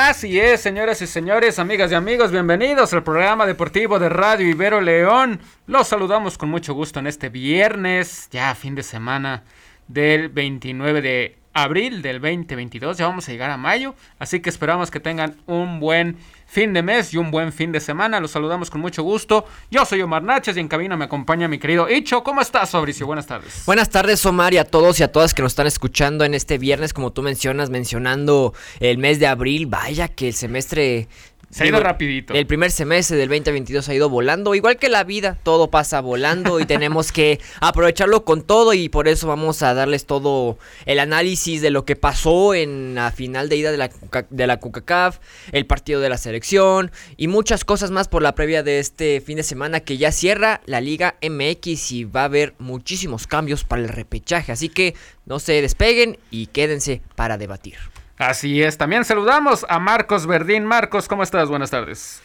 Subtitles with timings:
[0.00, 4.80] Así es, señoras y señores, amigas y amigos, bienvenidos al programa deportivo de Radio Ibero
[4.80, 5.40] León.
[5.66, 9.42] Los saludamos con mucho gusto en este viernes, ya fin de semana
[9.88, 12.98] del 29 de abril del 2022.
[12.98, 16.16] Ya vamos a llegar a mayo, así que esperamos que tengan un buen
[16.46, 18.20] fin de mes y un buen fin de semana.
[18.20, 19.44] Los saludamos con mucho gusto.
[19.70, 22.22] Yo soy Omar Naches y en cabina me acompaña mi querido Icho.
[22.22, 23.06] ¿Cómo estás, Fabricio?
[23.06, 23.62] Buenas tardes.
[23.66, 26.58] Buenas tardes, Omar, y a todos y a todas que nos están escuchando en este
[26.58, 29.66] viernes, como tú mencionas, mencionando el mes de abril.
[29.66, 31.08] Vaya que el semestre
[31.50, 32.34] se ha ido rapidito.
[32.34, 36.60] El primer semestre del 2022 ha ido volando, igual que la vida, todo pasa volando
[36.60, 41.62] y tenemos que aprovecharlo con todo y por eso vamos a darles todo el análisis
[41.62, 43.90] de lo que pasó en la final de ida de la,
[44.28, 45.18] de la CONCACAF,
[45.52, 49.36] el partido de la selección y muchas cosas más por la previa de este fin
[49.36, 53.82] de semana que ya cierra la Liga MX y va a haber muchísimos cambios para
[53.82, 57.76] el repechaje, así que no se despeguen y quédense para debatir.
[58.18, 60.64] Así es, también saludamos a Marcos Verdín.
[60.64, 61.48] Marcos, ¿cómo estás?
[61.48, 62.20] Buenas tardes.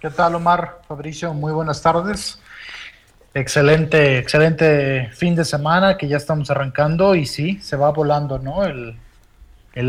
[0.00, 0.82] ¿Qué tal, Omar?
[0.86, 2.40] Fabricio, muy buenas tardes.
[3.34, 8.64] Excelente, excelente fin de semana que ya estamos arrancando y sí, se va volando, ¿no?
[8.64, 8.96] El,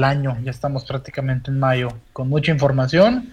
[0.04, 3.32] año, ya estamos prácticamente en mayo, con mucha información.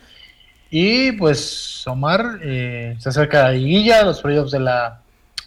[0.70, 5.00] Y pues, Omar, eh, se acerca la liguilla, los proyectos de la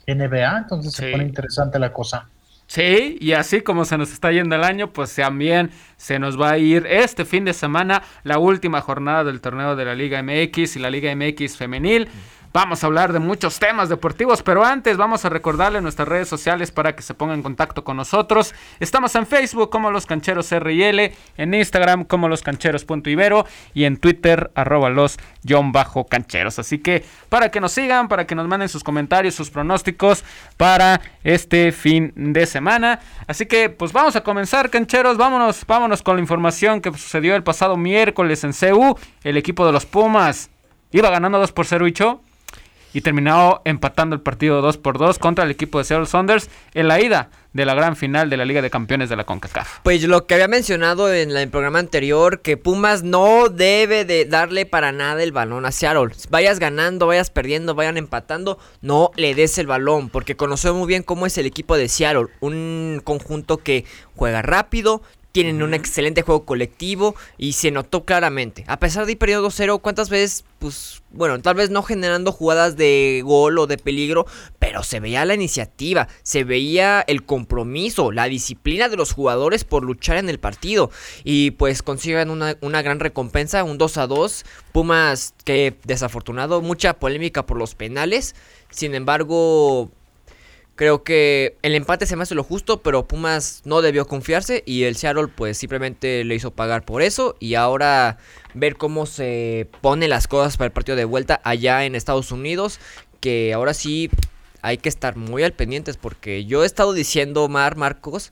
[0.08, 2.28] NBA, entonces se pone interesante la cosa.
[2.70, 6.52] Sí, y así como se nos está yendo el año, pues también se nos va
[6.52, 10.76] a ir este fin de semana la última jornada del torneo de la Liga MX
[10.76, 12.08] y la Liga MX femenil.
[12.52, 16.72] Vamos a hablar de muchos temas deportivos, pero antes vamos a recordarle nuestras redes sociales
[16.72, 18.56] para que se pongan en contacto con nosotros.
[18.80, 24.50] Estamos en Facebook como Los Cancheros RL, en Instagram como Los Cancheros.ibero y en Twitter
[24.56, 25.18] arroba los
[25.72, 26.58] bajo cancheros.
[26.58, 30.24] Así que para que nos sigan, para que nos manden sus comentarios, sus pronósticos
[30.58, 33.00] para este fin de semana.
[33.28, 35.18] Así que pues vamos a comenzar, cancheros.
[35.18, 38.98] Vámonos, vámonos con la información que sucedió el pasado miércoles en CU.
[39.24, 40.50] El equipo de los Pumas
[40.92, 41.94] iba ganando 2 por 0 y
[42.94, 46.88] y terminó empatando el partido 2 por 2 contra el equipo de Seattle Saunders en
[46.88, 49.80] la ida de la gran final de la Liga de Campeones de la CONCACAF.
[49.84, 54.66] Pues lo que había mencionado en el programa anterior, que Pumas no debe de darle
[54.66, 56.14] para nada el balón a Seattle.
[56.30, 61.02] Vayas ganando, vayas perdiendo, vayan empatando, no le des el balón, porque conoce muy bien
[61.02, 63.86] cómo es el equipo de Seattle, un conjunto que
[64.16, 65.02] juega rápido,
[65.32, 68.64] tienen un excelente juego colectivo y se notó claramente.
[68.68, 70.44] A pesar de ir perdiendo 2-0, ¿cuántas veces?
[70.58, 74.26] Pues bueno, tal vez no generando jugadas de gol o de peligro,
[74.58, 79.84] pero se veía la iniciativa, se veía el compromiso, la disciplina de los jugadores por
[79.84, 80.92] luchar en el partido.
[81.24, 84.46] Y pues consiguen una, una gran recompensa, un 2-2.
[84.72, 88.36] Pumas que desafortunado, mucha polémica por los penales.
[88.70, 89.92] Sin embargo,
[90.80, 94.84] Creo que el empate se me hace lo justo, pero Pumas no debió confiarse y
[94.84, 97.36] el Seattle pues simplemente le hizo pagar por eso.
[97.42, 98.18] Y ahora
[98.54, 102.80] ver cómo se ponen las cosas para el partido de vuelta allá en Estados Unidos,
[103.20, 104.10] que ahora sí
[104.62, 108.32] hay que estar muy al pendientes porque yo he estado diciendo, Mar Marcos,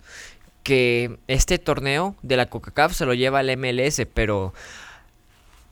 [0.63, 4.53] que este torneo de la Coca-Cola se lo lleva el MLS, pero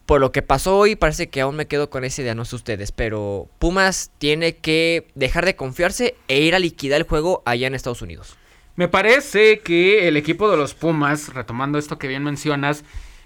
[0.06, 2.56] por lo que pasó hoy, parece que aún me quedo con esa idea, no sé
[2.56, 7.68] ustedes, pero Pumas tiene que dejar de confiarse e ir a liquidar el juego allá
[7.68, 8.38] en Estados Unidos.
[8.76, 12.84] Me parece que el equipo de los Pumas, retomando esto que bien mencionas,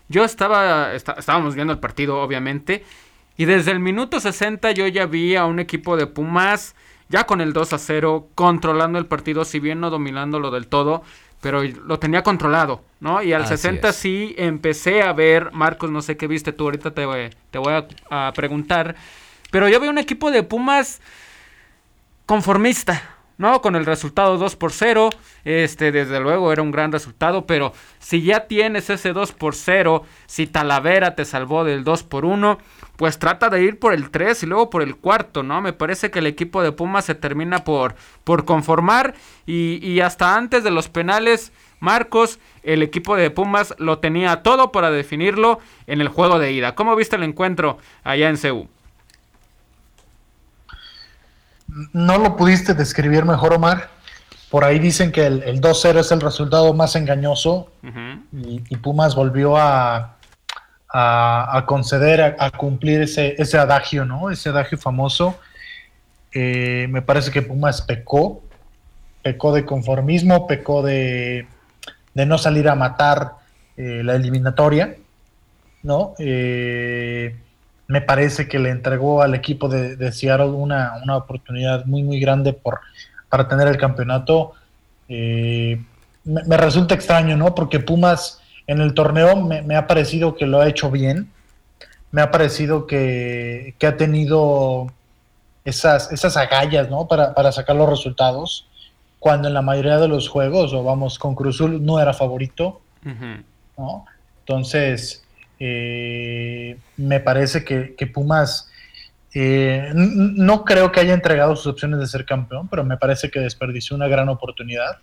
[0.07, 2.83] yo estaba, estábamos viendo el partido, obviamente,
[3.35, 6.75] y desde el minuto 60 yo ya vi a un equipo de Pumas
[7.09, 11.03] ya con el 2 a 0, controlando el partido, si bien no dominándolo del todo,
[11.41, 13.23] pero lo tenía controlado, ¿no?
[13.23, 17.05] Y al 60 sí empecé a ver, Marcos, no sé qué viste tú, ahorita te
[17.05, 17.73] voy, te voy
[18.09, 18.95] a, preguntar,
[19.51, 21.01] pero yo veo un equipo de Pumas
[22.25, 23.61] conformista, ¿no?
[23.61, 25.09] Con el resultado 2 por 0,
[25.45, 30.03] este, desde luego era un gran resultado, pero si ya tienes ese 2 por 0,
[30.25, 32.59] si Talavera te salvó del 2 por 1,
[32.99, 35.61] pues trata de ir por el 3 y luego por el cuarto, ¿no?
[35.61, 37.95] Me parece que el equipo de Pumas se termina por,
[38.25, 39.15] por conformar
[39.45, 44.73] y, y hasta antes de los penales, Marcos, el equipo de Pumas lo tenía todo
[44.73, 46.75] para definirlo en el juego de ida.
[46.75, 48.67] ¿Cómo viste el encuentro allá en CEU?
[51.93, 53.91] No lo pudiste describir mejor, Omar.
[54.51, 57.71] Por ahí dicen que el, 2-0 es el resultado más engañoso
[58.33, 60.18] y Pumas volvió a,
[60.91, 64.29] a, conceder, a, cumplir ese, ese adagio, ¿no?
[64.29, 65.39] Ese adagio famoso.
[66.33, 68.41] Eh, me parece que Pumas pecó,
[69.21, 71.47] pecó de conformismo, pecó de,
[72.13, 73.33] de no salir a matar
[73.77, 74.95] eh, la eliminatoria,
[75.83, 76.15] ¿no?
[76.17, 77.35] Eh,
[77.87, 82.53] me parece que le entregó al equipo de, Seattle una, una, oportunidad muy, muy grande
[82.53, 82.81] por,
[83.29, 84.53] para tener el campeonato.
[85.07, 85.79] me,
[86.23, 87.55] me, resulta extraño, ¿no?
[87.55, 88.39] Porque Pumas
[88.69, 91.31] En el torneo me, ha parecido que lo ha hecho bien.
[92.11, 94.91] Me ha parecido que, ha tenido
[95.65, 97.07] esas, esas agallas, ¿no?
[97.07, 98.67] Para, para, sacar los resultados.
[99.17, 102.79] Cuando en la mayoría de los juegos, o vamos, con Cruzul no era favorito,
[103.75, 104.05] ¿no?
[104.41, 105.23] Entonces,
[105.59, 108.69] eh, me parece que, Pumas
[109.33, 113.39] eh, no creo que haya entregado sus opciones de ser campeón, pero me parece que
[113.39, 114.99] desperdició una gran oportunidad,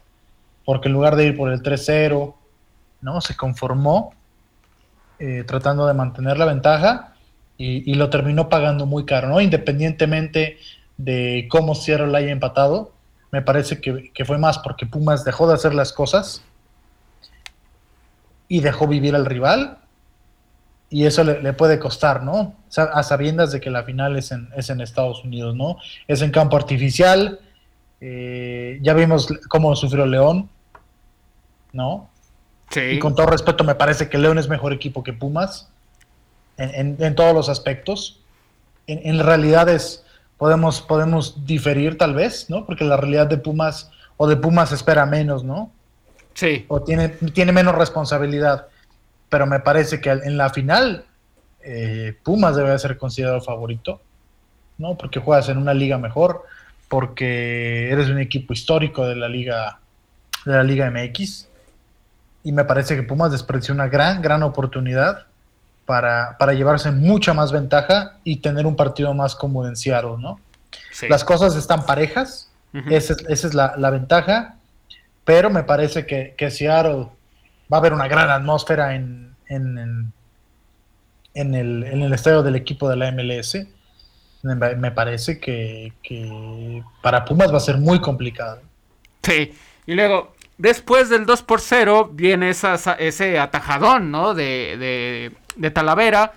[0.65, 2.33] porque en lugar de ir por el 3-0,
[3.01, 3.21] ¿no?
[3.21, 4.15] Se conformó
[5.19, 7.15] eh, tratando de mantener la ventaja
[7.59, 9.41] y, lo terminó pagando muy caro, ¿no?
[9.41, 10.59] Independientemente
[10.99, 12.93] de cómo Seattle haya empatado,
[13.31, 16.45] me parece que, que, fue más porque Pumas dejó de hacer las cosas
[18.47, 19.79] y dejó vivir al rival
[20.89, 22.55] y eso le, puede costar, ¿no?
[22.77, 25.79] A sabiendas de que la final es en, es en Estados Unidos, ¿no?
[26.07, 27.41] Es en campo artificial,
[28.01, 30.49] eh, ya vimos cómo sufrió León,
[31.73, 32.09] ¿no?
[32.71, 32.81] Sí.
[32.81, 35.69] Y con todo respeto, me parece que León es mejor equipo que Pumas
[36.57, 38.21] en, todos los aspectos.
[38.87, 40.05] En, en realidades
[40.37, 42.67] podemos, podemos diferir tal vez, ¿no?
[42.67, 45.71] Porque la realidad de Pumas o de Pumas espera menos, ¿no?
[46.35, 46.65] Sí.
[46.69, 48.69] O tiene, tiene menos responsabilidad
[49.29, 51.05] pero me parece que en la final
[51.63, 54.01] eh, Pumas debe ser considerado favorito,
[54.79, 54.97] ¿no?
[54.97, 56.45] Porque juegas en una liga mejor,
[56.89, 59.81] porque eres un equipo histórico de la liga
[60.45, 61.49] de la liga MX
[62.47, 65.27] y me parece que Pumas despreció una gran gran oportunidad
[65.85, 70.39] para, llevarse mucha más ventaja y tener un partido más cómodo en Seattle, ¿no?
[71.09, 72.49] Las cosas están parejas,
[72.89, 74.55] esa, es, la, ventaja,
[75.25, 77.09] pero me parece que, que Seattle
[77.73, 80.13] va a haber una gran atmósfera en, en,
[81.35, 83.59] en, el, en el estadio del equipo de la MLS.
[84.43, 85.93] Me parece que,
[87.03, 88.61] para Pumas va a ser muy complicado.
[89.25, 89.53] Sí,
[89.85, 94.35] y luego, después del 2 por 0, viene ese atajadón, ¿no?
[94.35, 96.35] De, de, Talavera.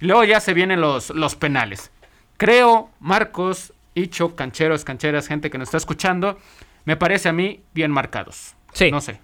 [0.00, 1.90] Y luego ya se vienen los, los penales.
[2.36, 6.38] Creo, Marcos, Icho, cancheros, cancheras, gente que nos está escuchando,
[6.84, 8.54] me parece a mí bien marcados.
[8.72, 8.90] Sí.
[8.90, 9.20] No sé.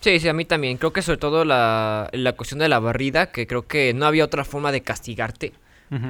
[0.00, 0.76] Sí, sí, a mí también.
[0.76, 4.24] Creo que sobre todo la, la cuestión de la barrida, que creo que no había
[4.24, 5.52] otra forma de castigarte.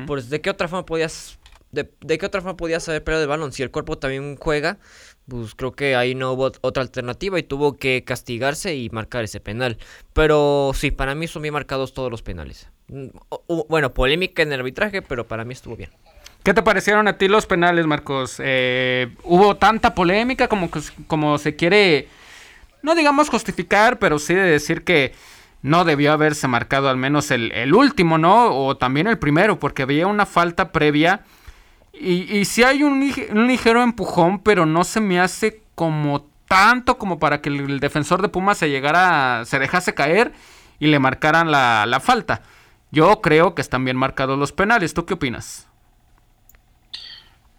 [0.06, 1.38] Pues, ¿de qué otra forma podías
[1.72, 1.88] de,
[2.18, 3.52] qué otra forma podías haber perdido el balón?
[3.52, 4.78] Si el cuerpo también juega,
[5.30, 9.40] pues creo que ahí no hubo otra alternativa y tuvo que castigarse y marcar ese
[9.40, 9.78] penal.
[10.12, 12.68] Pero sí, para mí son bien marcados todos los penales.
[12.88, 13.06] Mm,
[13.68, 15.90] bueno, polémica en el arbitraje, pero para mí estuvo bien.
[16.42, 18.36] ¿Qué te parecieron a ti los penales, Marcos?
[18.38, 20.68] Eh, ¿Hubo tanta polémica como,
[21.06, 22.08] como se quiere
[22.82, 25.12] no digamos justificar, pero sí de decir que
[25.62, 28.56] no debió haberse marcado al menos el, último, ¿no?
[28.56, 31.20] O también el primero, porque había una falta previa.
[31.92, 37.18] Y, y sí hay un, ligero empujón, pero no se me hace como tanto como
[37.18, 40.32] para que el, defensor de Puma se llegara, se dejase caer
[40.78, 42.42] y le marcaran la, falta.
[42.90, 44.94] Yo creo que están bien marcados los penales.
[44.94, 45.66] ¿Tú qué opinas?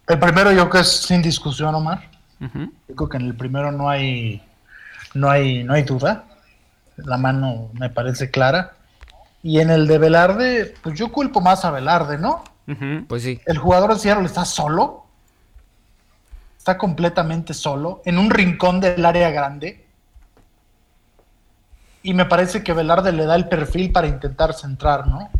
[0.08, 2.10] El primero yo creo que es sin discusión, Omar.
[2.40, 4.42] Yo creo que en el primero no hay
[5.14, 6.24] no hay, no hay duda.
[6.96, 8.72] La mano me parece clara.
[9.42, 12.44] Y en el de Velarde, pues yo culpo más a Velarde, ¿no?
[13.08, 13.40] Pues sí.
[13.46, 15.06] El jugador de Seattle está solo.
[16.56, 18.02] Está completamente solo.
[18.04, 19.84] En un rincón del área grande.
[22.02, 25.30] Y me parece que Velarde le da el perfil para intentar centrar, ¿no?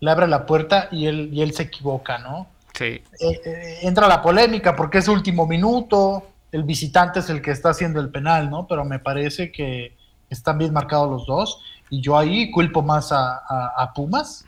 [0.00, 2.46] Le abre la puerta y él, y él se equivoca, ¿no?
[2.72, 2.84] Sí.
[2.84, 7.70] Eh, eh, entra la polémica porque es último minuto el visitante es el que está
[7.70, 8.66] haciendo el penal, ¿no?
[8.66, 9.96] Pero me parece que
[10.28, 11.60] están bien marcados los dos.
[11.88, 14.44] Y yo ahí culpo más a, Pumas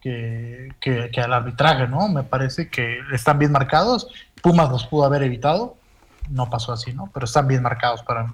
[0.00, 2.08] que, que, al arbitraje, ¿no?
[2.08, 4.08] Me parece que están bien marcados.
[4.42, 5.76] Pumas los pudo haber evitado.
[6.30, 7.10] No pasó así, ¿no?
[7.12, 8.32] Pero están bien marcados para mí.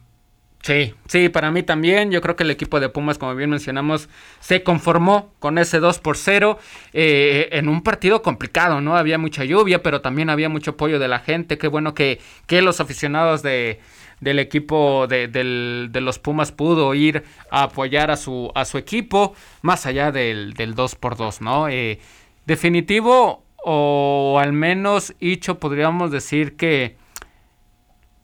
[0.63, 2.11] Sí, sí, para mí también.
[2.11, 4.09] Yo creo que el equipo de Pumas, como bien mencionamos,
[4.41, 6.59] se conformó con ese 2 por 0
[6.95, 8.97] eh, en un partido complicado, ¿no?
[8.97, 11.59] Había mucha lluvia, pero también había mucho apoyo de la gente.
[11.59, 13.81] Qué bueno que, que los aficionados de,
[14.25, 19.87] del equipo de, los Pumas pudo ir a apoyar a su, a su equipo, más
[19.87, 21.69] allá del, del 2 por 2 ¿no?
[21.69, 22.01] Eh,
[22.47, 26.97] definitivo, o al menos, Hicho, podríamos decir que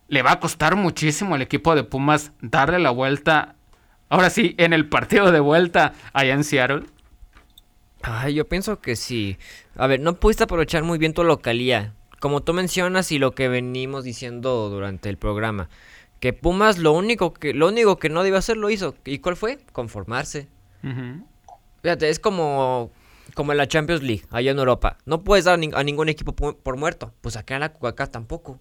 [0.09, 3.55] le va a costar muchísimo al equipo de Pumas darle la vuelta.
[4.09, 6.83] Ahora sí, en el partido de vuelta allá en Seattle.
[8.03, 9.39] Ay, yo pienso que sí.
[9.77, 11.95] A ver, no pudiste aprovechar muy bien tu localía.
[12.21, 15.69] Como tú mencionas y lo que venimos diciendo durante el programa.
[16.21, 18.95] Que Pumas lo único que, lo único que no debe hacer lo hizo.
[19.05, 19.59] ¿Y cuál fue?
[19.73, 20.49] Conformarse.
[21.83, 22.93] Fíjate, es como,
[23.35, 24.99] como en la Champions League, allá en Europa.
[25.07, 27.13] No puedes dar a, ningún equipo por muerto.
[27.21, 28.61] Pues acá en la Cuaca tampoco.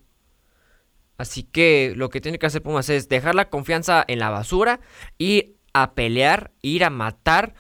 [1.20, 4.80] Así que lo que tiene que hacer Pumas es dejar la confianza en la basura
[5.18, 7.54] y a pelear, ir a matar.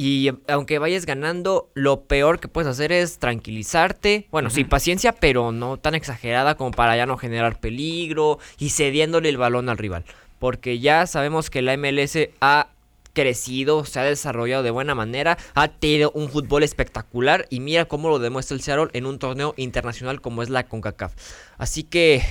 [0.00, 4.28] Y aunque vayas ganando, lo peor que puedes hacer es tranquilizarte.
[4.30, 9.28] Bueno, sin paciencia, pero no tan exagerada como para ya no generar peligro y cediéndole
[9.28, 10.04] el balón al rival.
[10.38, 12.68] Porque ya sabemos que la MLS ha
[13.12, 18.08] crecido, se ha desarrollado de buena manera, ha tenido un fútbol espectacular y mira cómo
[18.08, 21.12] lo demuestra el Seattle en un torneo internacional como es la CONCACAF.
[21.56, 22.22] Así que,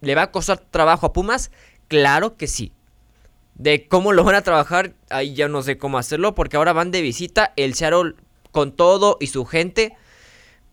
[0.00, 1.50] ¿le va a costar trabajo a Pumas?
[1.86, 2.72] Claro que sí.
[3.60, 6.90] De cómo lo van a trabajar, ahí ya no sé cómo hacerlo, porque ahora van
[6.90, 8.14] de visita el Seattle
[8.52, 9.94] con todo y su gente.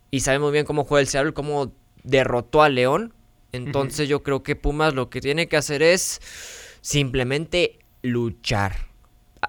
[0.10, 3.13] Y sabemos bien cómo juega el Seattle, cómo derrotó a León.
[3.51, 6.22] Entonces yo creo que Pumas lo que tiene que hacer es
[6.79, 8.88] simplemente luchar.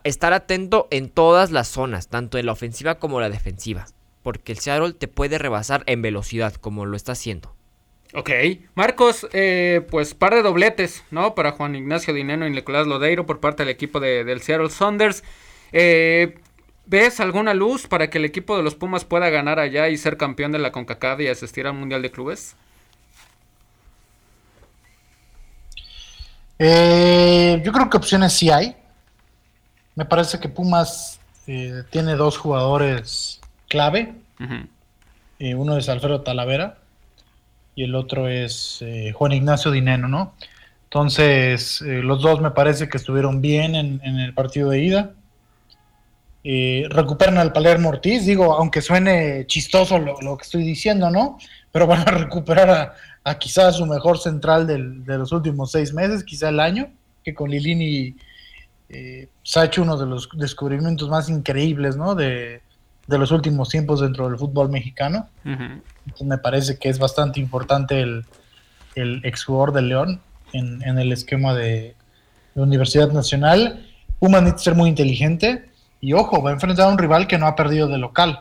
[0.03, 3.87] Estar atento en todas las zonas, tanto en la ofensiva como la defensiva.
[4.25, 7.55] Porque el Seattle te puede rebasar en velocidad, como lo está haciendo.
[8.15, 8.31] Ok,
[8.75, 11.35] Marcos, eh, pues par de dobletes, ¿no?
[11.35, 15.23] Para Juan Ignacio Dineno y Nicolás Lodeiro por parte del equipo de, del Seattle Saunders.
[15.73, 16.39] Eh,
[16.87, 20.17] ¿Ves alguna luz para que el equipo de los Pumas pueda ganar allá y ser
[20.17, 22.57] campeón de la CONCACAF y asistir al Mundial de Clubes?
[26.59, 28.75] Eh, yo creo que opciones sí hay.
[29.95, 34.15] Me parece que Pumas tiene dos jugadores clave.
[35.39, 36.78] uno es Alfredo Talavera
[37.79, 40.35] y el otro es eh, Juan Ignacio Dineno, ¿no?
[40.87, 45.13] Entonces, eh, los dos me parece que estuvieron bien en, el partido de ida.
[46.43, 51.39] Eh, recuperan al Palermo Ortiz, digo, aunque suene chistoso lo, que estoy diciendo, ¿no?
[51.71, 56.49] Pero van a recuperar a, quizás su mejor central de los últimos seis meses, quizá
[56.49, 56.91] el año,
[57.23, 58.17] que con Lilini
[58.89, 62.17] se ha hecho uno de los descubrimientos más increíbles, ¿no?
[62.17, 62.61] De,
[63.09, 65.29] de los últimos tiempos dentro del fútbol mexicano.
[65.45, 68.25] me parece que es bastante importante el,
[68.95, 70.21] el ex jugador de León
[70.53, 71.97] en, el esquema de,
[72.55, 73.87] Universidad Nacional.
[74.19, 77.47] Puma necesita ser muy inteligente y ojo, va a enfrentar a un rival que no
[77.47, 78.41] ha perdido de local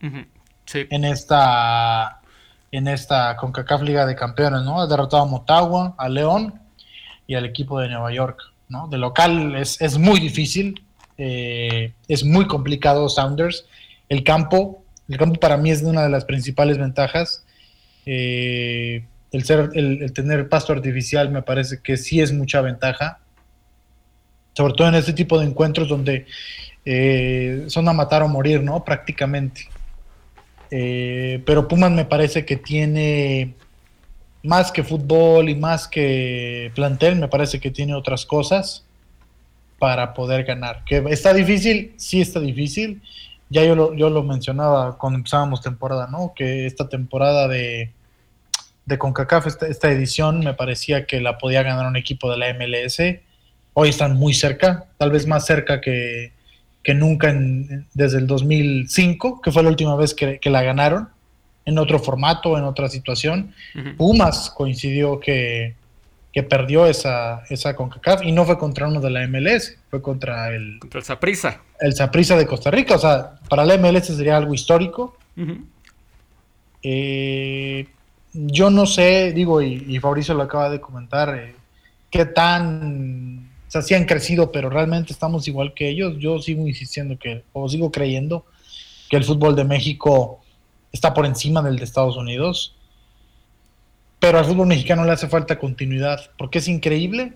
[0.00, 2.20] en esta
[2.70, 4.80] en esta CONCACAF Liga de Campeones, ¿no?
[4.80, 6.60] Ha derrotado a Motagua, a León
[7.26, 8.86] y al equipo de Nueva York, ¿no?
[8.86, 10.84] De local es, es muy difícil,
[11.18, 13.64] eh, es muy complicado Sounders
[14.08, 17.44] el campo, el campo para mí es una de las principales ventajas.
[18.04, 23.18] Eh, el, ser, el, tener pasto artificial me parece que sí es mucha ventaja,
[24.54, 26.26] sobre todo en este tipo de encuentros donde
[26.84, 28.84] eh, son a matar o morir, ¿no?
[28.84, 29.68] Prácticamente.
[30.70, 33.54] Eh, pero Pumas me parece que tiene
[34.42, 38.84] más que fútbol y más que plantel, me parece que tiene otras cosas
[39.78, 40.84] para poder ganar.
[40.84, 43.02] Que está difícil, sí está difícil
[43.48, 46.32] ya yo lo, yo lo mencionaba cuando empezábamos temporada, ¿no?
[46.34, 47.92] Que esta temporada de,
[48.86, 52.98] de CONCACAF, esta, edición, me parecía que la podía ganar un equipo de la MLS.
[53.74, 56.32] Hoy están muy cerca, tal vez más cerca que,
[56.94, 57.34] nunca
[57.94, 61.08] desde el 2005, que fue la última vez que, la ganaron,
[61.64, 63.52] en otro formato, en otra situación.
[63.96, 65.74] Pumas coincidió que,
[66.36, 70.54] que perdió esa, esa CONCACAF y no fue contra uno de la MLS, fue contra
[70.54, 70.78] el...
[70.80, 71.62] Contra el Saprisa.
[71.80, 75.16] El Saprisa de Costa Rica, o sea, para la MLS sería algo histórico.
[76.82, 77.88] Eh,
[78.34, 81.54] yo no sé, digo, y, Fabricio lo acaba de comentar, eh,
[82.10, 83.48] qué tan...
[83.66, 86.18] O sea, sí han crecido, pero realmente estamos igual que ellos.
[86.18, 88.44] Yo sigo insistiendo que, o sigo creyendo
[89.08, 90.44] que el fútbol de México
[90.92, 92.75] está por encima del de Estados Unidos
[94.18, 97.34] pero al fútbol mexicano le hace falta continuidad, porque es increíble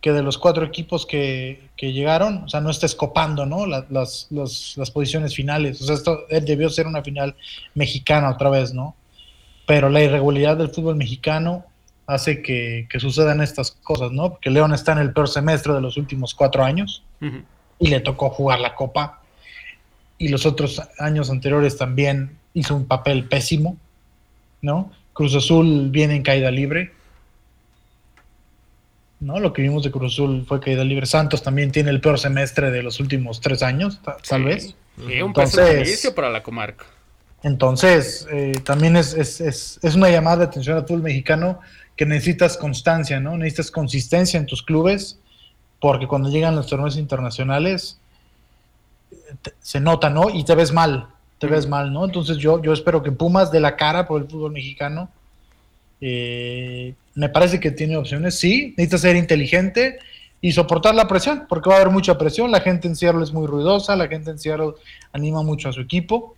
[0.00, 3.66] que de los cuatro equipos que, llegaron, o sea, no esté escopando, ¿no?
[3.66, 5.80] Las, las, posiciones finales.
[5.82, 7.34] O sea, esto él debió ser una final
[7.74, 8.94] mexicana otra vez, ¿no?
[9.66, 11.64] Pero la irregularidad del fútbol mexicano
[12.06, 14.30] hace que, sucedan estas cosas, ¿no?
[14.30, 17.02] Porque León está en el peor semestre de los últimos cuatro años
[17.78, 19.22] y le tocó jugar la Copa.
[20.18, 23.76] Y los otros años anteriores también hizo un papel pésimo,
[24.62, 24.92] ¿no?
[25.16, 26.92] Cruz Azul viene en caída libre.
[29.18, 29.40] ¿no?
[29.40, 31.06] Lo que vimos de Cruz Azul fue caída libre.
[31.06, 34.74] Santos también tiene el peor semestre de los últimos tres años, tal vez.
[34.98, 36.84] Sí, un entonces, para la comarca.
[37.42, 41.60] Entonces, eh, también es, es, una llamada de atención al fútbol mexicano
[41.96, 43.38] que necesitas constancia, ¿no?
[43.38, 45.18] Necesitas consistencia en tus clubes,
[45.80, 47.98] porque cuando llegan los torneos internacionales
[49.60, 50.28] se nota, ¿no?
[50.28, 52.04] Y te ves mal te ves mal, ¿no?
[52.04, 55.10] Entonces yo, yo espero que Pumas de la cara por el fútbol mexicano.
[56.00, 59.98] Eh, me parece que tiene opciones, sí, necesita ser inteligente
[60.40, 63.32] y soportar la presión, porque va a haber mucha presión, la gente en Seattle es
[63.32, 64.72] muy ruidosa, la gente en Seattle
[65.12, 66.36] anima mucho a su equipo,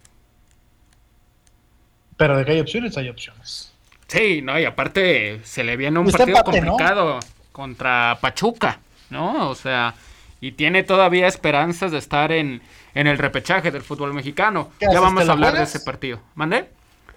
[2.17, 3.73] pero de que hay opciones, hay opciones.
[4.07, 7.19] Sí, no, y aparte se le viene un partido complicado
[7.53, 8.79] contra Pachuca,
[9.11, 9.51] ¿no?
[9.51, 9.95] O sea,
[10.41, 12.63] y tiene todavía esperanzas de estar en,
[12.99, 14.71] en el repechaje del fútbol mexicano.
[14.81, 16.19] Ya vamos a hablar de ese partido.
[16.35, 16.69] ¿Mande?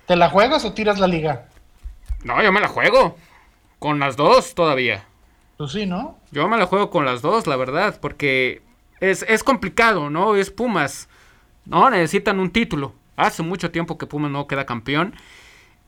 [0.06, 1.48] ¿Te la juegas o tiras la liga?
[2.24, 3.18] No, yo me la juego.
[3.80, 5.06] Con las dos todavía.
[5.58, 6.20] Pues sí, ¿no?
[6.30, 8.62] Yo me la juego con las dos, la verdad, porque
[9.00, 10.36] es, es complicado, ¿no?
[10.36, 11.10] Es Pumas.
[11.66, 12.94] No, necesitan un título.
[13.16, 15.16] Hace mucho tiempo que Pumas no queda campeón.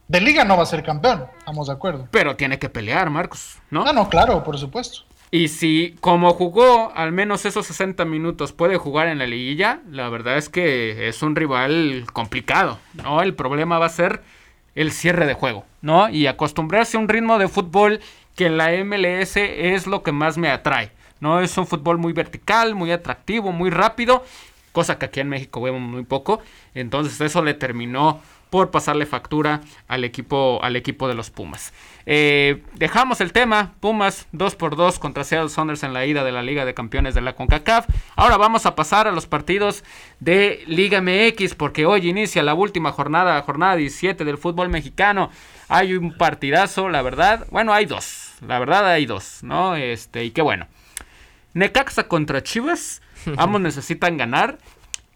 [0.07, 2.07] De liga no va a ser campeón, estamos de acuerdo.
[2.09, 3.85] Pero tiene que pelear, Marcos, ¿no?
[3.85, 5.01] No, no, claro, por supuesto.
[5.34, 10.08] Y si como jugó al menos esos 60 minutos puede jugar en la liguilla, la
[10.08, 13.20] verdad es que es un rival complicado, ¿no?
[13.20, 14.22] El problema va a ser
[14.75, 16.08] el cierre de juego, ¿no?
[16.08, 18.00] Y acostumbrarse a un ritmo de fútbol
[18.36, 21.40] que en la MLS es lo que más me atrae, ¿no?
[21.40, 24.24] Es un fútbol muy vertical, muy atractivo, muy rápido,
[24.72, 26.44] cosa que aquí en México vemos muy poco.
[26.75, 28.22] Entonces eso le terminó
[28.52, 31.74] por pasarle factura al equipo, al equipo de los Pumas.
[32.05, 36.31] Eh, dejamos el tema, Pumas 2 por 2 contra Seattle Saunders en la ida de
[36.31, 37.88] la Liga de Campeones de la CONCACAF.
[38.15, 39.83] Ahora vamos a pasar a los partidos
[40.19, 45.29] de Liga MX porque hoy inicia la última jornada, jornada 17 del fútbol mexicano.
[45.69, 47.48] Hay un partidazo, la verdad.
[47.51, 48.33] Bueno, hay dos.
[48.45, 49.75] La verdad hay dos, ¿no?
[49.75, 50.67] Este, y qué bueno.
[51.53, 53.01] Necaxa contra Chivas.
[53.38, 54.57] Ambos necesitan ganar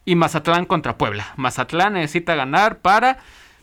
[0.05, 1.33] y Mazatlán contra Puebla.
[1.35, 3.17] Mazatlán necesita ganar para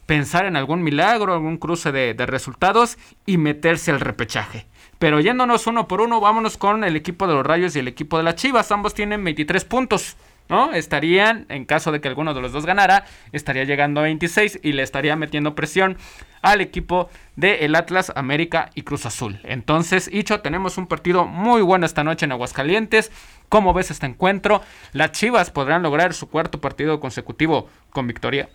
[0.07, 4.67] pensar en algún milagro, algún cruce de, resultados y meterse al repechaje.
[4.99, 8.17] Pero yéndonos uno por uno, vámonos con el equipo de los Rayos y el equipo
[8.17, 8.71] de las Chivas.
[8.73, 10.17] Ambos tienen 23 puntos.
[10.49, 10.73] ¿no?
[10.73, 14.73] Estarían, en caso de que alguno de los dos ganara, estaría llegando a 26 y
[14.73, 15.97] le estaría metiendo presión
[16.43, 19.41] al equipo de el Atlas, América y Cruz Azul.
[19.45, 23.11] Entonces, Icho, tenemos un partido muy bueno esta noche en Aguascalientes.
[23.49, 24.61] ¿Cómo ves este encuentro?
[24.93, 28.51] ¿Las Chivas podrán lograr su cuarto partido consecutivo con victoria?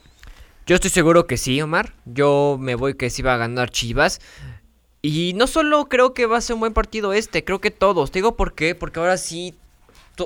[0.69, 1.95] Yo estoy seguro que sí, Omar.
[2.05, 4.21] Yo me voy que sí va a ganar Chivas.
[5.01, 8.11] Y no solo creo que va a ser un buen partido este, creo que todos.
[8.11, 9.55] Te digo por qué, porque ahora sí,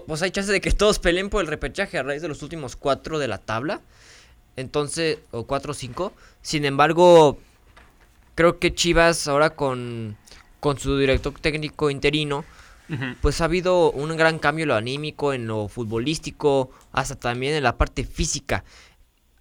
[0.06, 2.76] pues hay chance de que todos peleen por el repechaje a raíz de los últimos
[2.76, 3.80] cuatro de la tabla.
[4.58, 6.12] Entonces, o cuatro o cinco.
[6.42, 7.38] Sin embargo,
[8.36, 10.18] creo que Chivas ahora con,
[10.60, 12.44] con su director técnico interino,
[13.22, 17.64] pues ha habido un gran cambio en lo anímico, en lo futbolístico, hasta también en
[17.64, 18.66] la parte física.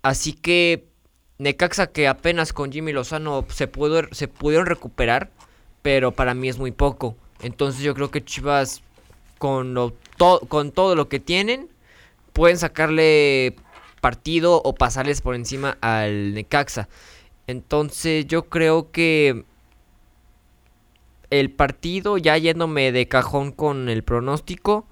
[0.02, 0.91] Así que
[1.42, 5.30] Necaxa que apenas con Jimmy Lozano se, pudo, se pudieron recuperar,
[5.82, 7.16] pero para mí es muy poco.
[7.42, 8.82] Entonces yo creo que Chivas
[9.38, 9.94] con, lo,
[10.48, 11.68] con todo lo que tienen
[12.32, 13.56] pueden sacarle
[14.00, 16.88] partido o pasarles por encima al Necaxa.
[17.46, 19.44] Entonces yo creo que
[21.30, 24.86] el partido, ya yéndome de cajón con el pronóstico,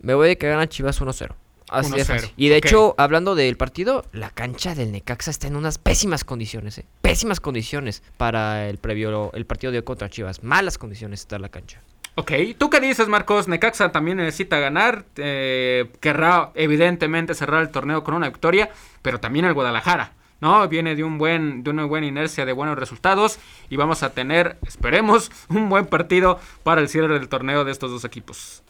[0.00, 1.34] me voy de que gana Chivas 1-0.
[1.70, 5.78] Así es Y de hecho, hablando del partido, la cancha del Necaxa está en unas
[5.78, 6.86] pésimas condiciones, ¿eh?
[7.02, 10.42] Pésimas condiciones para el previo, el partido de contra Chivas.
[10.42, 11.82] Malas condiciones está la cancha.
[12.14, 13.46] Ok, ¿tú qué dices, Marcos?
[13.46, 15.04] Necaxa también necesita ganar.
[15.16, 18.70] Eh, querrá, evidentemente, cerrar el torneo con una victoria,
[19.02, 20.14] pero también el Guadalajara.
[20.40, 20.66] ¿no?
[20.68, 24.58] Viene de un buen, de una buena inercia de buenos resultados y vamos a tener,
[24.66, 28.62] esperemos, un buen partido para el cierre del torneo de estos dos equipos.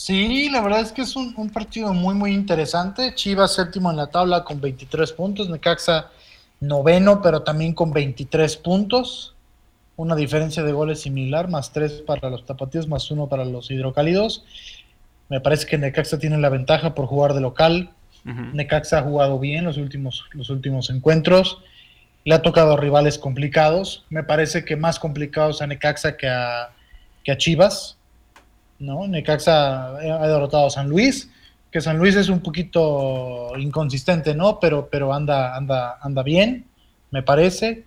[0.00, 3.14] Sí, la verdad es que es un, partido muy, muy interesante.
[3.14, 6.08] Chivas séptimo en la tabla con 23 puntos, Necaxa
[6.58, 9.34] noveno, pero también con 23 puntos.
[9.96, 14.42] Una diferencia de goles similar, más 3 para los tapatíos, más 1 para los hidrocálidos.
[15.28, 17.90] Me parece que Necaxa tiene la ventaja por jugar de local,
[18.24, 21.58] Necaxa ha jugado bien los últimos, los últimos encuentros.
[22.24, 24.06] Le ha tocado rivales complicados.
[24.08, 26.70] Me parece que más complicados a Necaxa que a,
[27.22, 27.98] que a Chivas.
[28.80, 29.06] ¿No?
[29.06, 31.30] Necaxa ha derrotado a San Luis,
[31.70, 34.58] que San Luis es un poquito inconsistente, ¿no?
[34.58, 36.66] Pero, pero anda, anda, anda bien,
[37.10, 37.84] me parece.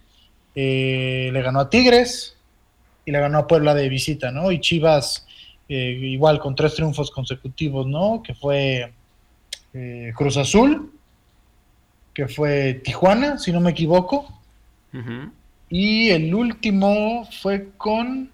[0.56, 2.38] Eh, le ganó a Tigres
[3.06, 4.52] y le ganó a Puebla de visita, ¿no?
[4.52, 5.26] Y Chivas
[5.68, 8.22] eh, igual con tres triunfos consecutivos, ¿no?
[8.24, 8.94] Que fue
[9.74, 10.92] eh, Cruz Azul,
[12.14, 14.40] que fue Tijuana, si no me equivoco.
[15.70, 18.32] Y el último fue con,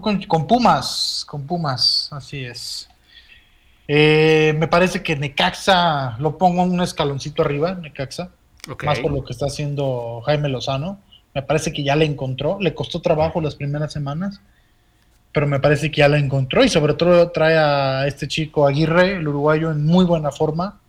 [0.00, 2.88] con, Pumas, con Pumas, así es.
[3.88, 8.30] Eh, me parece que Necaxa lo pongo un escaloncito arriba, Necaxa,
[8.84, 10.98] más por lo que está haciendo Jaime Lozano.
[11.34, 14.40] Me parece que ya le encontró, le costó trabajo las primeras semanas,
[15.32, 19.16] pero me parece que ya la encontró y sobre todo trae a este chico Aguirre,
[19.16, 20.80] el uruguayo, en muy buena forma.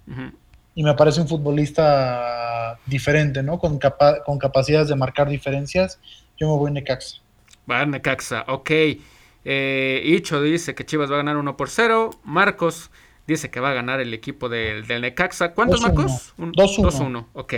[0.74, 3.60] Y me parece un futbolista diferente, ¿no?
[3.60, 3.78] Con,
[4.26, 6.00] con capacidades de marcar diferencias.
[6.38, 7.18] Yo me voy Necaxa.
[7.70, 8.72] Va Necaxa, ok.
[9.46, 12.12] Eh, Icho dice que Chivas va a ganar 1 por 0.
[12.24, 12.92] Marcos
[13.28, 15.54] dice que va a ganar el equipo del, del Necaxa.
[15.54, 16.34] ¿Cuántos, Marcos?
[16.38, 16.54] 2-1.
[16.56, 17.54] 2-1, ok.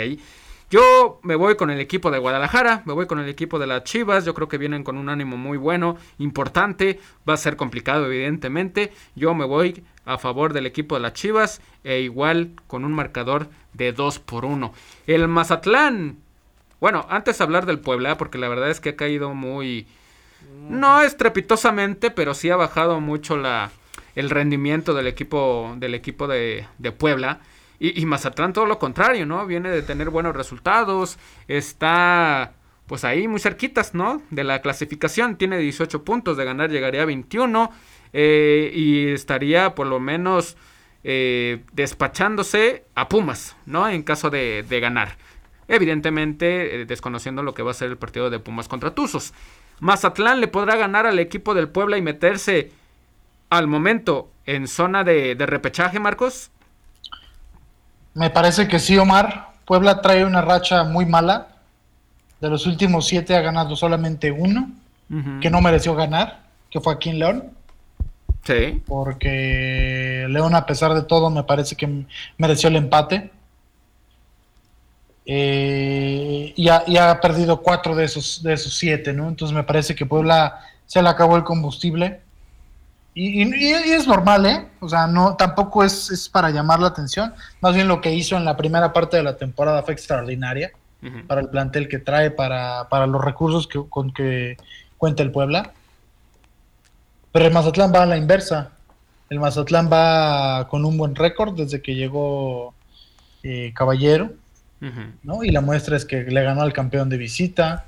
[0.72, 3.86] Yo me voy con el equipo de Guadalajara, me voy con el equipo de las
[3.86, 8.06] Chivas, yo creo que vienen con un ánimo muy bueno, importante, va a ser complicado
[8.06, 12.94] evidentemente, yo me voy a favor del equipo de las Chivas e igual con un
[12.94, 14.72] marcador de 2 por 1.
[15.08, 16.20] El Mazatlán,
[16.80, 19.88] bueno, antes de hablar del Puebla, porque la verdad es que ha caído muy,
[20.70, 23.72] no estrepitosamente, pero sí ha bajado mucho la,
[24.16, 27.40] el rendimiento del equipo, del equipo de, de Puebla.
[27.82, 29.46] Y, Mazatlán todo lo contrario, ¿no?
[29.46, 32.52] Viene de tener buenos resultados, está
[32.88, 34.22] pues ahí muy cerquitas, ¿no?
[34.32, 37.72] De la clasificación, tiene 18 puntos, de ganar llegaría a 21
[38.12, 40.58] eh, y estaría por lo menos
[41.06, 43.88] eh, despachándose a Pumas, ¿no?
[43.88, 45.16] En caso de, ganar.
[45.70, 49.34] Evidentemente, eh, desconociendo lo que va a ser el partido de Pumas contra Tuzos.
[49.80, 52.72] Mazatlán le podrá ganar al equipo del Puebla y meterse
[53.50, 56.52] al momento en zona de repechaje, Marcos.
[58.14, 59.50] Me parece que sí, Omar.
[59.66, 61.48] Puebla trae una racha muy mala.
[62.42, 64.72] De los últimos siete ha ganado solamente uno,
[65.42, 66.40] que no mereció ganar,
[66.70, 67.52] que fue aquí en León.
[68.44, 68.82] Sí.
[68.88, 72.06] Porque León, a pesar de todo, me parece que
[72.38, 73.32] mereció el empate.
[75.32, 79.28] Eh, y, ha, perdido cuatro de esos, de esos siete, ¿no?
[79.28, 82.22] Entonces me parece que Puebla se le acabó el combustible.
[83.14, 84.68] Y, es normal, ¿eh?
[84.80, 87.32] O sea, no, tampoco es, para llamar la atención.
[87.62, 90.72] Más bien lo que hizo en la primera parte de la temporada fue extraordinaria
[91.28, 94.58] para el plantel que trae, para, los recursos que, con que
[94.98, 95.74] cuenta el Puebla.
[97.32, 98.72] Pero el Mazatlán va a la inversa.
[99.30, 102.74] El Mazatlán va con un buen récord desde que llegó
[103.44, 104.32] eh, Caballero,
[105.24, 105.44] ¿no?
[105.44, 107.86] Y la muestra es que le ganó al campeón de visita,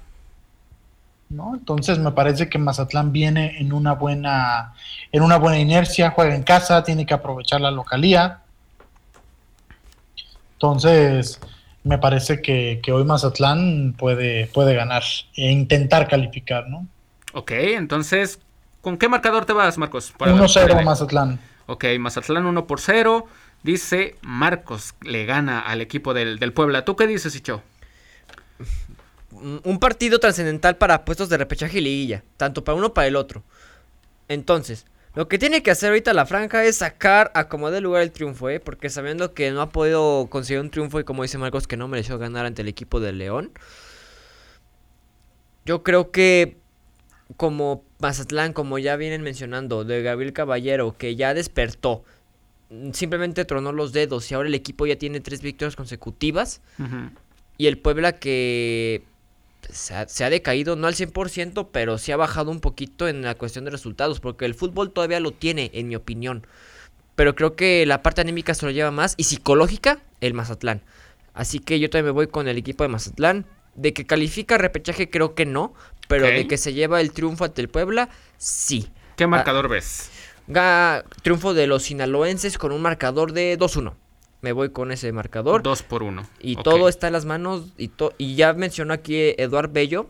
[1.30, 1.56] ¿no?
[1.56, 4.73] Entonces me parece que Mazatlán viene en una buena,
[5.12, 8.41] en una buena inercia, juega en casa, tiene que aprovechar la localía.
[10.54, 11.39] Entonces,
[11.84, 15.04] me parece que, hoy Mazatlán puede, puede ganar
[15.36, 16.86] e intentar calificar, ¿no?
[17.34, 18.39] Ok, entonces,
[18.82, 20.13] ¿con qué marcador te vas, Marcos?
[20.19, 21.39] 1-0 Mazatlán.
[21.65, 23.25] Ok, Mazatlán 1 por 0.
[23.63, 26.86] Dice Marcos, le gana al equipo del, del Puebla.
[26.86, 27.62] ¿Tú qué dices, Icho?
[29.63, 33.43] un partido trascendental para puestos de repechaje y liguilla, tanto para uno para el otro.
[34.28, 38.02] Entonces, lo que tiene que hacer ahorita la franja es sacar a como de lugar
[38.02, 38.60] el triunfo, ¿eh?
[38.60, 41.88] Porque sabiendo que no ha podido conseguir un triunfo y como dice Marcos que no
[41.88, 43.52] mereció ganar ante el equipo del León.
[45.65, 46.58] Yo creo que
[47.36, 52.04] como Mazatlán, como ya vienen mencionando, de Gabriel Caballero, que ya despertó,
[52.93, 56.62] simplemente tronó los dedos y ahora el equipo ya tiene tres victorias consecutivas.
[57.57, 59.03] Y el Puebla que
[59.69, 63.65] se ha, decaído, no al 100%, pero sí ha bajado un poquito en la cuestión
[63.65, 66.47] de resultados, porque el fútbol todavía lo tiene, en mi opinión.
[67.15, 70.81] Pero creo que la parte anímica se lo lleva más y psicológica el Mazatlán.
[71.34, 73.45] Así que yo también me voy con el equipo de Mazatlán.
[73.75, 75.73] De que califica repechaje creo que no,
[76.10, 78.89] pero de que se lleva el triunfo ante el Puebla, sí.
[79.15, 80.10] ¿Qué marcador ves?
[81.21, 83.93] Triunfo de los sinaloenses con un marcador de 2-1
[84.41, 85.63] me voy con ese marcador.
[85.63, 86.27] Dos por uno.
[86.39, 87.73] Y todo está en las manos.
[87.77, 90.10] Y, y ya mencionó aquí Eduard Bello,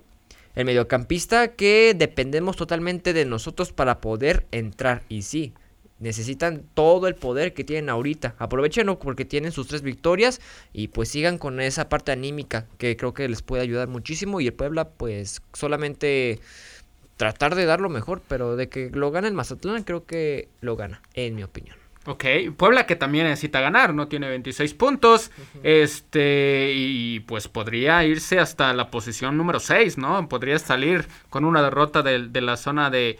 [0.56, 5.04] el mediocampista, que dependemos totalmente de nosotros para poder entrar.
[5.10, 5.54] Y sí,
[6.00, 8.36] necesitan todo el poder que tienen ahorita.
[8.39, 10.39] Aprovechenlo porque tienen sus tres victorias
[10.72, 14.39] y pues sigan con esa parte anímica que creo que les puede ayudar muchísimo.
[14.39, 16.39] Y el Puebla, pues solamente
[17.21, 20.75] tratar de dar lo mejor, pero de que lo gane el Mazatlán, creo que lo
[20.75, 21.75] gana, en mi opinión.
[22.07, 22.25] Ok,
[22.57, 24.07] Puebla que también necesita ganar, ¿no?
[24.07, 25.29] Tiene 26 puntos.
[25.62, 30.27] Este, y pues podría irse hasta la posición número 6, ¿no?
[30.27, 33.19] Podría salir con una derrota de, la zona de,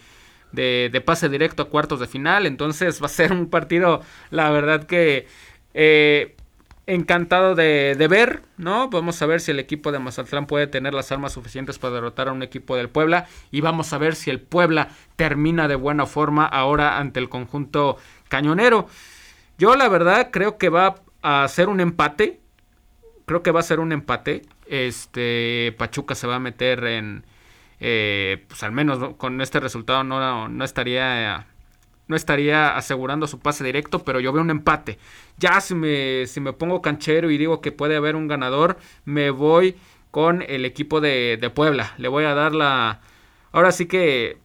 [0.52, 2.48] de, pase directo a cuartos de final.
[2.48, 5.28] Entonces va a ser un partido, la verdad que
[5.76, 6.36] eh,
[6.88, 8.90] encantado de, de, ver, ¿no?
[8.90, 12.28] Vamos a ver si el equipo de Mazatlán puede tener las armas suficientes para derrotar
[12.28, 13.28] a un equipo del Puebla.
[13.52, 17.98] Y vamos a ver si el Puebla termina de buena forma ahora ante el conjunto
[18.30, 18.88] cañonero.
[19.58, 22.40] Yo la verdad creo que va a ser un empate.
[23.26, 24.42] Creo que va a ser un empate.
[24.66, 27.26] Este Pachuca se va a meter en,
[27.80, 31.48] eh, pues al menos con este resultado no, no estaría
[32.12, 35.00] no estaría asegurando su pase directo, pero yo veo un empate.
[35.38, 39.30] Ya si me, si me pongo canchero y digo que puede haber un ganador, me
[39.30, 39.78] voy
[40.12, 41.94] con el equipo de, de Puebla.
[41.98, 43.00] Le voy a dar la...
[43.54, 44.40] Ahora sí que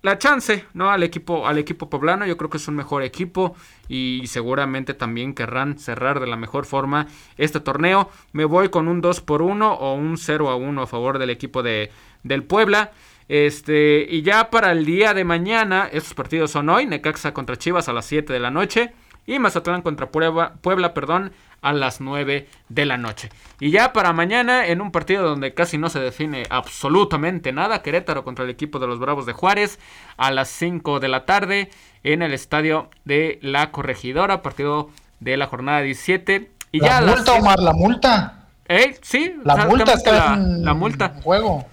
[0.00, 0.90] la chance, ¿no?
[0.90, 2.24] Al equipo, al equipo poblano.
[2.24, 3.54] Yo creo que es un mejor equipo
[3.88, 8.10] y seguramente también querrán cerrar de la mejor forma este torneo.
[8.32, 11.28] Me voy con un 2 por 1 o un 0 a 1 a favor del
[11.28, 11.90] equipo de,
[12.22, 12.92] del Puebla.
[13.28, 17.88] Este, y ya para el día de mañana, estos partidos son hoy: Necaxa contra Chivas
[17.88, 18.92] a las 7 de la noche
[19.26, 23.30] y Mazatlán contra Puebla, Puebla perdón, a las 9 de la noche.
[23.60, 28.24] Y ya para mañana, en un partido donde casi no se define absolutamente nada, Querétaro
[28.24, 29.78] contra el equipo de los Bravos de Juárez,
[30.16, 31.70] a las 5 de la tarde,
[32.02, 36.50] en el estadio de la Corregidora, partido de la jornada 17.
[36.72, 38.46] Y la ya multa, Omar, la multa.
[38.66, 38.98] ¿Eh?
[39.02, 41.14] Sí, la multa está en la multa.
[41.22, 41.66] juego.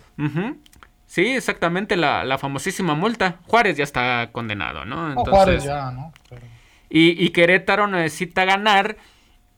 [1.10, 3.40] Sí, exactamente, la, la, famosísima multa.
[3.48, 5.08] Juárez ya está condenado, ¿no?
[5.08, 6.14] Entonces, Juárez ya, ¿no?
[6.88, 8.96] Y, y, Querétaro necesita ganar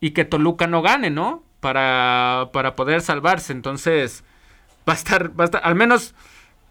[0.00, 1.42] y que Toluca no gane, ¿no?
[1.60, 3.52] Para, para poder salvarse.
[3.52, 4.24] Entonces,
[4.88, 6.14] va a estar, va a estar, al menos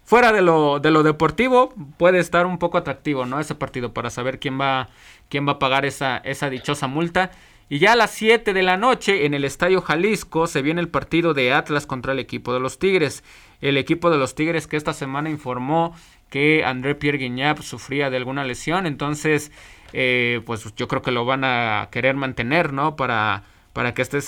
[0.04, 3.40] fuera de lo, de lo deportivo, puede estar un poco atractivo, ¿no?
[3.40, 4.90] Ese partido para saber quién va,
[5.30, 7.30] quién va a pagar esa, esa dichosa multa.
[7.72, 10.90] Y ya a las 7 de la noche en el Estadio Jalisco se viene el
[10.90, 13.24] partido de Atlas contra el equipo de los Tigres.
[13.62, 15.96] El equipo de los Tigres que esta semana informó
[16.30, 18.86] que André Pierre Guignap sufría de alguna lesión.
[18.88, 19.54] Entonces,
[19.94, 22.98] eh, pues yo creo que lo van a querer mantener, ¿no?
[22.98, 24.20] Para, para, que, esté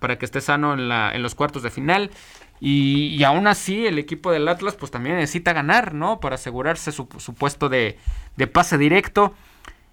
[0.00, 2.10] para que esté sano en, la, en los cuartos de final.
[2.60, 6.18] Y, y, aún así el equipo del Atlas pues también necesita ganar, ¿no?
[6.18, 7.98] Para asegurarse su, puesto de
[8.54, 9.34] pase directo.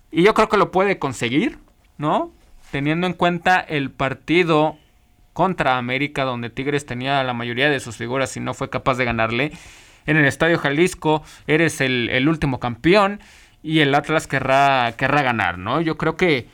[0.09, 1.59] Y yo creo que lo puede conseguir,
[1.97, 2.31] ¿no?
[2.73, 4.77] Teniendo en cuenta el partido
[5.33, 9.05] contra América, donde Tigres tenía la mayoría de sus figuras y no fue capaz de
[9.05, 9.51] ganarle.
[10.07, 13.19] En el Estadio Jalisco eres el, último campeón
[13.61, 15.81] y el Atlas querrá, querrá ganar, ¿no?
[15.81, 16.47] Yo creo que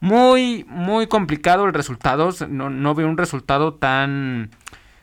[0.00, 2.30] muy, muy complicado el resultado.
[2.48, 4.50] No, no veo un resultado tan,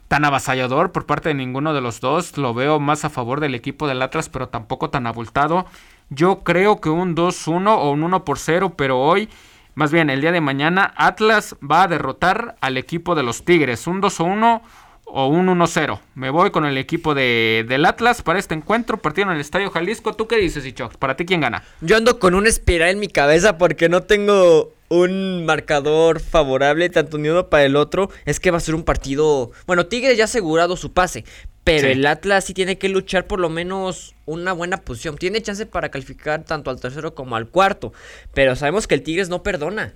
[0.09, 2.37] tan avasallador por parte de ninguno de los dos.
[2.37, 5.67] Lo veo más a favor del equipo del Atlas, pero tampoco tan abultado.
[6.09, 9.29] Yo creo que un 2-1 o un 1 por 0, pero hoy
[9.77, 13.85] más bien, el día de mañana Atlas va a derrotar al equipo de los Tigres.
[13.85, 14.61] Un 2-1
[15.05, 15.99] o un 1-0.
[16.15, 18.97] Me voy con el equipo de, del Atlas para este encuentro.
[18.97, 20.15] Partido en el Estadio Jalisco.
[20.15, 20.97] ¿Tú qué dices, Ichox?
[20.97, 21.63] ¿Para ti quién gana?
[21.81, 27.17] Yo ando con una espiral en mi cabeza porque no tengo un marcador favorable tanto
[27.17, 28.09] ni uno para el otro.
[28.25, 29.51] Es que va a ser un partido...
[29.67, 31.23] Bueno, Tigres ya ha asegurado su pase.
[31.67, 35.17] Pero el Atlas sí tiene que luchar por lo menos una buena posición.
[35.17, 37.91] Tiene chance para calificar tanto al tercero como al cuarto.
[38.33, 39.93] Pero sabemos que el Tigres no perdona.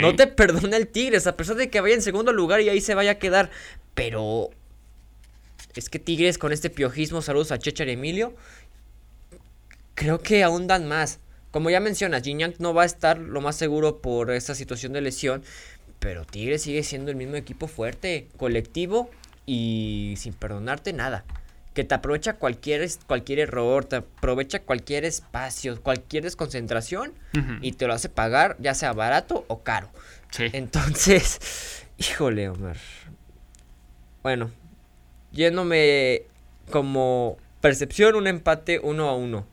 [0.00, 2.82] No te perdona el Tigres, a pesar de que vaya en segundo lugar y ahí
[2.82, 3.50] se vaya a quedar.
[3.94, 4.50] Pero
[5.74, 8.34] es que Tigres con este piojismo, saludos a Chechar y Emilio,
[9.94, 11.18] creo que ahondan más.
[11.50, 15.00] Como ya mencionas, Gignac no va a estar lo más seguro por esta situación de
[15.00, 15.44] lesión.
[15.98, 19.08] Pero Tigres sigue siendo el mismo equipo fuerte, colectivo
[19.46, 21.24] y sin perdonarte nada.
[21.74, 27.12] Que te aprovecha cualquier, cualquier error, te aprovecha cualquier espacio, cualquier desconcentración
[27.60, 29.90] y te lo hace pagar, ya sea barato o caro.
[30.38, 32.76] Entonces, híjole, Omar.
[34.22, 34.50] Bueno,
[35.32, 36.22] yéndome
[36.70, 39.46] como percepción, un empate uno a uno.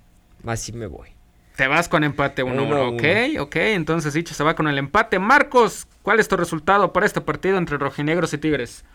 [0.46, 1.10] Así me voy.
[1.56, 3.04] Te vas con empate 1 uno, ok,
[3.40, 5.20] ok, entonces dicho se va con el empate.
[5.20, 8.86] Marcos, ¿cuál es tu resultado para este partido entre rojinegros y tigres?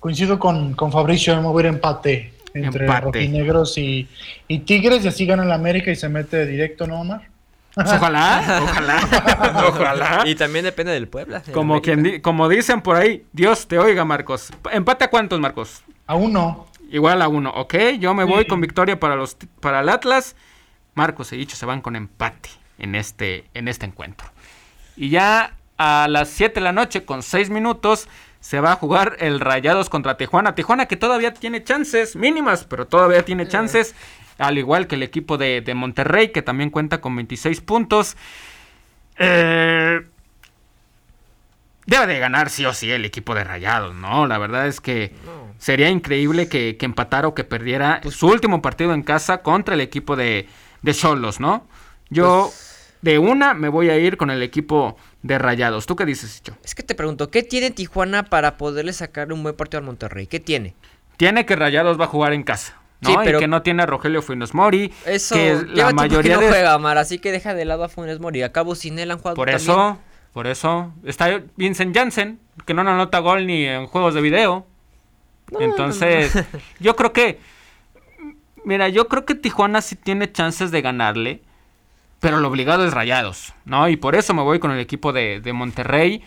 [0.00, 4.08] Coincido con, con Fabricio, vamos a ver empate entre rojinegros y,
[4.48, 7.28] y Tigres y así gana el América y se mete directo, ¿no, Omar?
[7.74, 10.22] Pues ojalá, ojalá, ojalá.
[10.26, 11.42] Y también depende del Puebla.
[11.52, 14.50] Como, quien, como dicen por ahí, Dios te oiga, Marcos.
[14.72, 15.82] ¿Empate a cuántos, Marcos?
[16.06, 16.66] A uno.
[16.90, 17.74] Igual a uno, ok.
[18.00, 20.34] Yo me voy con victoria para, los, para el Atlas.
[20.94, 24.28] Marcos y Dicho se van con empate en este, en este encuentro.
[24.96, 28.08] Y ya a las 7 de la noche, con 6 minutos,
[28.40, 30.54] se va a jugar el Rayados contra Tijuana.
[30.54, 33.94] Tijuana que todavía tiene chances mínimas, pero todavía tiene chances.
[34.38, 38.16] Al igual que el equipo de, Monterrey, que también cuenta con 26 puntos.
[39.18, 40.00] Eh,
[41.86, 44.26] debe de ganar sí o sí el equipo de Rayados, ¿no?
[44.26, 45.12] La verdad es que
[45.58, 49.82] sería increíble que, empatara o que perdiera pues su último partido en casa contra el
[49.82, 50.48] equipo de
[50.92, 51.66] Cholos, ¿no?
[52.08, 52.70] Yo pues
[53.02, 55.86] de una me voy a ir con el equipo de Rayados.
[55.86, 56.56] ¿Tú qué dices, Chicho?
[56.64, 60.26] Es que te pregunto, ¿qué tiene Tijuana para poderle sacar un buen partido al Monterrey?
[60.26, 60.74] ¿Qué tiene?
[61.16, 62.80] Tiene que Rayados va a jugar en casa.
[63.00, 63.10] ¿no?
[63.10, 63.38] Sí, pero...
[63.38, 64.92] Y que no tiene a Rogelio Funes Mori.
[65.04, 68.42] Eso, que la mayoría no juega, Mar, así que deja de lado a Funes Mori.
[68.42, 69.98] Acabo sin él han jugado Por eso,
[70.32, 70.92] por eso.
[71.04, 74.66] Está Vincent Janssen, que no anota gol ni en juegos de video.
[75.58, 76.32] Entonces,
[76.80, 77.38] yo creo que...
[78.64, 81.42] Mira, yo creo que Tijuana sí tiene chances de ganarle
[82.20, 83.88] pero lo obligado es Rayados, ¿no?
[83.88, 86.22] Y por eso me voy con el equipo de, Monterrey.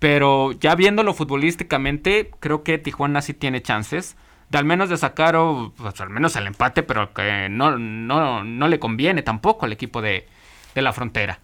[0.00, 4.16] Pero ya viéndolo futbolísticamente, creo que Tijuana sí tiene chances.
[4.50, 8.44] De al menos de sacar, o, pues, al menos el empate, pero que no, no,
[8.44, 10.28] no le conviene tampoco al equipo de,
[10.74, 11.38] de la frontera.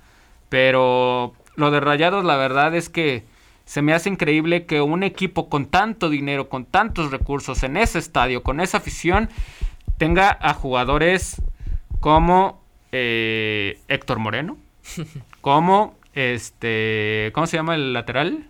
[0.49, 3.25] Pero lo de Rayados, la verdad es que
[3.65, 7.99] se me hace increíble que un equipo con tanto dinero, con tantos recursos en ese
[7.99, 9.31] estadio, con esa afición,
[9.97, 11.41] tenga a jugadores
[12.01, 12.62] como
[12.93, 14.59] eh, Héctor Moreno,
[15.41, 18.47] como Este, ¿cómo se llama el lateral?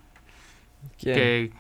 [0.98, 1.14] ¿Quién?
[1.14, 1.52] Que,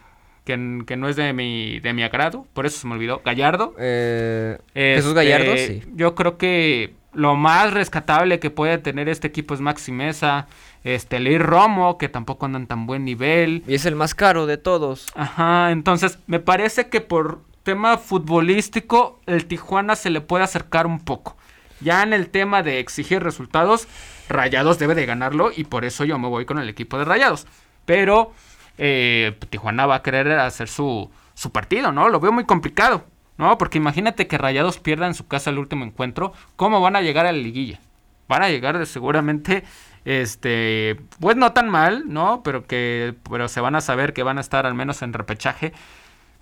[0.44, 3.22] que, que no es de mi, de mi agrado, por eso se me olvidó.
[3.24, 3.74] Gallardo.
[3.78, 5.82] Eh, Este, Jesús Gallardo, sí.
[5.94, 10.48] Yo creo que lo más rescatable que puede tener este equipo es Maxi Mesa,
[10.82, 13.62] este, Leir Romo, que tampoco andan tan buen nivel.
[13.68, 15.06] Y es el más caro de todos.
[15.14, 20.98] Ajá, entonces me parece que por tema futbolístico el Tijuana se le puede acercar un
[20.98, 21.36] poco.
[21.82, 23.88] Ya en el tema de exigir resultados,
[24.28, 27.46] Rayados debe de ganarlo y por eso yo me voy con el equipo de Rayados.
[27.84, 28.32] Pero
[28.78, 32.08] eh, Tijuana va a querer hacer su, su partido, ¿no?
[32.08, 33.04] Lo veo muy complicado,
[33.36, 33.58] ¿no?
[33.58, 37.26] Porque imagínate que Rayados pierda en su casa el último encuentro, ¿cómo van a llegar
[37.26, 37.80] a la liguilla?
[38.28, 39.64] Van a llegar seguramente,
[40.04, 42.42] este, pues no tan mal, ¿no?
[42.42, 45.72] Pero que, pero se van a saber que van a estar al menos en repechaje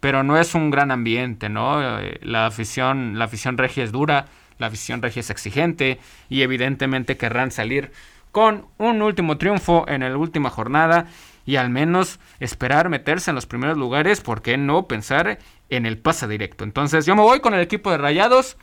[0.00, 2.00] pero no es un gran ambiente, ¿no?
[2.00, 4.26] Eh, La afición, la afición regia es dura,
[4.60, 7.90] la afición regia es exigente y evidentemente querrán salir
[8.30, 11.06] con un último triunfo en la última jornada
[11.46, 15.98] y al menos esperar meterse en los primeros lugares, ¿por qué no pensar en el
[15.98, 16.62] pase directo?
[16.62, 18.56] Entonces yo me voy con el equipo de Rayados,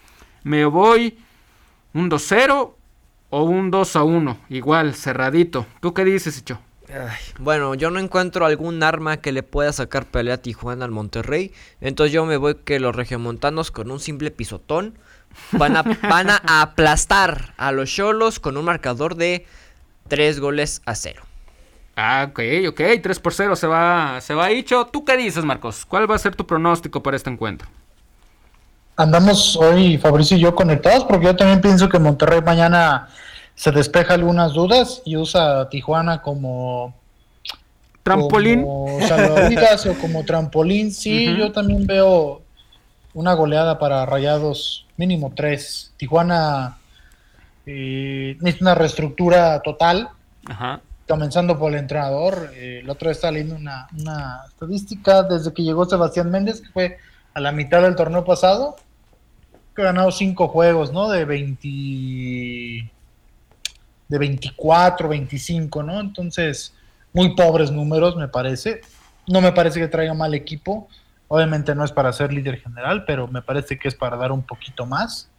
[0.44, 1.18] me voy
[1.94, 2.74] un 2-0
[3.30, 5.66] o un 2-1, igual, cerradito.
[5.82, 6.62] ¿Tú qué dices, Icho?
[6.90, 10.92] Ay, bueno, yo no encuentro algún arma que le pueda sacar pelea a Tijuana al
[10.92, 11.52] Monterrey.
[11.82, 14.98] Entonces yo me voy que los regiomontanos con un simple pisotón
[15.52, 19.46] van a, van a aplastar a los cholos con un marcador de
[20.08, 21.22] 3 goles a 0.
[21.96, 24.86] Ah, ok, ok, 3 por 0 se va, se va Icho.
[24.86, 25.86] ¿Tú qué dices, Marcos?
[25.86, 27.68] ¿Cuál va a ser tu pronóstico para este encuentro?
[28.96, 33.08] Andamos hoy, Fabricio y yo, conectados, porque yo también pienso que Monterrey mañana
[33.56, 36.96] se despeja algunas dudas y usa a Tijuana como
[38.04, 38.62] Trampolín.
[38.62, 40.92] como salvavidas o como trampolín.
[40.92, 42.42] Sí, yo también veo
[43.18, 45.92] una goleada para Rayados, mínimo tres.
[45.98, 46.78] Tijuana
[47.66, 50.10] eh, necesita una reestructura total,
[50.46, 50.82] Ajá.
[51.08, 52.52] comenzando por el entrenador.
[52.54, 56.70] Eh, el otro día está leyendo una, una estadística desde que llegó Sebastián Méndez, que
[56.70, 56.98] fue
[57.34, 58.76] a la mitad del torneo pasado,
[59.76, 61.10] que ha ganado cinco juegos, ¿no?
[61.10, 61.68] De 20
[64.10, 66.00] de 24, 25, ¿no?
[66.02, 66.72] Entonces,
[67.14, 68.82] muy pobres números, me parece.
[69.26, 70.88] No me parece que traiga mal equipo.
[71.30, 74.44] Obviamente no es para ser líder general, pero me parece que es para dar un
[74.44, 75.30] poquito más.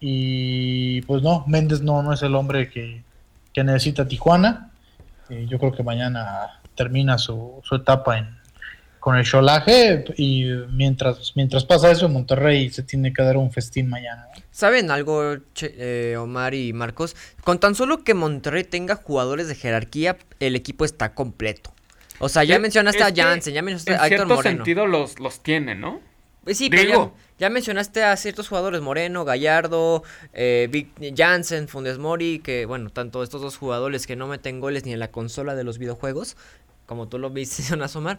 [0.00, 3.02] Y pues no, Méndez no, no es el hombre que,
[3.52, 4.70] que necesita Tijuana.
[5.30, 8.36] Eh, yo creo que mañana termina su, su etapa en,
[9.00, 13.88] con el cholaje y mientras, mientras pasa eso, Monterrey se tiene que dar un festín
[13.88, 14.26] mañana.
[14.50, 15.74] ¿Saben algo, Che-
[16.12, 17.16] eh, Omar y Marcos?
[17.42, 21.73] Con tan solo que Monterrey tenga jugadores de jerarquía, el equipo está completo.
[22.18, 24.56] O sea, ya mencionaste es a Jansen, ya mencionaste En a Héctor cierto Moreno.
[24.58, 26.00] sentido los, los tiene, ¿no?
[26.44, 30.02] Pues sí, pero ya, ya mencionaste a ciertos jugadores, Moreno, Gallardo,
[30.34, 34.84] eh, Vic- Jansen, Fundes Mori, que bueno, tanto estos dos jugadores que no meten goles
[34.84, 36.36] ni en la consola de los videojuegos,
[36.86, 38.18] como tú lo mencionas, Omar.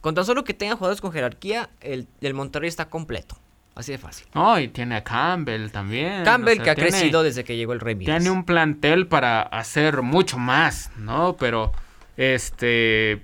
[0.00, 3.36] Con tan solo que tengan jugadores con jerarquía, el, el Monterrey está completo.
[3.74, 4.26] Así de fácil.
[4.32, 6.24] No, y tiene a Campbell también.
[6.24, 7.96] Campbell, o sea, que ha tiene- crecido desde que llegó el Rey.
[7.96, 11.36] Tiene un plantel para hacer mucho más, ¿no?
[11.36, 11.72] Pero
[12.16, 13.22] este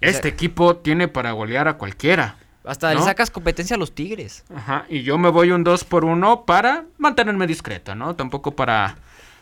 [0.00, 2.36] este equipo tiene para golear a cualquiera.
[2.64, 4.44] Hasta le sacas competencia a los Tigres.
[4.54, 8.14] Ajá, y yo me voy un 2 por 1 para mantenerme discreto, ¿no?
[8.16, 8.96] Tampoco para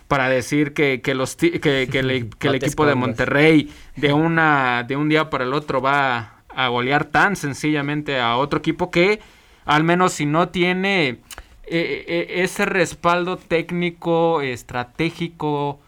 [0.09, 2.95] para decir que, que los que, que le- que No el te equipo de.
[2.95, 8.37] Monterrey de una de un día para el otro va a golear tan sencillamente a
[8.37, 9.21] otro equipo que
[9.65, 11.19] al menos si no tiene eh,
[11.67, 15.81] eh, ese respaldo técnico estratégico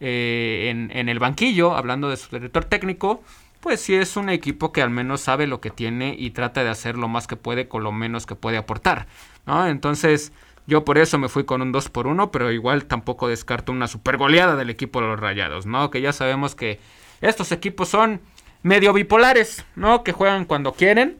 [0.00, 3.22] eh, en, el banquillo hablando de su director técnico
[3.60, 6.70] pues sí es un equipo que al menos sabe lo que tiene y trata de
[6.70, 9.08] hacer lo más que puede con lo menos que puede aportar,
[9.44, 9.66] ¿no?
[9.66, 10.32] Entonces,
[10.66, 13.88] yo por eso me fui con un 2 por 1, pero igual tampoco descarto una
[13.88, 15.90] super goleada del equipo de los Rayados, ¿no?
[15.90, 16.78] Que ya sabemos que
[17.20, 18.20] estos equipos son
[18.62, 20.04] medio bipolares, ¿no?
[20.04, 21.18] Que juegan cuando quieren,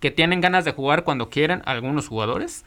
[0.00, 2.64] que tienen ganas de jugar cuando quieren algunos jugadores.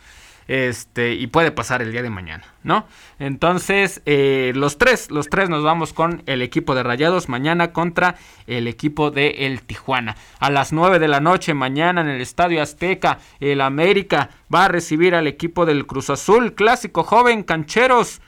[0.50, 2.88] Este, y puede pasar el día de mañana, ¿no?
[3.20, 8.16] Entonces, eh, los tres, los tres nos vamos con el equipo de Rayados mañana contra
[8.48, 10.16] el equipo de El Tijuana.
[10.40, 14.70] A las 9 de la noche mañana en el Estadio Azteca, el América va a
[14.70, 18.20] recibir al equipo del Cruz Azul, clásico joven, cancheros.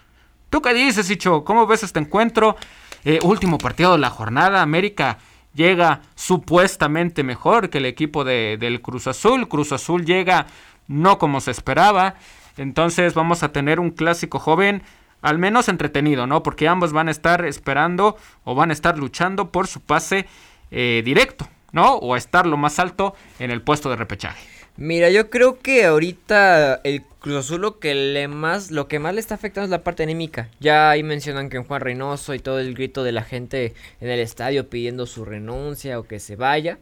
[0.51, 1.43] ¿Tú qué dices, Icho?
[1.43, 2.55] ¿Cómo ves este encuentro?
[3.03, 5.17] Eh, último partido de la jornada, América
[5.53, 9.47] llega supuestamente mejor que el equipo de- del Cruz Azul.
[9.49, 10.45] Cruz Azul llega
[10.91, 12.15] no como se esperaba.
[12.57, 14.83] Entonces vamos a tener un clásico joven
[15.21, 16.43] al menos entretenido, ¿no?
[16.43, 20.25] Porque ambos van a estar esperando o van a estar luchando por su pase
[20.71, 21.95] eh, directo, ¿no?
[21.95, 24.45] O a estar lo más alto en el puesto de repechaje.
[24.77, 29.13] Mira, yo creo que ahorita el Cruz Azul lo que le más, lo que más
[29.13, 30.49] le está afectando es la parte anímica.
[30.59, 34.19] Ya ahí mencionan que Juan Reynoso y todo el grito de la gente en el
[34.19, 36.79] estadio pidiendo su renuncia o que se vaya.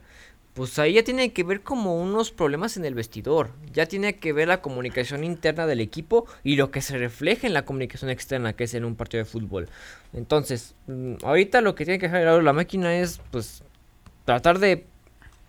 [0.60, 3.48] Pues ahí ya tiene que ver como unos problemas en el vestidor.
[3.72, 7.54] Ya tiene que ver la comunicación interna del equipo y lo que se refleja en
[7.54, 9.70] la comunicación externa, que es en un partido de fútbol.
[10.12, 13.62] Entononces, mm, ahorita lo que tiene que hacer la máquina es, pues,
[14.26, 14.84] tratar de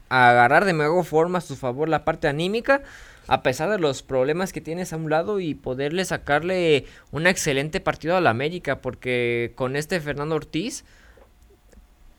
[0.07, 2.82] agarrar de mejor forma a su favor la parte anímica,
[3.28, 7.82] a pesar de los problemas que tienes a un lado y poderle sacarle un excelente
[7.82, 10.86] partido a la América, porque con este Fernando Ortiz,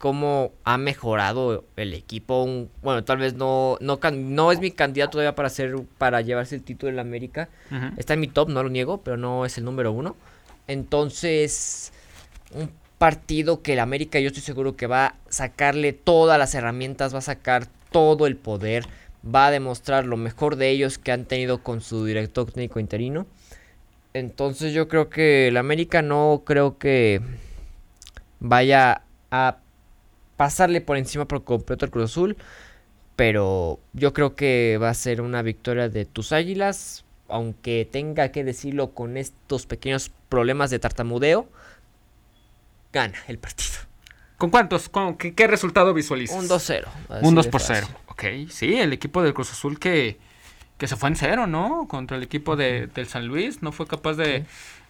[0.02, 5.36] como ha mejorado el equipo, bueno, tal vez no, no, no es mi candidato todavía
[5.36, 7.48] para hacer, para llevarse el título de la América,
[7.96, 10.16] está en mi top, no lo niego, pero no es el número uno,
[10.66, 11.92] entonces
[12.52, 17.14] un partido que el América yo estoy seguro que va a sacarle todas las herramientas,
[17.14, 18.86] va a sacar todo el poder,
[19.24, 23.24] va a demostrar lo mejor de ellos que han tenido con su director técnico interino.
[24.14, 27.20] Entonces yo creo que el América no creo que
[28.40, 29.58] vaya a
[30.42, 32.36] pasarle por encima por completo al Cruz Azul.
[33.14, 37.04] Pero yo creo que va a ser una victoria de tus águilas.
[37.28, 41.46] Aunque tenga que decirlo con estos pequeños problemas de tartamudeo.
[42.92, 43.70] Gana el partido.
[44.36, 44.88] ¿Con cuántos?
[44.88, 46.36] ¿Con qué, resultado visualizas?
[46.36, 46.88] Un 2-0.
[47.22, 47.86] Un 2 por 0.
[48.08, 50.18] Ok, sí, el equipo del Cruz Azul que,
[50.76, 51.86] que se fue en cero, ¿no?
[51.86, 53.62] Contra el equipo de, del San Luis.
[53.62, 54.44] No fue capaz de,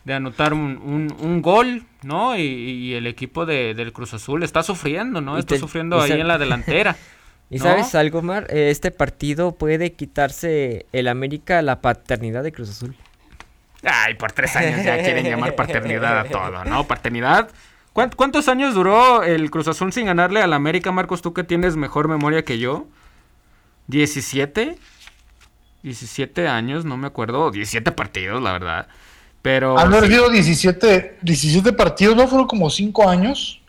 [0.09, 2.37] anotar un, un, gol, ¿no?
[2.37, 5.39] Y, el equipo de, del Cruz Azul está sufriendo, ¿no?
[5.39, 6.97] Está sufriendo ahí en la delantera.
[7.51, 8.47] ¿Y sabes algo, Mar?
[8.49, 12.97] Este partido puede quitarse el América la paternidad de Cruz Azul.
[13.85, 16.87] Ay, por tres años ya quieren llamar paternidad a todo, ¿no?
[16.87, 17.51] Paternidad
[17.93, 21.21] ¿Cuántos años duró el Cruz Azul sin ganarle al América, Marcos?
[21.21, 22.87] Tú que tienes mejor memoria que yo.
[23.89, 24.79] ¿17?
[25.83, 27.51] 17 años, no me acuerdo.
[27.51, 28.89] 17 partidos, la verdad.
[29.43, 29.79] Pero.
[29.79, 32.29] Han perdido 17, 17 partidos, ¿no?
[32.29, 33.61] Fueron como 5 años.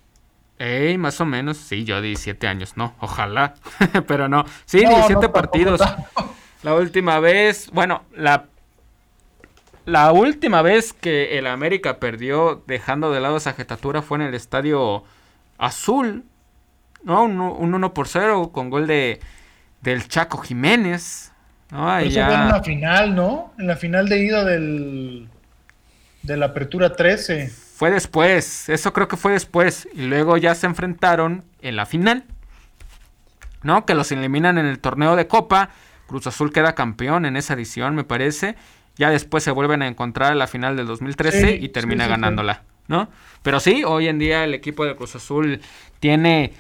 [0.60, 1.58] Ey, más o menos.
[1.58, 2.94] Sí, yo 17 años, no.
[3.00, 3.56] Ojalá.
[4.08, 4.46] Pero no.
[4.66, 5.82] Sí, 17 partidos.
[6.62, 7.70] La última vez.
[7.74, 8.46] Bueno, la
[9.86, 14.34] la última vez que el América perdió dejando de lado esa jetatura fue en el
[14.34, 15.04] estadio
[15.58, 16.24] azul,
[17.04, 17.24] ¿no?
[17.24, 19.20] Un, 1 por 0 con gol de
[19.82, 21.34] del Chaco Jiménez.
[21.70, 21.98] ¿no?
[22.00, 23.54] Eso fue en la final, ¿no?
[23.58, 25.28] En la final de ida del
[26.24, 27.50] de la apertura 13.
[27.50, 29.88] Fue después, eso creo que fue después.
[29.94, 32.24] Y luego ya se enfrentaron en la final.
[33.62, 33.86] ¿No?
[33.86, 35.70] Que los eliminan en el torneo de Copa.
[36.08, 38.56] Cruz Azul queda campeón en esa edición, me parece.
[38.96, 43.10] Ya después se vuelven a encontrar en la final del 2013 y termina ganándola, ¿no?
[43.42, 45.62] Pero sí, hoy en día el equipo de Cruz Azul
[46.00, 46.54] tiene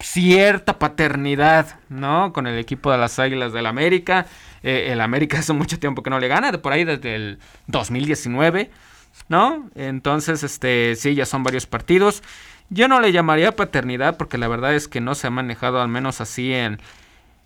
[0.00, 2.32] cierta paternidad, ¿no?
[2.32, 4.26] Con el equipo de las Águilas del América.
[4.62, 7.38] Eh, el América hace mucho tiempo que no le gana, de por ahí desde el
[7.68, 8.70] 2019,
[9.28, 9.70] ¿no?
[9.74, 12.22] Entonces, este, sí, ya son varios partidos.
[12.70, 15.88] Yo no le llamaría paternidad porque la verdad es que no se ha manejado al
[15.88, 16.80] menos así en,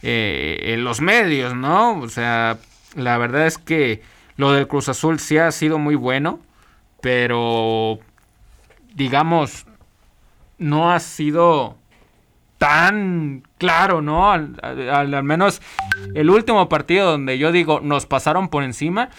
[0.02, 1.98] eh, en los medios, ¿no?
[1.98, 2.59] O sea,
[2.94, 4.02] la verdad es que
[4.36, 6.40] lo del Cruz Azul sí ha sido muy bueno,
[7.00, 7.98] pero
[8.94, 9.66] digamos,
[10.59, 11.78] no ha sido
[12.65, 14.33] tan claro, ¿no?
[14.33, 15.61] Al, al, menos
[16.15, 19.11] el último partido donde yo digo nos pasaron por encima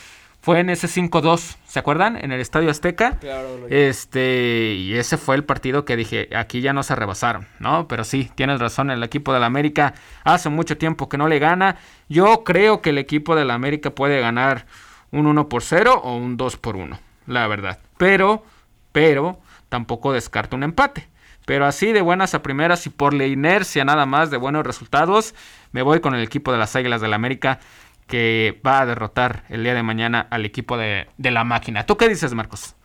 [0.41, 2.18] fue en ese 5-2, ¿se acuerdan?
[2.18, 3.20] En el Estadio Azteca.
[3.20, 7.88] Claro, este, y ese fue el partido que dije, aquí ya no se rebasaron, ¿no?
[7.88, 9.93] Pero sí, tienes razón, el equipo del América
[10.24, 11.78] hace mucho tiempo que no le gana.
[12.10, 14.66] Yo creo que el equipo del América puede ganar
[15.12, 17.78] un 1 por 0 o un 2 por 1, la verdad.
[17.98, 18.43] Pero,
[18.91, 19.39] pero,
[19.70, 21.10] tampoco descarto un empate.
[21.46, 25.36] Pero así de buenas a primeras y por la inercia nada más de buenos resultados,
[25.72, 27.60] me voy con el equipo de las Águilas del América
[28.08, 31.86] que va a derrotar el día de mañana al equipo de, la máquina.
[31.86, 32.76] ¿Tú qué dices, Marcos?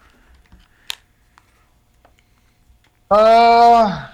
[3.10, 4.12] Ah,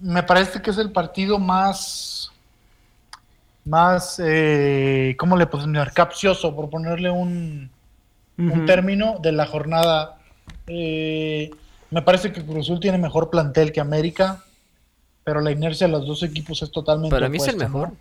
[0.00, 2.32] me parece que es el partido más,
[3.64, 5.92] más, eh, ¿cómo le podemos llamar?
[5.92, 7.70] Capcioso, por ponerle un,
[8.36, 10.18] un término de la jornada.
[10.66, 11.50] Eh,
[11.90, 14.44] me parece que Cruzul tiene mejor plantel que América,
[15.22, 17.14] pero la inercia de los dos equipos es totalmente.
[17.14, 17.92] Para mí es el mejor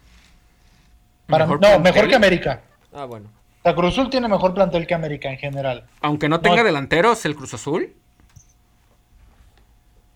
[1.28, 2.62] no, mejor que América.
[2.94, 3.30] Ah, bueno.
[3.64, 5.86] La Cruz Azul tiene mejor plantel que América en general.
[6.02, 7.94] Aunque no tenga delanteros, el Cruz Azul.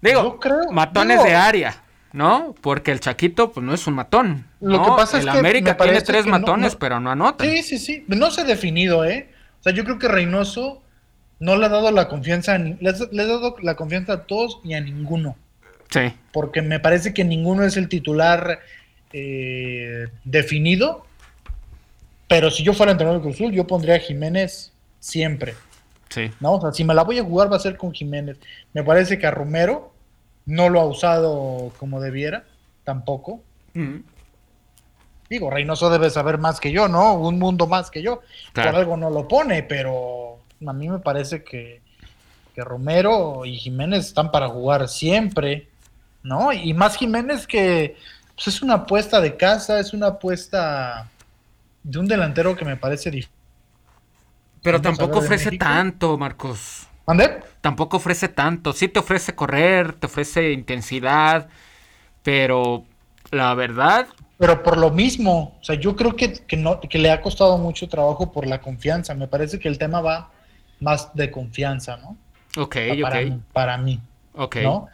[0.01, 0.39] Digo,
[0.72, 2.53] matones de área, ¿no?
[2.61, 4.45] Porque el Chaquito, pues no es un matón.
[4.59, 7.43] Lo que pasa es que América tiene tres matones, pero no anota.
[7.45, 8.05] Sí, sí, sí.
[8.07, 9.32] No se ha definido, ¿eh?
[9.59, 10.84] O sea, yo creo que Reynoso
[11.40, 14.82] no le ha dado la confianza, le ha dado la confianza a todos y a
[14.82, 15.36] ninguno.
[15.90, 16.14] Sí.
[16.32, 18.60] Porque me parece que ninguno es el titular
[19.14, 21.06] eh, definido.
[22.28, 25.56] Pero si yo fuera entrenador de Cruz Azul, yo pondría a Jiménez siempre.
[26.10, 26.32] Sí.
[26.40, 26.54] ¿no?
[26.54, 28.38] O sea, si me la voy a jugar va a ser con Jiménez.
[28.74, 29.94] Me parece que a Romero
[30.46, 32.44] no lo ha usado como debiera,
[32.84, 33.42] tampoco.
[33.74, 33.98] Mm,
[35.30, 37.16] Digo, Reynoso debe saber más que yo, ¿no?
[37.16, 38.22] Un mundo más que yo.
[38.54, 38.72] Claro.
[38.72, 40.27] Por algo no lo pone, pero
[40.66, 41.82] a mí me parece que,
[42.55, 45.70] que Romero y Jiménez están para jugar siempre,
[46.24, 46.51] ¿no?
[46.51, 47.95] Y más Jiménez que
[48.36, 51.10] pues, es una apuesta de casa, es una apuesta
[51.84, 53.34] de un delantero que me parece difícil.
[54.64, 56.88] Pero tampoco ofrece tanto, Marcos.
[57.05, 57.39] ¿Mande?
[57.62, 58.74] Tampoco ofrece tanto.
[58.74, 61.47] Sí te ofrece correr, te ofrece intensidad,
[62.24, 62.84] pero
[63.32, 67.12] la verdad, Pero por lo mismo, o sea, yo creo que, que, no, que le
[67.12, 69.14] ha costado mucho trabajo por la confianza.
[69.14, 70.32] Me parece que el tema va
[70.80, 72.18] más de confianza, ¿no?
[72.58, 74.00] ok, para, ok, mí, para mí,
[74.34, 74.56] ok.
[74.58, 74.90] ¿no?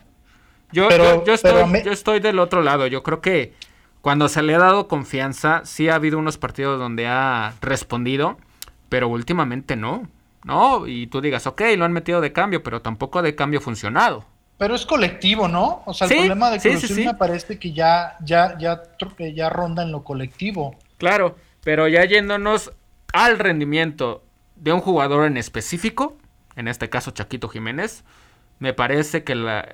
[0.72, 2.88] Yo, Pero- yo, yo estoy, pero me- yo estoy del otro lado.
[2.88, 3.54] Yo creo que
[4.02, 8.38] cuando se le ha dado confianza, sí ha habido unos partidos donde ha respondido,
[8.90, 10.08] pero últimamente no.
[10.44, 14.26] No, y tú digas, ok, lo han metido de cambio, pero tampoco de cambio funcionado.
[14.58, 15.84] Pero es colectivo, ¿no?
[15.86, 19.84] O sea, el Sí, problema de Cruz sí, me parece que ya, ya, ya ronda
[19.84, 20.76] en lo colectivo.
[20.98, 22.72] Claro, pero ya yéndonos
[23.14, 24.24] al rendimiento
[24.64, 26.18] de un jugador en específico,
[26.56, 28.04] en este caso Chaquito Jiménez,
[28.60, 29.68] me parece que la-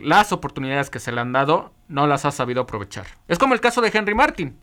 [0.00, 3.06] las oportunidades que se le han dado no las ha sabido aprovechar.
[3.28, 4.56] Es como el caso de Henry Martin.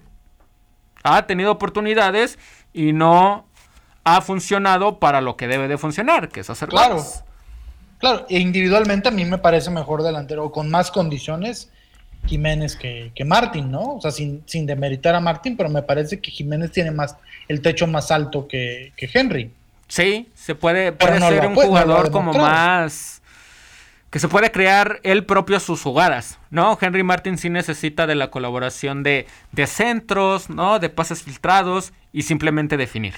[1.04, 2.38] Ha tenido oportunidades
[2.74, 3.48] y no
[4.04, 6.96] ha funcionado para lo que debe de funcionar, que es hacer Claro.
[6.96, 7.24] goles.
[8.00, 11.72] Claro, e individualmente a mí me parece mejor delantero con más condiciones
[12.26, 13.96] Jiménez que, que Martín, ¿no?
[13.96, 17.16] O sea, sin, sin demeritar a Martín, pero me parece que Jiménez tiene más
[17.48, 19.54] el techo más alto que, que Henry.
[19.90, 23.22] Sí, se puede, puede no ser un no jugador como más
[24.12, 26.76] que se puede crear él propio sus jugadas, ¿no?
[26.82, 30.80] Henry Martin sí necesita de la colaboración de, de centros, ¿no?
[30.80, 33.14] De pases filtrados y simplemente definir.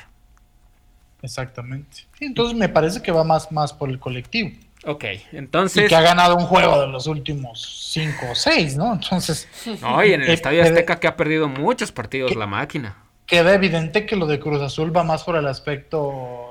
[1.22, 1.97] Exactamente.
[2.17, 4.51] Sí, entonces me parece que va más, más por el colectivo.
[4.86, 5.88] Ok, Y entonces...
[5.88, 8.93] que ha ganado un juego de los últimos cinco o seis, ¿no?
[8.93, 9.47] Entonces,
[9.82, 12.97] No, y en el Eh, Estadio Azteca que ha perdido muchos partidos que- la máquina.
[13.28, 16.51] queda evidente que lo de Cruz Azul va más por el aspecto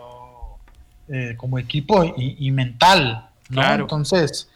[1.13, 3.61] eh, como equipo y, y mental, ¿no?
[3.61, 3.83] Claro.
[3.85, 4.49] Entonces,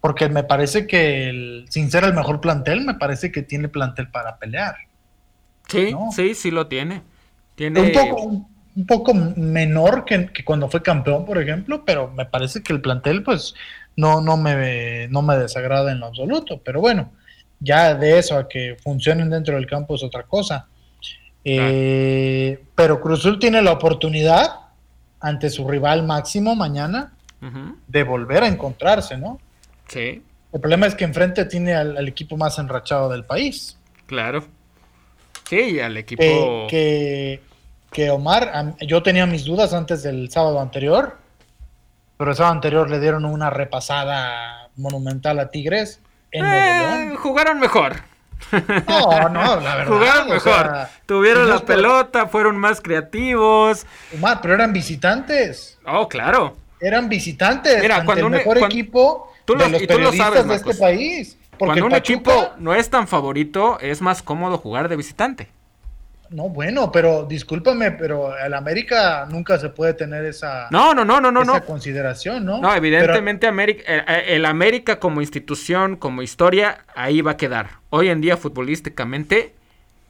[0.00, 4.08] porque me parece que, el- sin ser el mejor plantel, me parece que tiene plantel
[4.10, 4.76] para pelear.
[5.68, 6.10] Sí, No.
[6.14, 7.02] sí, sí lo tiene.
[7.54, 7.80] Tiene...
[7.80, 12.24] Un poco, un, un poco menor que, que cuando fue campeón, por ejemplo, pero me
[12.26, 13.54] parece que el plantel, pues,
[13.96, 16.60] no, no, me, no me desagrada en lo absoluto.
[16.64, 17.12] Pero bueno,
[17.60, 20.66] ya de eso a que funcionen dentro del campo es otra cosa.
[21.44, 24.50] Eh, Pero Cruz Azul tiene la oportunidad
[25.20, 27.12] ante su rival máximo mañana
[27.86, 29.38] de volver a encontrarse, ¿no?
[29.88, 33.78] Sí, El problema es que enfrente tiene al, al equipo más enrachado del país.
[34.06, 34.44] claro.
[35.48, 36.22] Sí, al equipo...
[36.22, 37.42] que, que,
[37.90, 41.18] que Omar, yo tenía mis dudas antes del sábado anterior,
[42.16, 45.98] pero el sábado anterior le dieron una repasada monumental a Tigres
[46.30, 47.16] en Nuevo Eh, León.
[47.16, 47.96] jugaron mejor.
[48.88, 49.86] No, no, la verdad.
[49.86, 50.40] Jugaron mejor.
[50.42, 53.86] sea, Tuvieron la pelota, fueron más creativos.
[54.14, 55.78] Omar, pero eran visitantes.
[55.86, 56.56] Oh, claro.
[56.80, 59.98] Eran visitantes Mira, ante cuando el un- cuando- equipo tú lo- de los y tú
[59.98, 61.36] lo sabes, de este país.
[61.58, 65.48] Porque Cuando un Pachuca, equipo no es tan favorito, es más cómodo jugar de visitante.
[66.30, 71.20] No, bueno, pero discúlpame, pero el América nunca se puede tener esa, No, no, no,
[71.20, 71.64] no, no, esa no.
[71.66, 72.60] consideración, ¿no?
[72.60, 77.70] No, evidentemente América, el América como institución, como historia, ahí va a quedar.
[77.90, 79.54] Hoy en día futbolísticamente,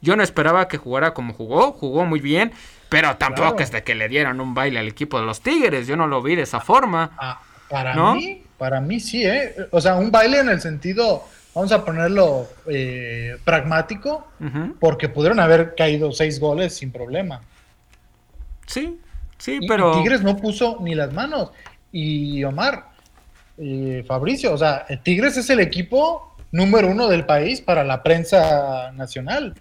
[0.03, 2.53] yo no esperaba que jugara como jugó, jugó muy bien,
[2.91, 3.63] pero tampoco Claro.
[3.65, 6.21] es de que le dieran un baile al equipo de los Tigres, yo no lo
[6.21, 7.13] vi de esa forma.
[7.19, 7.41] Ah,
[7.71, 8.15] para ¿No?
[8.17, 9.55] mí, para mí sí, ¿eh?
[9.71, 14.29] O sea, un baile en el sentido, vamos a ponerlo eh, pragmático,
[14.79, 17.41] porque pudieron haber caído seis goles sin problema.
[18.67, 19.01] Sí,
[19.39, 19.93] sí, Y- pero...
[20.01, 21.51] Tigres no puso ni las manos.
[21.93, 22.87] Y Omar,
[23.59, 28.93] eh, Fabricio, o sea, Tigres es el equipo número uno del país para la prensa
[28.93, 29.55] nacional.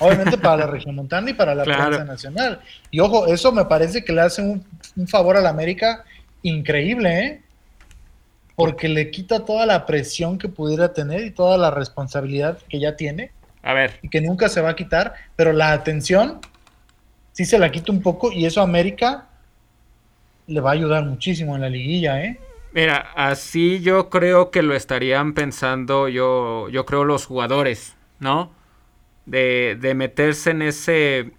[0.00, 1.86] Obviamente para la regiomontana y para la Claro.
[1.88, 2.60] prensa nacional.
[2.90, 4.64] Y ojo, eso me parece que le hace un,
[4.96, 6.04] un favor a la América
[6.42, 7.42] increíble, ¿eh?
[8.58, 12.96] Porque le quita toda la presión que pudiera tener y toda la responsabilidad que ya
[12.96, 13.30] tiene
[13.62, 16.40] A ver, y que nunca se va a quitar, pero la atención
[17.30, 19.28] sí se la quita un poco y eso a América
[20.48, 22.40] le va a ayudar muchísimo en la liguilla, ¿eh?
[22.72, 28.50] Mira, así yo creo que lo estarían pensando yo, yo creo los jugadores, ¿no?
[29.24, 31.30] De, de meterse en ese,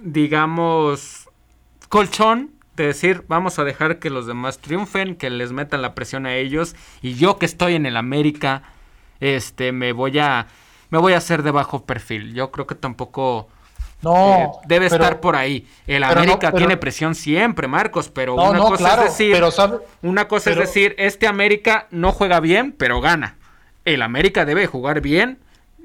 [0.00, 1.28] digamos,
[1.88, 6.26] colchón de decir, vamos a dejar que los demás triunfen, que les metan la presión
[6.26, 8.62] a ellos y yo que estoy en el América,
[9.20, 10.46] este, me voy a,
[10.90, 12.34] me voy a hacer de bajo perfil.
[12.34, 13.48] Yo creo que tampoco
[14.02, 15.66] no, eh, debe estar por ahí.
[15.86, 19.44] El América tiene presión siempre, Marcos, pero una cosa es decir,
[20.02, 23.36] una cosa es decir, este América no juega bien, pero gana.
[23.84, 25.40] El América debe jugar bien,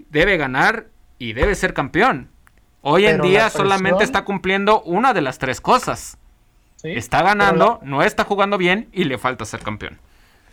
[0.10, 0.88] debe ganar
[1.20, 2.30] y debe ser campeón.
[2.82, 6.18] Hoy en día solamente está cumpliendo una de las tres cosas.
[6.84, 9.98] Está ganando, no está jugando bien y le falta ser campeón.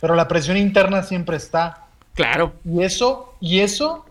[0.00, 1.86] Pero la presión interna siempre está.
[2.14, 2.52] Claro.
[2.64, 4.06] Y eso, y eso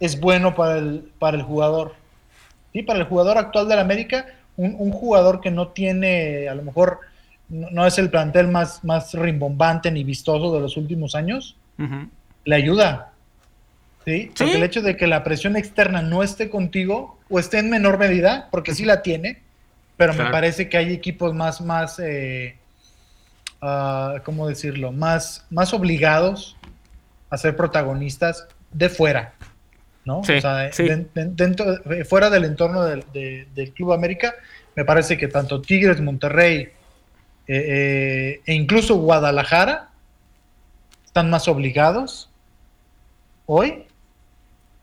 [0.00, 1.94] es bueno para el, para el jugador.
[2.72, 4.26] Sí, para el jugador actual del América,
[4.56, 7.00] un, jugador que no tiene, a lo mejor,
[7.48, 11.56] no, es el plantel más, más rimbombante ni vistoso de los últimos años,
[12.44, 13.12] le ayuda.
[14.04, 14.30] ¿sí?
[14.36, 17.98] Porque el hecho de que la presión externa no esté contigo, o esté en menor
[17.98, 19.42] medida, porque sí la tiene,
[19.96, 22.56] pero me parece que hay equipos más, más, eh,
[23.60, 24.92] ah, ¿cómo decirlo?
[24.92, 26.56] Más, más obligados
[27.30, 29.34] a ser protagonistas de fuera.
[30.04, 30.18] ¿no?
[30.20, 30.70] o sea,
[31.14, 31.64] dentro,
[32.08, 34.34] fuera del entorno del, Club América,
[34.74, 36.70] me parece que tanto Tigres, Monterrey eh,
[37.46, 39.90] eh, e incluso Guadalajara
[41.04, 42.30] están más obligados
[43.46, 43.84] hoy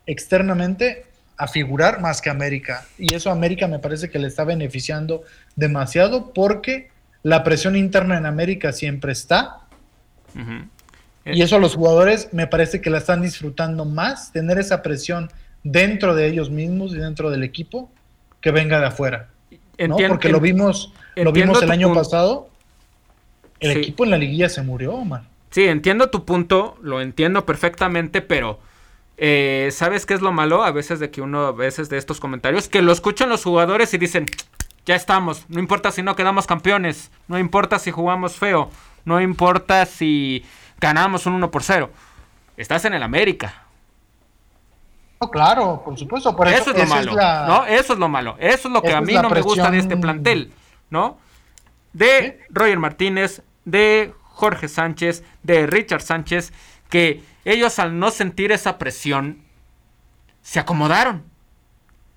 [0.06, 1.06] externamente
[1.40, 2.86] a figurar más que América.
[2.98, 5.24] Y eso a América me parece que le está beneficiando
[5.56, 6.90] demasiado porque
[7.24, 9.62] la presión interna en América siempre está.
[11.26, 15.32] Y eso a los jugadores me parece que la están disfrutando más, tener esa presión
[15.64, 17.90] dentro de ellos mismos y dentro del equipo
[18.42, 19.30] que venga de afuera.
[20.10, 22.50] Porque lo vimos, lo vimos el año pasado.
[23.62, 25.26] El equipo en la liguilla se murió, man.
[25.52, 28.60] Sí, entiendo tu punto, lo entiendo perfectamente, pero
[29.22, 32.20] eh, ¿sabes qué es lo malo a veces de que uno, a veces de estos
[32.20, 34.26] comentarios, que lo escuchan los jugadores y dicen,
[34.86, 38.70] ya estamos, no importa si no quedamos campeones, no importa si jugamos feo,
[39.06, 40.46] no importa si
[40.80, 41.90] ganamos un 1 por 0.
[42.58, 43.66] Estás en el América.
[45.22, 46.36] No, claro, por supuesto.
[46.36, 47.14] Por eso, es lo malo.
[47.48, 47.66] ¿no?
[47.66, 48.36] Eso es lo malo.
[48.40, 50.54] Eso es lo que a mí no me gusta de este plantel.
[50.90, 51.18] ¿No?
[51.94, 56.54] De Roger Martínez, de Jorge Sánchez, de Richard Sánchez,
[56.90, 59.44] que ellos al no sentir esa presión,
[60.42, 61.24] se acomodaron.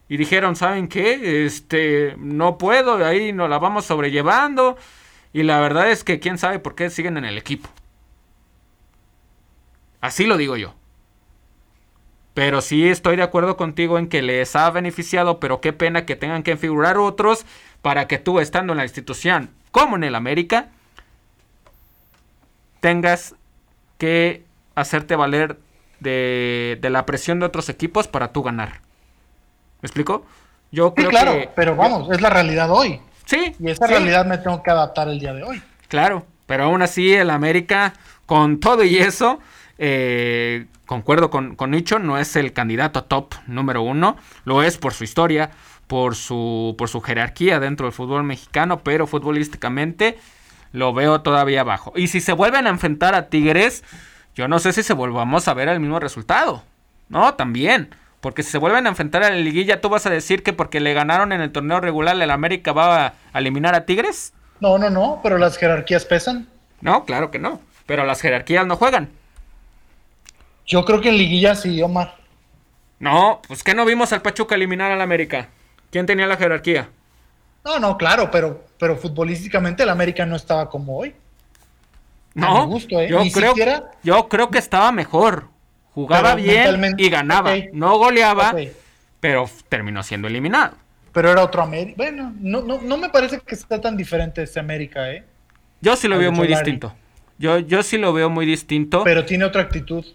[0.08, 1.46] Y dijeron, ¿saben qué?
[1.46, 4.76] Este, no puedo, ahí nos la vamos sobrellevando.
[5.32, 7.68] Y la verdad es que quién sabe por qué siguen en el equipo.
[10.00, 10.74] Así lo digo yo.
[12.34, 16.16] Pero sí estoy de acuerdo contigo en que les ha beneficiado, pero qué pena que
[16.16, 17.44] tengan que figurar otros
[17.82, 20.70] para que tú, estando en la institución como en el América,
[22.80, 23.34] tengas
[23.98, 24.44] que
[24.74, 25.58] hacerte valer
[26.00, 28.80] de, la presión de otros equipos para tú ganar.
[29.80, 30.24] ¿Me explico?
[30.70, 33.00] Yo creo claro, pero vamos, es la realidad hoy.
[33.26, 33.54] Sí.
[33.58, 35.62] Y esa realidad me tengo que adaptar el día de hoy.
[35.88, 37.92] Claro, pero aún así el América,
[38.26, 39.38] con todo y eso,
[39.78, 44.94] eh, concuerdo con, con Nicho, no es el candidato top número uno, lo es por
[44.94, 45.50] su historia,
[45.86, 50.18] por su, por su jerarquía dentro del fútbol mexicano, pero futbolísticamente
[50.72, 51.92] lo veo todavía abajo.
[51.94, 53.84] Y si se vuelven a enfrentar a Tigres,
[54.34, 56.62] yo no sé si se volvamos a ver el mismo resultado.
[57.08, 57.94] No, también.
[58.20, 60.80] Porque si se vuelven a enfrentar a la liguilla, ¿tú vas a decir que porque
[60.80, 64.32] le ganaron en el torneo regular el América va a eliminar a Tigres?
[64.60, 66.48] No, no, no, pero las jerarquías pesan.
[66.80, 67.60] No, claro que no.
[67.84, 69.10] Pero las jerarquías no juegan.
[70.66, 72.14] Yo creo que en liguilla sí, Omar.
[73.00, 75.48] No, pues que no vimos al Pachuca eliminar al América.
[75.90, 76.88] ¿Quién tenía la jerarquía?
[77.64, 81.14] No, no, claro, pero, pero futbolísticamente el América no estaba como hoy.
[82.34, 83.08] No, ¿eh?
[83.08, 83.54] yo, creo,
[84.02, 85.48] yo creo que estaba mejor.
[85.94, 87.54] Jugaba bien y ganaba.
[87.72, 88.54] No goleaba,
[89.20, 90.76] pero terminó siendo eliminado.
[91.12, 91.94] Pero era otro América.
[91.98, 95.24] Bueno, no, no, no me parece que sea tan diferente este América, ¿eh?
[95.82, 96.94] Yo sí lo veo muy distinto.
[97.38, 99.04] Yo, yo sí lo veo muy distinto.
[99.04, 100.06] Pero tiene otra actitud.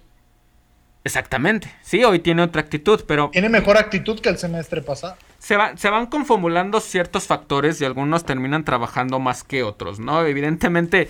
[1.03, 1.72] Exactamente.
[1.82, 3.30] Sí, hoy tiene otra actitud, pero...
[3.32, 5.15] Tiene mejor actitud que el semestre pasado.
[5.38, 10.26] Se, se van confabulando ciertos factores y algunos terminan trabajando más que otros, ¿no?
[10.26, 11.09] Evidentemente,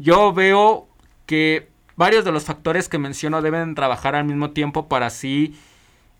[0.00, 0.88] yo veo
[1.26, 5.60] que varios de los factores que menciono deben trabajar al mismo tiempo para así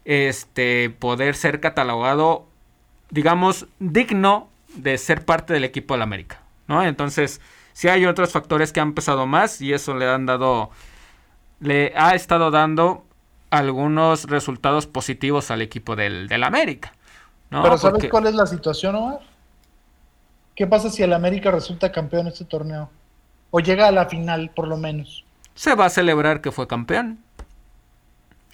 [0.04, 2.44] este, poder ser catalogado,
[3.08, 6.84] digamos, digno de ser parte del equipo de la América, ¿no?
[6.84, 7.40] Entonces,
[7.72, 10.70] sí hay otros factores que han pesado más y eso le han dado,
[11.60, 13.06] le ha estado dando
[13.48, 16.92] algunos resultados positivos al equipo del, del América.
[17.48, 19.20] Pero ¿sabes cuál es la situación, Omar?
[20.54, 22.90] ¿Qué pasa si el América resulta campeón en este torneo?
[23.50, 25.24] O llega a la final, por lo menos.
[25.54, 27.18] Se va a celebrar que fue campeón.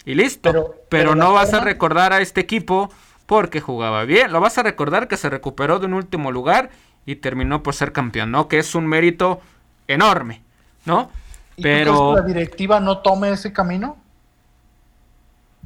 [0.05, 0.75] Y listo.
[0.89, 2.91] Pero, no vas a recordar a este equipo
[3.27, 4.33] porque jugaba bien.
[4.33, 6.71] Lo vas a recordar que se recuperó de un último lugar
[7.05, 8.49] y terminó por ser campeón, ¿no?
[8.49, 9.41] Que es un mérito
[9.89, 10.43] enorme,
[10.85, 11.11] ¿no?
[11.57, 12.15] ¿Y Pero...
[12.15, 13.97] la directiva no tome ese camino?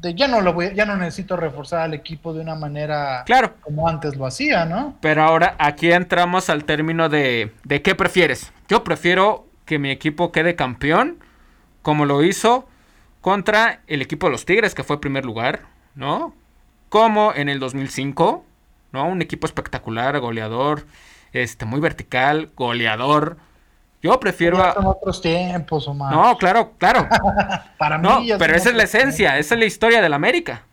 [0.01, 3.53] De ya no lo voy, ya no necesito reforzar al equipo de una manera claro.
[3.61, 4.97] como antes lo hacía, ¿no?
[4.99, 8.51] Pero ahora aquí entramos al término de, de qué prefieres.
[8.67, 11.19] Yo prefiero que mi equipo quede campeón,
[11.83, 12.67] como lo hizo
[13.21, 15.61] contra el equipo de los Tigres, que fue primer lugar,
[15.93, 16.33] ¿no?
[16.89, 18.43] Como en el 2005,
[18.91, 19.07] ¿no?
[19.07, 20.85] Un equipo espectacular, goleador,
[21.31, 23.37] este, muy vertical, goleador.
[24.01, 26.13] Yo prefiero Ya son otros tiempos, Omar.
[26.13, 27.07] No, claro, claro.
[27.77, 30.63] Para mí No, ya pero esa es la esencia, esa es la historia del América.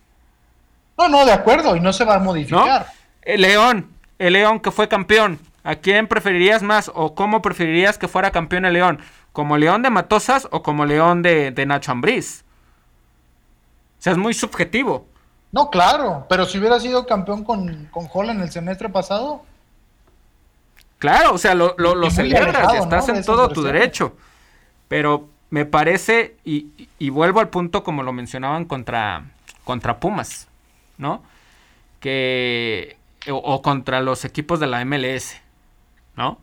[0.96, 2.24] No, no, de acuerdo, y no se va a ¿No?
[2.24, 2.86] modificar.
[3.22, 5.38] El León, el León que fue campeón.
[5.62, 9.00] ¿A quién preferirías más o cómo preferirías que fuera campeón el León?
[9.32, 12.44] ¿Como León de Matosas o como León de, de Nacho Ambriz?
[13.98, 15.06] O sea, es muy subjetivo.
[15.52, 19.42] No, claro, pero si hubiera sido campeón con, con Holland el semestre pasado,
[20.98, 24.16] Claro, o sea, lo, lo, celebras alejado, estás en todo tu derecho.
[24.88, 29.24] Pero me parece, y, y- y vuelvo al punto como lo mencionaban contra,
[29.64, 30.48] contra Pumas,
[30.96, 31.22] ¿no?
[32.00, 32.96] Que,
[33.30, 35.40] o, o contra los equipos de la MLS,
[36.16, 36.38] ¿no?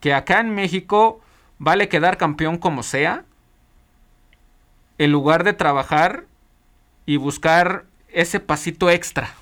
[0.00, 1.20] Que acá en México
[1.58, 3.24] vale quedar campeón como sea,
[4.98, 6.24] en lugar de trabajar
[7.04, 9.34] y buscar ese pasito extra.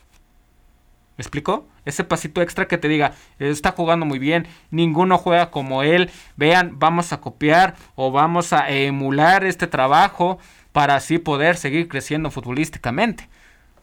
[1.17, 1.69] ¿Me explico?
[1.85, 6.79] Ese pasito extra que te diga, está jugando muy bien, ninguno juega como él, vean,
[6.79, 10.39] vamos a copiar o vamos a emular este trabajo
[10.73, 13.29] para así poder seguir creciendo futbolísticamente.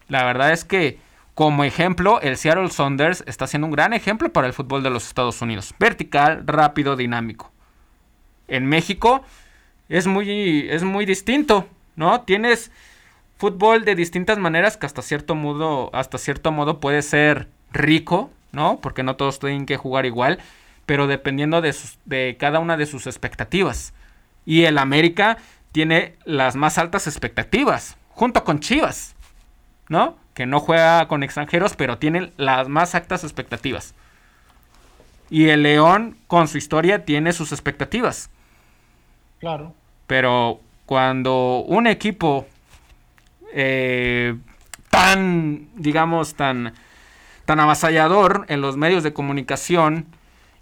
[0.09, 0.99] La verdad es que,
[1.33, 5.07] como ejemplo, el Seattle Saunders está siendo un gran ejemplo para el fútbol de los
[5.07, 5.73] Estados Unidos.
[5.79, 7.53] Vertical, rápido, dinámico.
[8.49, 9.23] En México
[9.87, 11.65] es muy, es muy distinto,
[11.95, 12.21] ¿no?
[12.21, 12.71] Tienes
[13.41, 18.79] fútbol de distintas maneras que hasta cierto modo, hasta cierto modo puede ser rico, ¿no?
[18.81, 20.39] Porque no todos tienen que jugar igual,
[20.85, 23.93] pero dependiendo de, sus- de cada una de sus expectativas.
[24.45, 25.37] Y el América
[25.71, 29.15] tiene las más altas expectativas, junto con Chivas,
[29.89, 30.17] ¿no?
[30.35, 33.95] Que no juega con extranjeros, pero tiene las más altas expectativas.
[35.29, 38.29] Y el León, con su historia, tiene sus expectativas.
[39.39, 39.75] claro.
[40.07, 42.47] Pero cuando un equipo
[43.53, 44.35] eh,
[44.89, 46.73] tan, digamos, tan,
[47.45, 50.05] tan avasallador en los medios de comunicación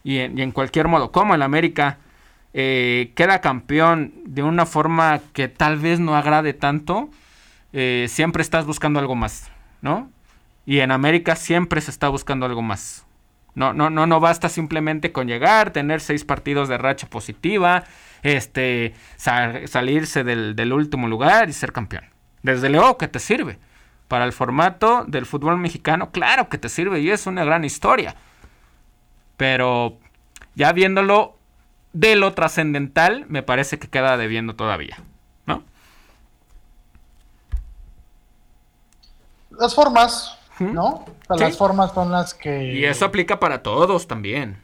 [0.04, 1.98] y en, cualquier modo, como el América,
[2.54, 7.10] eh, queda campeón de una forma que tal vez no agrade tanto,
[7.74, 10.10] eh, siempre estás buscando algo más, ¿no?
[10.66, 13.06] Y en América siempre se está buscando algo más.
[13.56, 17.84] No, no, no, no basta simplemente con llegar, tener seis partidos de racha positiva,
[18.24, 22.06] este, sa- salirse del, del último lugar y ser campeón.
[22.44, 23.58] Desde luego que te sirve.
[24.08, 28.16] Para el formato del fútbol mexicano, claro que te sirve y es una gran historia.
[29.38, 29.98] Pero
[30.56, 31.38] ya viéndolo
[31.94, 34.98] de lo trascendental, me parece que queda debiendo todavía,
[35.46, 35.64] ¿no?
[39.52, 40.40] Las formas.
[40.60, 41.06] ¿no?
[41.28, 41.44] O sea, Sí.
[41.44, 42.74] Las formas son las que...
[42.74, 44.58] Y eso aplica para todos también.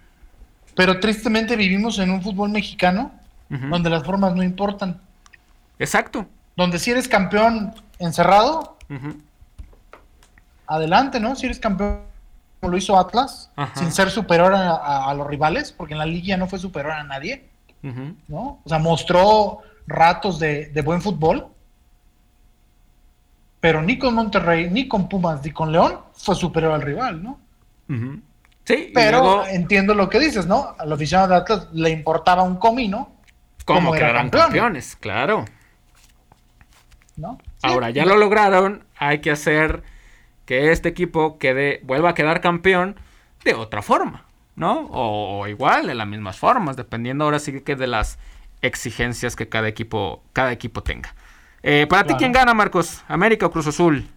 [0.76, 3.12] Pero tristemente vivimos en un fútbol mexicano
[3.48, 5.00] donde las formas no importan.
[5.80, 6.26] Exacto.
[6.56, 8.78] Donde si eres campeón encerrado,
[10.68, 11.36] adelante, ¿no?
[11.36, 12.02] Si eres campeón
[12.60, 13.78] como lo hizo Atlas, Ajá.
[13.80, 16.94] sin ser superior a, a- a los rivales, porque en la liga no fue superior
[16.94, 17.50] a nadie.
[18.28, 18.60] ¿no?
[18.64, 21.48] O sea, mostró ratos de, de buen fútbol,
[23.60, 27.40] pero ni con Monterrey, ni con Pumas, ni con León fue superior al rival, ¿no?
[28.64, 30.74] Sí, Pero luego, entiendo lo que dices, ¿no?
[30.80, 33.12] Al aficionado de Atlas le importaba un comino,
[33.66, 34.44] ¿cómo como quedarán campeón.
[34.46, 34.96] campeones?
[34.96, 35.46] Claro.
[37.62, 39.84] Ahora ya lo lograron, hay que hacer
[40.46, 42.96] que este equipo quede, vuelva a quedar campeón
[43.44, 44.82] de otra forma, ¿no?
[44.92, 48.20] O, o igual, de las mismas formas, dependiendo ahora sí que de las
[48.62, 51.14] exigencias que cada equipo, cada equipo tenga.
[51.64, 52.14] Eh, para ti.
[52.16, 53.04] ¿quién gana, Marcos?
[53.08, 54.08] ¿América o Cruz Azul?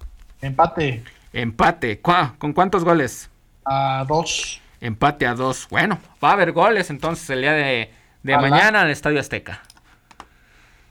[0.43, 2.01] Empate Empate.
[2.01, 3.31] ¿Cuá- ¿Con cuántos goles?
[3.65, 4.61] a dos.
[4.81, 5.67] Empate a dos.
[5.71, 7.91] Bueno, va a haber goles entonces el día de,
[8.23, 9.63] mañana en el Estadio Azteca.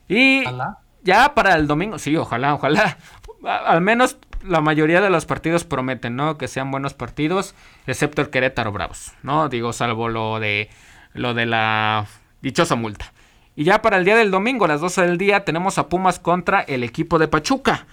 [0.07, 0.77] Y Ojalá.
[1.07, 2.97] Ya para el domingo, sí, ojalá, ojalá.
[3.45, 6.37] Al menos la mayoría de los partidos prometen, ¿no?
[6.37, 7.55] Que sean buenos partidos,
[7.87, 9.47] excepto el Querétaro Bravos, ¿no?
[9.47, 10.69] Digo, salvo lo de
[11.13, 12.05] lo de la
[12.41, 13.13] dichosa multa.
[13.55, 16.19] Y ya para el día del domingo, a las 12 del día, tenemos a Pumas
[16.19, 17.87] contra el equipo de Pachuca.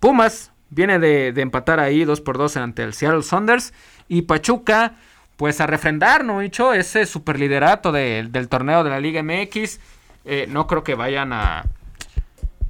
[0.00, 3.74] Pumas viene de, empatar ahí 2 por 2 ante el Seattle Saunders.
[4.08, 4.94] Y Pachuca,
[5.36, 6.72] pues a refrendar, ¿no, Micho?
[6.72, 9.80] Ese superliderato de- del torneo de la Liga MX.
[10.24, 11.64] Eh, no creo que vayan a,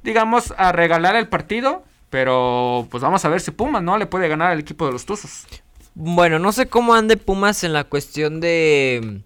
[0.03, 1.83] digamos, a regalar el partido.
[2.09, 3.97] Pero pues vamos a ver si Pumas, ¿no?
[3.97, 5.45] Le puede ganar al equipo de los Tuzos.
[5.93, 9.21] Bueno, no sé cómo ande Pumas en la cuestión de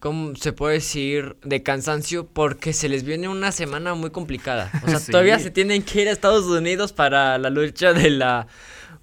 [0.00, 1.36] ¿cómo se puede decir?
[1.42, 4.70] De cansancio porque se les viene una semana muy complicada.
[4.84, 8.46] O sea, todavía se tienen que ir a Estados Unidos para la lucha de la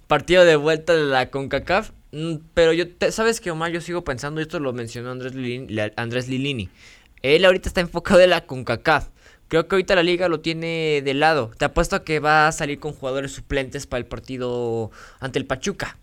[0.08, 1.92] partido de vuelta de la CONCACAF.
[2.12, 3.70] Mm, pero yo, ¿sabes que Omar?
[3.70, 6.68] Yo sigo pensando, esto lo mencionó Andrés Lilini, Andrés Lilini.
[7.22, 9.08] Él ahorita está enfocado en la CONCACAF.
[9.48, 11.50] Creo que ahorita la liga lo tiene de lado.
[11.56, 14.90] Te apuesto a que va a salir con jugadores suplentes para el partido
[15.20, 15.96] ante el Pachuca.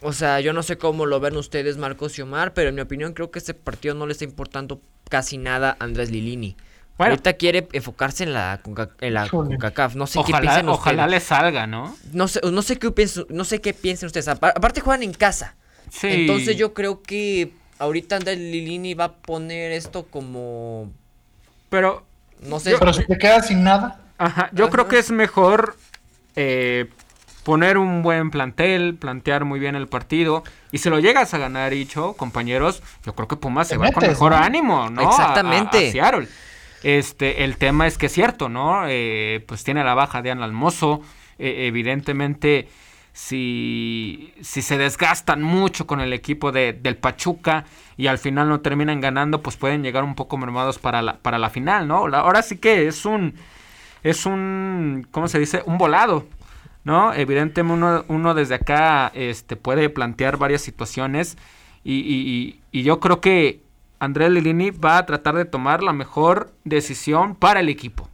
[0.00, 2.80] O sea, yo no sé cómo lo ven ustedes, Marcos y Omar, pero en mi
[2.80, 6.56] opinión creo que este partido no le está importando casi nada a Andrés Lilini.
[6.98, 8.60] Ahorita quiere enfocarse en la,
[9.00, 9.94] en la CONCACAF.
[9.94, 11.96] No sé ojalá, qué piensen Ojalá le salga, ¿no?
[12.12, 14.28] No sé, no sé qué piensen, no sé qué piensen ustedes.
[14.28, 15.56] Aparte juegan en casa.
[15.90, 16.08] Sí.
[16.08, 20.92] Entonces yo creo que ahorita Andrés Lilini va a poner esto como
[21.70, 22.06] pero.
[22.42, 22.76] No sé.
[22.78, 24.00] pero si te quedas sin nada.
[24.18, 24.50] Ajá.
[24.52, 25.76] Yo creo que es mejor
[26.36, 26.90] eh,
[27.42, 30.44] poner un buen plantel, plantear muy bien el partido.
[30.72, 34.06] Y si lo llegas a ganar, dicho, compañeros, yo creo que Pumas se va con
[34.06, 35.02] mejor ánimo, ¿no?
[35.02, 35.92] Exactamente.
[36.82, 38.84] Este, el tema es que es cierto, ¿no?
[38.88, 41.02] Eh, pues tiene la baja de Ana Almozo.
[41.38, 42.68] Eh, evidentemente
[43.12, 47.64] si, si se desgastan mucho con el equipo de, del Pachuca
[47.96, 51.38] y al final no terminan ganando, pues pueden llegar un poco mermados para la, para
[51.38, 52.06] la final, ¿no?
[52.14, 53.34] ahora sí que es un,
[54.02, 55.62] es un, ¿cómo se dice?
[55.66, 56.26] Un volado,
[56.84, 57.12] ¿no?
[57.12, 61.36] Evidentemente uno, uno desde acá este, puede plantear varias situaciones
[61.82, 63.62] y, y, y yo creo que
[63.98, 68.08] Andrés Lilini va a tratar de tomar la mejor decisión para el equipo.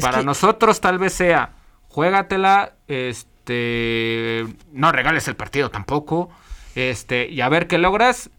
[0.00, 1.52] para nosotros tal vez sea,
[1.88, 6.30] juégatela, este, este, no regales el partido tampoco.
[6.74, 8.30] Este, y a ver qué logras.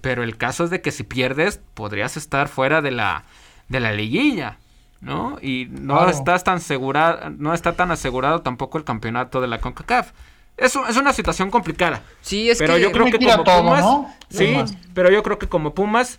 [0.00, 3.24] Pero el caso es de que si pierdes, podrías estar fuera de la,
[3.68, 4.58] de la liguilla.
[5.00, 5.38] ¿no?
[5.42, 10.12] Y no estás tan segura, no está tan asegurado tampoco el campeonato de la CONCACAF.
[10.56, 12.02] Es, es una situación complicada.
[12.22, 13.84] Sí, es pero yo creo que como Pumas,
[14.30, 14.56] sí,
[14.94, 16.18] pero yo creo que como Pumas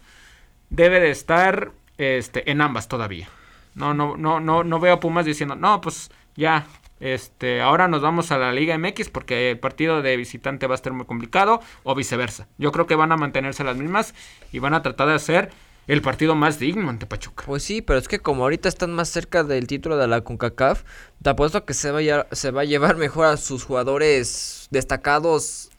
[0.69, 3.27] debe de estar este en ambas todavía.
[3.73, 6.67] No no no no no veo a Pumas diciendo, "No, pues ya
[6.99, 10.75] este, ahora nos vamos a la Liga MX porque el partido de visitante va a
[10.75, 12.47] estar muy complicado o viceversa.
[12.57, 14.13] Yo creo que van a mantenerse las mismas
[14.51, 15.51] y van a tratar de hacer
[15.87, 17.45] el partido más digno ante Pachuca.
[17.45, 20.83] Pues sí, pero es que como ahorita están más cerca del título de la CONCACAF,
[21.21, 21.91] te apuesto que se
[22.31, 25.69] se va a llevar mejor a sus jugadores destacados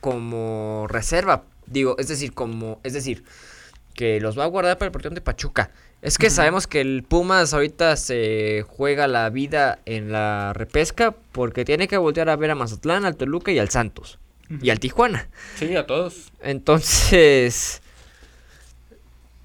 [0.00, 1.44] como reserva.
[1.66, 3.24] Digo, es decir, como, es decir,
[3.94, 5.70] que los va a guardar para el partido de Pachuca.
[6.02, 11.64] Es que sabemos que el Pumas ahorita se juega la vida en la repesca porque
[11.64, 14.18] tiene que voltear a ver a Mazatlán, al Toluca y al Santos.
[14.60, 15.28] Y al Tijuana.
[15.54, 16.32] Sí, a todos.
[16.42, 17.80] Entonces...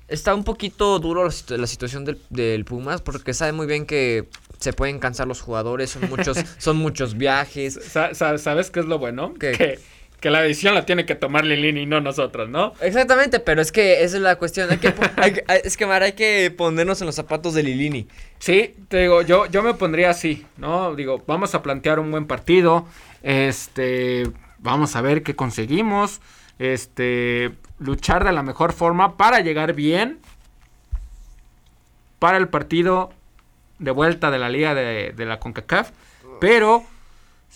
[0.07, 4.25] Está un poquito duro la, situación del, Pumas porque sabe muy bien que
[4.57, 7.77] se pueden cansar los jugadores, son muchos, son muchos viajes.
[8.13, 9.33] ¿Sabes qué es lo bueno?
[9.33, 9.79] Que
[10.19, 12.73] que la decisión la tiene que tomar Lilini y no nosotros, ¿no?
[12.81, 14.69] Exactamente, pero es que esa es la cuestión.
[14.71, 18.07] Hay que, es que, Mar, hay que ponernos en los zapatos de Lilini.
[18.39, 20.95] Sí, te digo, yo, yo me pondría así, ¿no?
[20.95, 22.87] Digo, vamos a plantear un buen partido.
[23.21, 26.19] Este, vamos a ver qué conseguimos.
[26.57, 30.17] Este, luchar de la mejor forma para llegar bien
[32.17, 33.11] para el partido
[33.77, 35.91] de vuelta de la liga de, de la CONCACAF.
[36.39, 36.83] Pero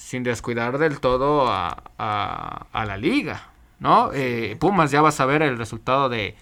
[0.01, 3.43] sin descuidar del todo a, a, la liga,
[3.79, 4.11] ¿no?
[4.13, 6.35] Eh, Pumas ya vas a ver el resultado de,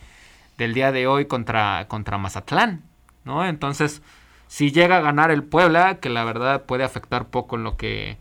[0.57, 2.81] del día de hoy contra, contra Mazatlán,
[3.25, 3.45] ¿no?
[3.45, 4.01] Entonces,
[4.47, 8.17] si llega a ganar el Puebla, que la verdad puede afectar poco en lo que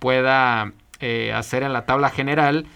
[0.00, 2.66] pueda eh, hacer en la tabla general,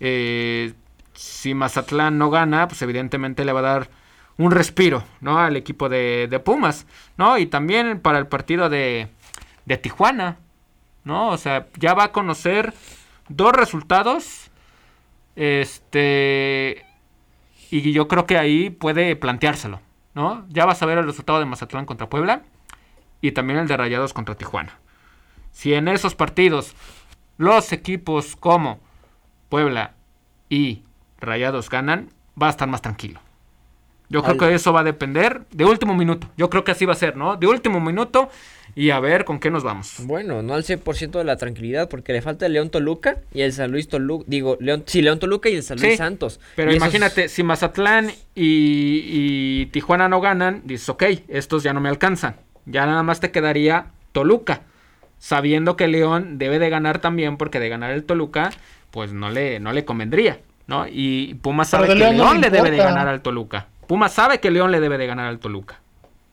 [0.00, 0.72] eh,
[1.12, 3.90] si Mazatlán no gana, pues evidentemente le va a dar
[4.38, 5.38] un respiro, ¿no?
[5.38, 6.86] Al equipo de, de Pumas,
[7.18, 7.36] ¿no?
[7.36, 9.08] Y también para el partido de,
[9.66, 10.38] de Tijuana,
[11.08, 11.30] ¿no?
[11.30, 12.74] O sea, ya va a conocer
[13.28, 14.50] dos resultados.
[15.34, 16.84] Este.
[17.70, 19.80] Y yo creo que ahí puede planteárselo,
[20.14, 20.46] ¿no?
[20.48, 22.42] Ya vas a ver el resultado de Mazatlán contra Puebla
[23.20, 24.78] y también el de Rayados contra Tijuana.
[25.50, 26.74] Si en esos partidos
[27.38, 28.78] los equipos como
[29.48, 29.94] Puebla
[30.48, 30.82] y
[31.20, 33.20] Rayados ganan, va a estar más tranquilo.
[34.10, 36.28] Yo creo que eso va a depender de último minuto.
[36.36, 37.36] Yo creo que así va a ser, ¿no?
[37.36, 38.30] De último minuto
[38.78, 39.96] y a ver con qué nos vamos.
[40.04, 43.52] Bueno, no al 100% de la tranquilidad porque le falta el León Toluca y el
[43.52, 44.24] San Luis Toluca.
[44.28, 46.38] Digo, León, sí, León Toluca y el San Luis Santos.
[46.54, 52.36] Pero imagínate, si Mazatlán y, Tijuana no ganan, dices, ok, estos ya no me alcanzan.
[52.66, 54.62] Ya nada más te quedaría Toluca.
[55.18, 58.50] Sabiendo que León debe de ganar también porque de ganar el Toluca,
[58.92, 60.86] pues no le, no le convendría, ¿no?
[60.88, 63.66] Y Pumas sabe que León, le debe de ganar al Toluca.
[63.88, 65.80] Pumas sabe que León le debe de ganar al Toluca.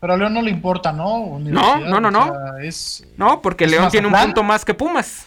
[0.06, 1.40] Pero a León no le importa, ¿no?
[1.40, 2.32] No, no, no, no.
[3.18, 5.26] no, porque León tiene un punto más que Pumas.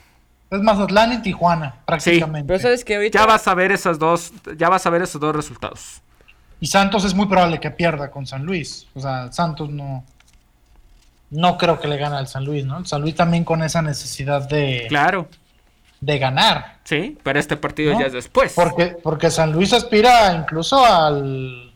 [0.53, 2.47] Es Mazatlán y Tijuana, prácticamente.
[2.47, 3.18] Pero sabes que ahorita.
[3.18, 6.01] Ya vas a ver esas dos, ya vas a ver esos dos resultados.
[6.61, 8.87] Y Santos es muy probable que pierda con San Luis.
[8.95, 10.05] O sea, Santos no.
[11.31, 12.79] No creo que le gane al San Luis, ¿no?
[12.79, 15.26] El San Luis también con esa necesidad de, Claro,
[16.01, 16.76] de ganar.
[16.85, 18.01] sí, pero este partido ¿no?
[18.01, 18.53] ya es después.
[18.55, 21.68] Porque, porque San Luis aspira incluso al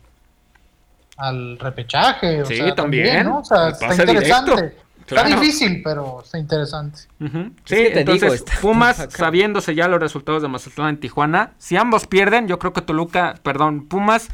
[1.17, 2.41] al repechaje.
[2.41, 3.25] O Sí, sea, también.
[3.25, 3.39] ¿no?
[3.39, 4.51] O sea, está interesante.
[4.55, 4.83] directo.
[5.05, 5.27] Claro.
[5.27, 6.99] Está difícil, pero está interesante.
[7.19, 9.11] Sí, que te entonces digo, está- Pumas, acá.
[9.17, 13.35] sabiéndose ya los resultados de Mazatlán en Tijuana, si ambos pierden, yo creo que Toluca,
[13.43, 14.29] perdón, Pumas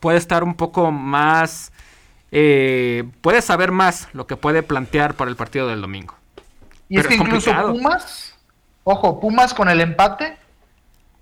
[0.00, 1.72] puede estar un poco más,
[2.32, 6.14] eh, puede saber más lo que puede plantear para el partido del domingo.
[6.90, 7.72] Y es Pero que es incluso complicado.
[7.72, 8.34] Pumas,
[8.84, 10.36] ojo, Pumas con el empate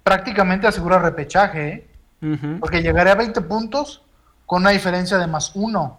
[0.03, 1.87] prácticamente asegura repechaje,
[2.21, 2.39] ¿eh?
[2.59, 4.03] Porque llegaría a 20 puntos
[4.53, 5.99] con una diferencia de más uno.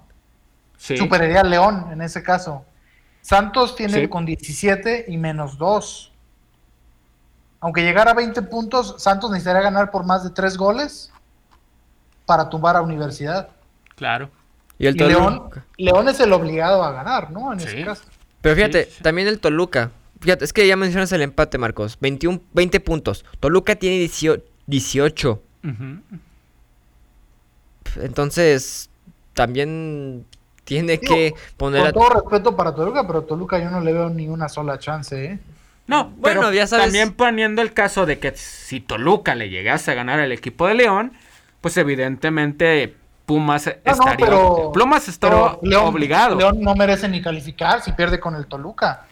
[0.78, 0.96] Sí.
[0.96, 2.64] Superaría a León en ese caso.
[3.20, 4.08] Santos tiene Sí.
[4.08, 6.12] con 17 y menos 2.
[7.62, 11.12] Aunque llegara a 20 puntos, Santos necesitaría ganar por más de 3 goles
[12.28, 13.50] para tumbar a Universidad.
[13.96, 14.30] Claro.
[14.78, 15.50] Y el Y León.
[15.80, 17.54] León es el obligado a ganar, ¿no?
[17.54, 17.66] En Sí.
[17.70, 18.04] ese caso.
[18.42, 19.02] Pero fíjate, Sí, sí.
[19.04, 19.90] también el Toluca.
[20.22, 21.98] Fíjate, es que ya mencionas el empate, Marcos.
[22.00, 23.26] 21, 20 puntos.
[23.40, 24.44] Toluca tiene 18.
[24.68, 25.42] 18.
[25.64, 26.20] Ujú.
[28.02, 28.90] Entonces,
[29.34, 30.26] también
[30.64, 31.94] tiene Digo, que poner Con a...
[31.94, 35.40] todo respeto para Toluca, pero Toluca yo no le veo ni una sola chance, ¿eh?
[35.86, 39.92] No, Bueno, pero ya sabes- también poniendo el caso de que si Toluca le llegase
[39.92, 41.12] a ganar al equipo de León,
[41.60, 46.36] pues evidentemente Pumas No, no, estaría, pero- Pumas está pero León- obligado.
[46.38, 49.06] León no merece ni calificar si pierde con el Toluca.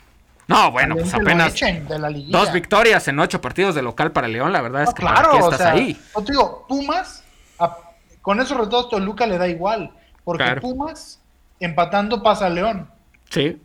[0.48, 2.38] no, bueno, También pues apenas echen de la liguilla.
[2.40, 5.16] dos victorias en ocho partidos de local para León, la verdad es No, que ¿para
[5.22, 5.98] claro, qué o estás sea, ahí?
[6.16, 7.24] yo te digo, Pumas,
[7.60, 7.78] a-
[8.22, 9.92] con esos resultados Toluca le da igual,
[10.24, 10.62] porque Claro.
[10.62, 11.20] Pumas
[11.60, 12.90] empatando pasa a León.
[13.30, 13.60] Sí.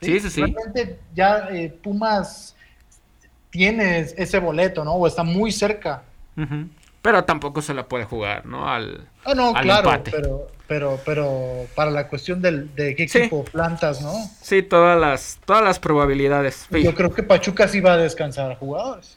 [0.00, 0.40] Sí, sí, sí.
[0.42, 2.54] Realmente ya eh, Pumas
[3.50, 4.92] tiene ese boleto, ¿no?
[4.94, 6.02] O está muy cerca.
[6.36, 6.68] Ujú.
[7.02, 8.68] Pero tampoco se la puede jugar, ¿no?
[8.68, 10.10] Al, Ah, no, al claro, empate.
[10.10, 13.18] pero, pero, pero para la cuestión del, de qué Sí.
[13.18, 14.12] equipo plantas, ¿no?
[14.42, 16.66] Sí, todas las, todas las probabilidades.
[16.70, 16.82] Sí.
[16.82, 19.16] Yo creo que Pachuca sí va a descansar a jugadores.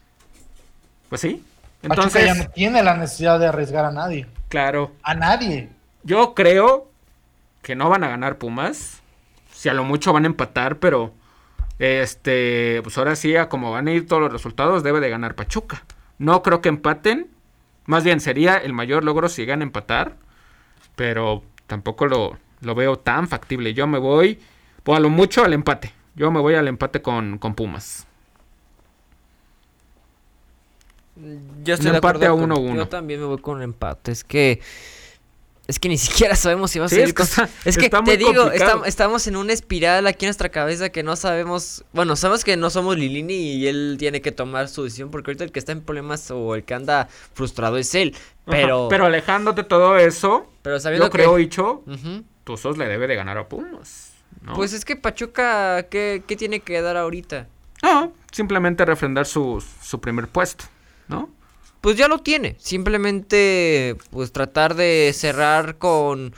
[1.10, 1.44] Pues sí.
[1.88, 4.28] Pachuca Entonces, ya no tiene la necesidad de arriesgar a nadie.
[4.48, 5.70] claro, A nadie.
[6.04, 6.92] Yo creo
[7.62, 9.02] que no van a ganar Pumas.
[9.54, 11.14] Si a lo mucho van a empatar, pero
[11.80, 15.36] este, pues ahora sí, a como van a ir todos los resultados, debe de ganar
[15.36, 15.84] Pachuca.
[16.18, 17.30] No creo que empaten.
[17.86, 20.18] Más bien sería el mayor logro si llegan a empatar.
[20.96, 23.74] Pero tampoco lo, lo veo tan factible.
[23.74, 24.40] Yo me voy,
[24.84, 25.94] pues a lo mucho al empate.
[26.16, 28.08] Yo me voy al empate con, con Pumas.
[31.64, 32.76] Yo estoy Un de empate a con- 1-1.
[32.76, 34.12] Yo también me voy con empate.
[34.12, 34.62] Es que.
[35.68, 37.90] Es que ni siquiera sabemos si va a Sí, salir es que está- Es que
[37.90, 38.52] te digo,
[38.86, 41.86] estamos en una espiral aquí en nuestra cabeza que no sabemos.
[41.94, 45.44] Bueno, sabemos que no somos Lilini y él tiene que tomar su decisión porque ahorita
[45.44, 48.16] el que está en problemas o el que anda frustrado es él.
[48.46, 48.80] Pero.
[48.82, 51.42] Ajá, pero alejándote todo eso, pero sabiendo yo creo, que.
[51.44, 52.24] Icho, Ujú.
[52.44, 54.14] Tuzos le debe de ganar a Pumas.
[54.42, 54.54] ¿no?
[54.54, 57.48] Pues es que Pachuca, ¿qué, qué tiene que dar ahorita?
[57.84, 60.66] No, simplemente refrendar su, su primer puesto,
[61.08, 61.30] ¿no?
[61.82, 62.56] Pues ya lo tiene.
[62.60, 66.34] Simplemente, pues tratar de cerrar con.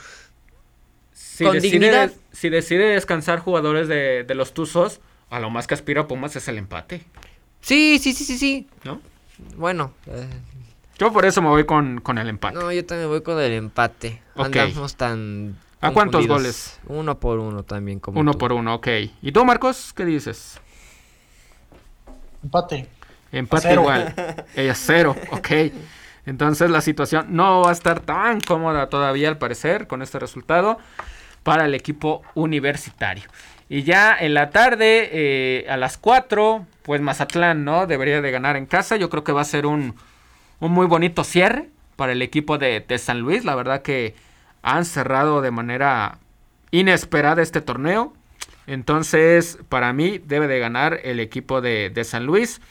[1.13, 2.11] Si Con decide, dignidad.
[2.31, 6.47] Si decide descansar jugadores de, de los Tuzos, a lo más que aspira Pumas es
[6.47, 7.03] el empate,
[7.61, 8.67] Sí, sí, sí, sí, sí.
[8.83, 9.01] ¿no?
[9.55, 10.27] Bueno, eh,
[10.99, 12.55] Yo por eso me voy con, con el empate.
[12.57, 14.21] no, yo también voy con el empate.
[14.35, 15.57] Andamos tan.
[15.79, 16.79] ¿A cuántos goles?
[16.85, 18.37] Uno por uno también, como uno tú.
[18.37, 18.87] por uno, ok.
[19.23, 20.59] ¿Y tú, Marcos, qué dices?
[22.43, 22.87] Empate.
[23.31, 23.81] Empate Cero.
[23.81, 24.13] igual.
[24.55, 25.49] Ella cero, ok.
[26.25, 30.77] Entonces la situación no va a estar tan cómoda todavía al parecer con este resultado
[31.43, 33.23] para el equipo universitario.
[33.69, 37.87] Y ya en la tarde, eh, a las 4, pues Mazatlán, ¿no?
[37.87, 38.97] Debería de ganar en casa.
[38.97, 39.95] Yo creo que va a ser un,
[40.59, 43.45] un muy bonito cierre para el equipo de, de San Luis.
[43.45, 44.13] La verdad que
[44.61, 46.17] han cerrado de manera
[46.71, 48.13] inesperada este torneo.
[48.67, 52.61] Entonces, para mí, debe de ganar el equipo de, de San Luis.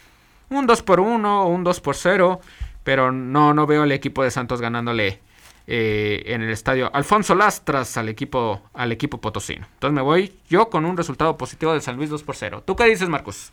[0.51, 2.41] Un 2 por 1 o un 2 por 0.
[2.85, 5.21] Pero no, no veo al equipo de Santos ganándole
[5.67, 9.67] eh, en el estadio Alfonso Lastras al equipo, al equipo potosino.
[9.75, 12.65] Entonces me voy yo con un resultado positivo de San Luis 2 por 0.
[12.67, 13.53] ¿Tú qué dices, Marcos?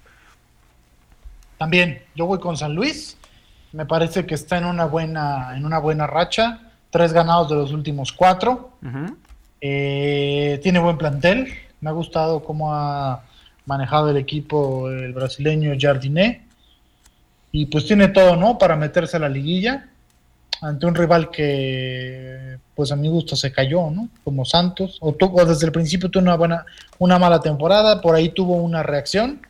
[1.60, 3.18] También, yo voy con San Luis.
[3.72, 6.62] Me parece que está en una buena, en una buena racha.
[6.89, 8.72] Tres ganados de los últimos cuatro.
[9.62, 11.54] Eh, tiene buen plantel.
[11.82, 13.24] Me ha gustado cómo ha
[13.68, 16.47] manejado el equipo el brasileño Jardiné.
[17.52, 18.58] Y pues tiene todo, ¿no?
[18.58, 19.89] Para meterse a la liguilla.
[20.62, 24.10] Ante un rival que, pues a mi gusto se cayó, ¿no?
[24.24, 24.98] Como Santos.
[25.02, 26.66] O, tuvo, desde el principio tuvo una buena,
[27.00, 28.02] una mala temporada.
[28.02, 29.41] Por ahí tuvo una reacción.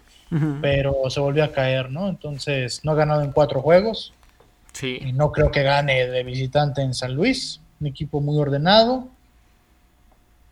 [0.61, 2.09] pero se volvió a caer, ¿no?
[2.09, 4.13] Entonces no ha ganado en cuatro juegos.
[4.73, 4.99] Sí.
[5.01, 7.61] Y no creo que gane de visitante en San Luis.
[7.79, 9.07] Un equipo muy ordenado.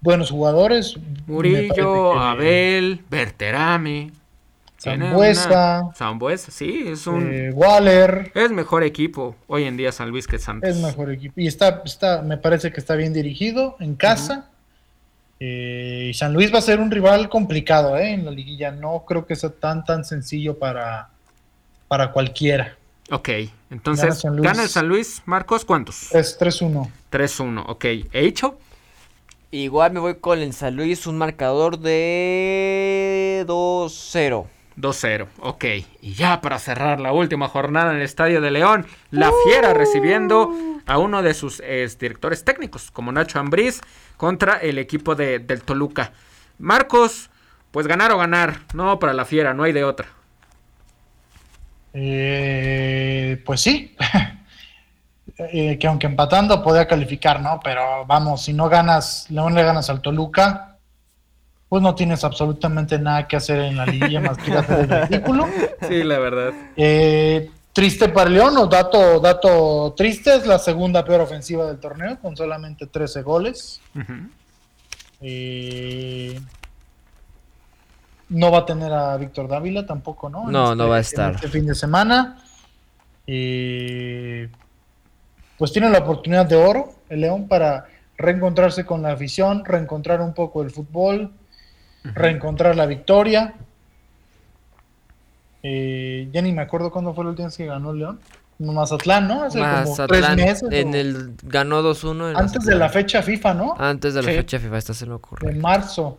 [0.02, 0.96] Buenos jugadores.
[1.28, 4.12] Murillo, Abel, Berterame.
[4.86, 5.92] Zambuesa.
[5.96, 7.34] Zambuesa, sí, es un.
[7.34, 8.32] Eh, Waller.
[8.36, 10.70] Es mejor equipo hoy en día San Luis que Santos.
[10.70, 11.34] Es mejor equipo.
[11.38, 14.50] Y está, está me parece que está bien dirigido en casa.
[15.40, 18.14] Eh, y San Luis va a ser un rival complicado ¿eh?
[18.14, 18.72] en la liguilla.
[18.72, 21.10] No creo que sea tan, tan sencillo para,
[21.88, 22.78] para cualquiera.
[23.12, 23.30] Ok,
[23.70, 25.64] entonces, ¿gana, el San Luis, Marcos?
[25.64, 26.12] ¿Cuántos?
[26.14, 26.90] Es 3-1.
[27.12, 27.86] 3-1, ok.
[28.12, 28.58] ¿Hecho?
[29.52, 34.48] Igual me voy con el San Luis, un marcador de 2-0.
[34.78, 35.66] 2-0, ok.
[36.02, 40.52] Y ya para cerrar la última jornada en el Estadio de León, la Fiera recibiendo
[40.86, 41.62] a uno de sus
[42.00, 43.82] directores técnicos, como Nacho Ambriz,
[44.18, 46.12] contra el equipo de, del Toluca.
[46.58, 47.30] Marcos,
[47.72, 50.08] pues ganar o ganar, no para la Fiera, no hay de otra.
[51.98, 53.96] Eh, pues sí,
[55.38, 57.60] eh, que aunque empatando podía calificar, ¿no?
[57.64, 60.75] Pero vamos, si no ganas, León le ganas al Toluca,
[61.76, 65.46] pues no tienes absolutamente nada que hacer en la liguilla más que hacer el ridículo.
[65.86, 66.54] Sí, la verdad.
[66.78, 72.18] Eh, triste para León, o dato, dato triste, es la segunda peor ofensiva del torneo,
[72.22, 73.82] con solamente 13 goles.
[75.20, 76.40] Eh,
[78.30, 80.50] no va a tener a Víctor Dávila tampoco, ¿no?
[80.50, 81.36] No, no este, va a estar.
[81.36, 82.38] Este fin de semana.
[83.28, 84.50] Eh,
[85.58, 90.34] pues tiene la oportunidad de oro el León para reencontrarse con la afición, reencontrar un
[90.34, 91.34] poco el fútbol,
[92.14, 93.54] reencontrar la victoria.
[95.64, 98.20] Eh, ya ni me acuerdo cuándo fue la última vez que ganó el León.
[98.60, 99.44] Mazatlán, ¿no?
[99.44, 100.70] Hace como tres meses.
[100.72, 102.34] En el, ganó 2-1.
[102.38, 103.76] Antes de la fecha FIFA, ¿no?
[103.78, 105.50] Antes de la fecha FIFA, esta se me ocurre.
[105.50, 106.18] En marzo.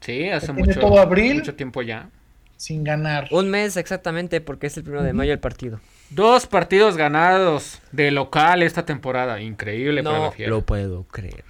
[0.00, 2.10] Sí, hace mucho, todo abril mucho tiempo ya.
[2.56, 3.28] Sin ganar.
[3.30, 5.80] Un mes exactamente, porque es el primero de mayo el partido.
[6.10, 9.40] Dos partidos ganados de local esta temporada.
[9.40, 10.50] Increíble no para la Fiera.
[10.50, 11.44] lo puedo creer.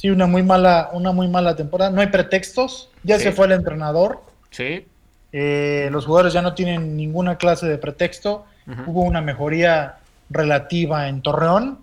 [0.00, 1.90] Sí, una muy mala, una muy mala temporada.
[1.90, 2.88] No hay pretextos.
[3.02, 3.24] Ya Sí.
[3.24, 4.22] se fue el entrenador.
[4.50, 4.86] Sí.
[5.32, 8.46] Eh, los jugadores ya no tienen ninguna clase de pretexto.
[8.86, 9.96] Hubo una mejoría
[10.30, 11.80] relativa en Torreón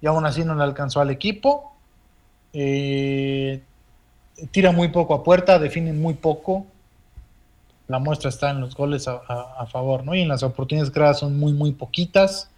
[0.00, 1.74] y aún así no le alcanzó al equipo.
[2.52, 3.60] Eh,
[4.52, 6.66] tira muy poco a puerta, define muy poco.
[7.88, 10.14] La muestra está en los goles a, a- a favor, ¿no?
[10.14, 12.48] Y en las oportunidades creadas son muy, muy poquitas.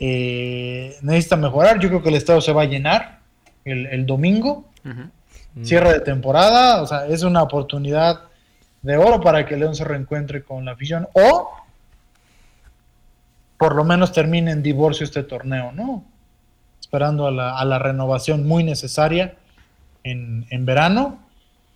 [0.00, 1.78] Eh, necesita mejorar.
[1.78, 3.19] Yo creo que el estadio se va a llenar
[3.64, 4.64] el, el domingo.
[4.84, 5.64] Ujú.
[5.64, 6.82] Cierre de temporada.
[6.82, 8.20] O sea, es una oportunidad
[8.82, 11.08] de oro para que León se reencuentre con la afición.
[11.12, 11.50] O
[13.58, 16.04] por lo menos termine en divorcio este torneo, ¿no?
[16.80, 19.34] Esperando a la, a la renovación muy necesaria
[20.02, 21.18] en, en verano.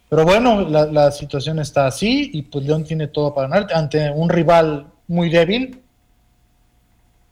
[0.08, 4.10] Pero bueno, la, la situación está así y pues León tiene todo para ganar ante
[4.10, 5.82] un rival muy débil.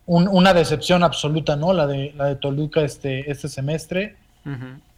[0.04, 1.72] Un- una decepción absoluta, ¿no?
[1.72, 4.16] La de, la de Toluca este, este semestre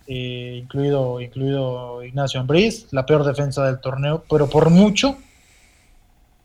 [0.07, 5.17] Eh, incluido, incluido Ignacio Ambriz, la peor defensa del torneo, pero por mucho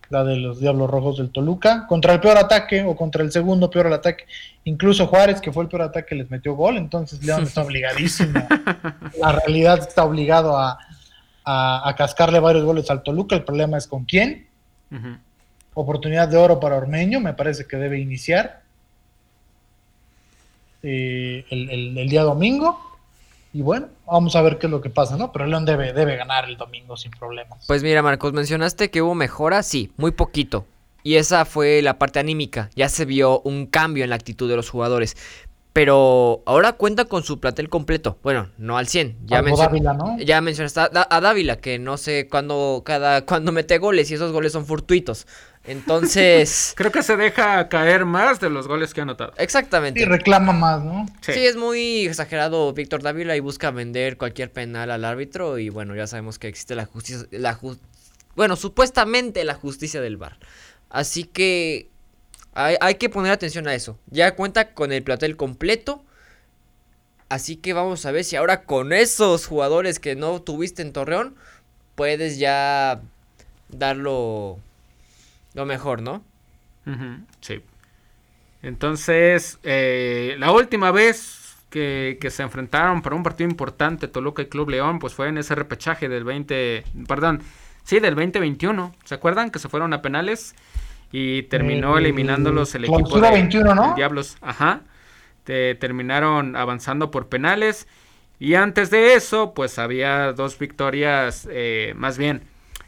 [0.10, 3.70] la de los Diablos Rojos del Toluca, contra el peor ataque o contra el segundo
[3.70, 4.26] peor ataque,
[4.64, 8.40] incluso Juárez, que fue el peor ataque, les metió gol, entonces León está obligadísimo,
[9.20, 10.80] la realidad está obligado a,
[11.44, 14.48] a, a cascarle varios goles al Toluca, el problema es con quién,
[15.76, 18.62] oportunidad de oro para Ormeño, me parece que debe iniciar
[20.82, 22.80] eh, el, el- el día domingo.
[23.52, 25.32] Y bueno, vamos a ver qué es lo que pasa, ¿no?
[25.32, 27.66] Pero León debe, debe ganar el domingo sin problemas.
[27.68, 30.66] Pues mira, Marcos, mencionaste que hubo mejora, sí, muy poquito.
[31.02, 32.70] Y esa fue la parte anímica.
[32.76, 35.16] Ya se vio un cambio en la actitud de los jugadores.
[35.74, 38.18] Pero ahora cuenta con su plantel completo.
[38.22, 39.18] Bueno, no al 100.
[39.26, 40.18] Ya, Dávila, ¿no?
[40.20, 44.32] ya mencionaste a, a Dávila, que no sé cuándo, cada, cuándo mete goles y esos
[44.32, 45.28] goles son fortuitos.
[45.70, 49.34] Entonces, Creo que se deja caer más de los goles que ha anotado.
[49.38, 50.00] exactamente.
[50.00, 51.06] Y reclama más, ¿no?
[51.22, 51.34] Sí.
[51.34, 51.46] Sí.
[51.46, 56.08] es muy exagerado Víctor Dávila y busca vender cualquier penal al árbitro y bueno, ya
[56.08, 57.78] sabemos que existe la justicia, la ju-
[58.36, 60.38] bueno, supuestamente la justicia del VAR.
[60.90, 61.90] Así que
[62.54, 64.00] hay, hay que poner atención a eso.
[64.08, 66.04] Ya cuenta con el plantel completo.
[67.30, 71.36] Así que vamos a ver si ahora con esos jugadores que no tuviste en Torreón
[71.94, 73.02] puedes ya
[73.68, 74.58] darlo
[75.54, 76.24] lo mejor, ¿no?
[77.42, 77.62] Sí.
[78.62, 84.48] Entonces, eh, la última vez que, que se enfrentaron para un partido importante Toluca y
[84.48, 87.42] Club León, pues fue en ese repechaje del 20, perdón,
[87.84, 88.96] sí, del 2021.
[89.06, 90.56] ¿Se acuerdan que se fueron a penales?
[91.12, 93.84] Y terminó Eh, eliminándolos el equipo de 21, ¿no?
[93.88, 94.38] del Diablos.
[94.42, 94.82] Ajá.
[95.44, 97.88] Te- terminaron avanzando por penales.
[98.40, 102.44] Y antes de eso, pues había dos victorias, eh, más bien,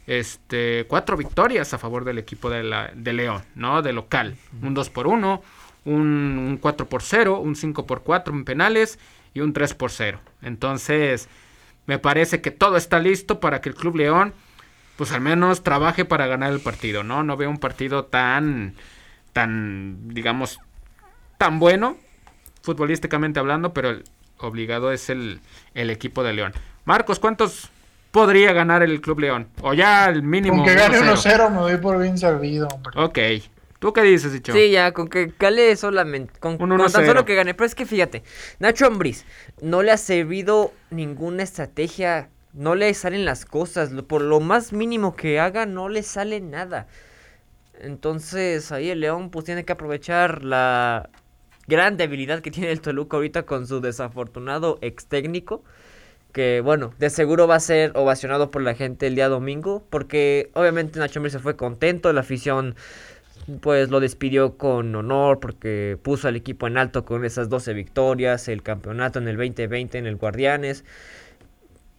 [0.08, 3.82] este, cuatro victorias a favor del equipo de, la, de León, ¿no?
[3.82, 4.36] De local.
[4.62, 5.42] Un 2 por 1,
[5.86, 9.00] un, 4 por 0, un 5 por 4 en penales
[9.34, 10.20] y un 3 por 0.
[10.42, 11.30] Entonces,
[11.86, 14.34] me parece que todo está listo para que el Club León,
[14.98, 17.24] pues al menos trabaje para ganar el partido, ¿no?
[17.24, 18.76] No veo un partido tan,
[19.34, 20.60] tan, digamos,
[21.38, 21.98] tan bueno,
[22.62, 24.04] futbolísticamente hablando, pero el
[24.38, 25.40] obligado es el,
[25.74, 26.54] el equipo de León.
[26.86, 27.70] Marcos, ¿cuántos
[28.12, 29.48] podría ganar el Club León?
[29.62, 30.58] O ya el mínimo.
[30.58, 32.68] Con que gane 1-0 me doy por bien servido.
[32.96, 33.20] Ok.
[33.80, 34.54] ¿Tú qué dices, Dicho?
[34.54, 36.40] Sí, ya, con que cale solamente.
[36.40, 37.56] Con, con tan solo que gane.
[37.56, 38.22] Pero es que fíjate,
[38.60, 39.26] Nacho Ambriz
[39.62, 42.30] no le ha servido ninguna estrategia.
[42.54, 43.90] No le salen las cosas.
[44.08, 46.88] Por lo más mínimo que haga, no le sale nada.
[47.80, 51.10] Entonces, ahí el León, pues tiene que aprovechar la
[51.68, 55.64] gran debilidad que tiene el Toluca ahorita con su desafortunado ex técnico
[56.32, 60.50] que bueno, de seguro va a ser ovacionado por la gente el día domingo, porque
[60.54, 62.76] obviamente Nacho Ambriz se fue contento, la afición
[63.62, 68.48] pues lo despidió con honor porque puso al equipo en alto con esas 12 victorias,
[68.48, 70.86] el campeonato en el 2020 en el Guardianes.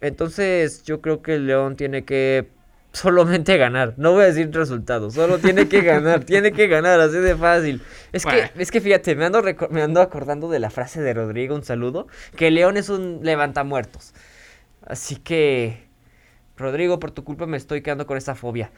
[0.00, 2.48] Entonces yo creo que el León tiene que
[3.02, 7.16] solamente ganar, no voy a decir resultados, solo tiene que ganar, tiene que ganar, así
[7.16, 7.82] de fácil.
[8.12, 11.54] Es que es que fíjate, me ando me ando acordando de la frase de Rodrigo,
[11.54, 12.06] un saludo,
[12.36, 14.14] que León es un levantamuertos.
[14.86, 15.86] Así que
[16.56, 18.70] Rodrigo, por tu culpa me estoy quedando con esta fobia.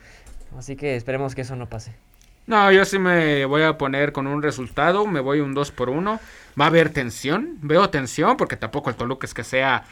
[0.57, 1.95] Así que esperemos que eso no pase.
[2.47, 5.89] No, yo sí me voy a poner con un resultado, me voy un 2 por
[5.89, 6.19] 1.
[6.59, 9.83] Va a haber tensión, veo tensión, porque tampoco el Toluca es que sea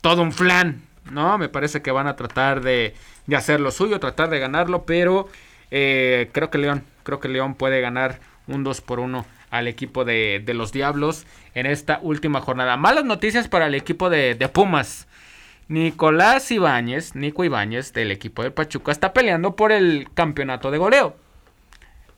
[0.00, 1.38] todo un flan, ¿no?
[1.38, 2.94] Me parece que van a tratar de,
[3.26, 5.28] de hacer lo suyo, tratar de ganarlo, pero
[5.70, 10.04] eh, creo que León, creo que León puede ganar un 2 por 1 al equipo
[10.04, 12.76] de, de, los Diablos en esta última jornada.
[12.76, 15.06] Malas noticias para el equipo de, de Pumas.
[15.68, 21.16] Nicolás Ibáñez, Nico Ibáñez del equipo de Pachuca está peleando por el campeonato de goleo.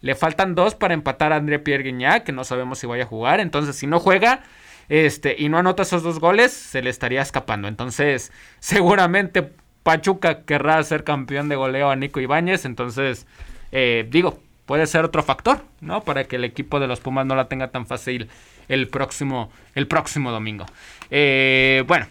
[0.01, 3.07] Le faltan dos para empatar a André Pierre Guignac, que no sabemos si vaya a
[3.07, 3.41] jugar.
[3.41, 4.43] Entonces, si no juega
[4.89, 7.69] este, y no anota esos dos goles, se le estaría escapando.
[7.69, 9.51] Entonces, seguramente
[9.83, 12.65] Pachuca querrá ser campeón de goleo a Nico Ibáñez.
[12.65, 13.27] Entonces,
[13.73, 16.03] eh, digo, puede ser otro factor, ¿no?
[16.03, 18.29] Para que el equipo de los Pumas no la tenga tan fácil
[18.69, 20.67] el próximo, el próximo domingo.
[21.11, 22.07] Eh, bueno,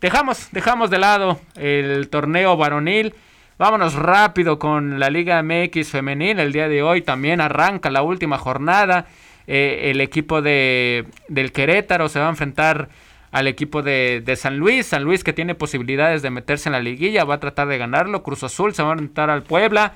[0.00, 3.14] dejamos, dejamos de lado el torneo varonil.
[3.58, 6.40] Vámonos rápido con la Liga MX femenil.
[6.40, 9.06] El día de hoy también arranca la última jornada.
[9.46, 12.88] Eh, el equipo de, del Querétaro se va a enfrentar
[13.30, 14.86] al equipo de, de, San Luis.
[14.86, 18.22] San Luis que tiene posibilidades de meterse en la liguilla, va a tratar de ganarlo.
[18.22, 19.94] Cruz Azul se va a enfrentar al Puebla.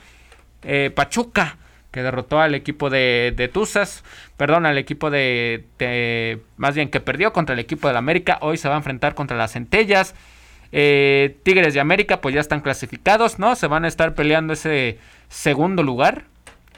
[0.63, 1.59] Eh, Pachuca
[1.97, 4.05] que derrotó al equipo de, de Tuzas,
[4.37, 8.37] perdón, al equipo de, de, más bien que perdió contra el equipo de la América.
[8.43, 10.15] Hoy se va a enfrentar contra las Centellas.
[10.73, 13.57] Eh, Tigres de América pues ya están clasificados, ¿no?
[13.57, 14.99] Se van a estar peleando ese
[15.29, 16.25] segundo lugar,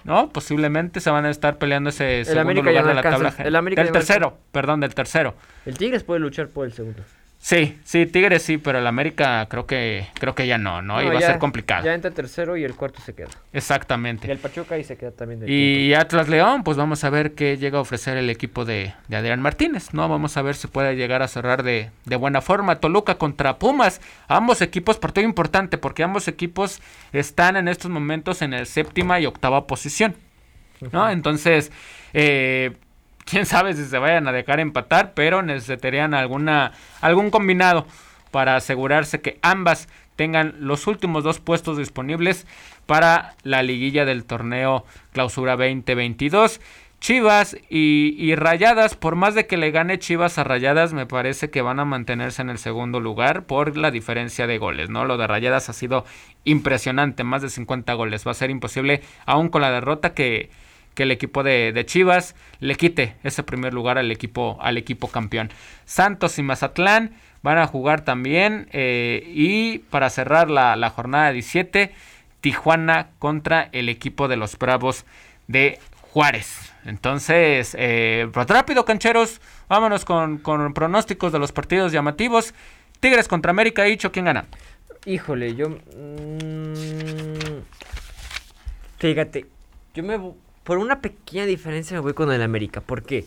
[0.08, 0.30] ¿no?
[0.30, 3.34] Posiblemente se van a estar peleando ese segundo lugar de la tabla.
[3.38, 5.34] El América del tercero, perdón, del tercero.
[5.66, 7.02] El Tigres puede luchar por el segundo.
[7.48, 11.00] Sí, sí, Tigres sí, pero el América creo que creo que ya no, ¿no?
[11.00, 11.82] y va a ser complicado.
[11.82, 13.30] Ya entra tercero y el cuarto se queda.
[13.54, 14.28] Exactamente.
[14.28, 15.44] Y el Pachuca ahí se queda también.
[15.46, 19.16] y Atlas León, pues vamos a ver qué llega a ofrecer el equipo de, de,
[19.16, 20.06] Adrián Martínez, ¿no?
[20.10, 22.80] Vamos a ver si puede llegar a cerrar de, de buena forma.
[22.80, 26.82] Toluca contra Pumas, ambos equipos, por todo importante, porque ambos equipos
[27.14, 30.14] están en estos momentos en el séptima y octava posición,
[30.92, 31.08] ¿no?
[31.08, 31.72] Entonces,
[32.12, 32.76] eh
[33.28, 37.86] quién sabe si se vayan a dejar empatar, pero necesitarían alguna algún combinado
[38.30, 42.46] para asegurarse que ambas tengan los últimos dos puestos disponibles
[42.86, 46.60] para la liguilla del torneo Clausura 2022.
[47.00, 51.62] Chivas y, Rayadas, por más de que le gane Chivas a Rayadas, me parece que
[51.62, 55.04] van a mantenerse en el segundo lugar por la diferencia de goles, ¿no?
[55.04, 56.04] Lo de Rayadas ha sido
[56.42, 58.26] impresionante, más de 50 goles.
[58.26, 60.50] Va a ser imposible, aún con la derrota, que,
[60.98, 65.48] que el equipo de, Chivas le quite ese primer lugar al equipo, al equipo campeón.
[65.84, 71.94] Santos y Mazatlán van a jugar también eh, y para cerrar la, jornada 17,
[72.40, 75.04] Tijuana contra el equipo de los Bravos
[75.46, 76.72] de Juárez.
[76.84, 80.40] Entonces, eh, pues rápido cancheros, vámonos con,
[80.74, 82.54] pronósticos de los partidos llamativos.
[82.98, 84.46] Tigres contra América, dicho, ¿quién gana?
[85.06, 85.68] Híjole, yo...
[85.68, 87.62] Mmm,
[88.98, 89.46] fíjate,
[89.94, 90.18] yo me
[90.68, 92.82] por una pequeña diferencia me voy con el América.
[92.82, 93.24] porque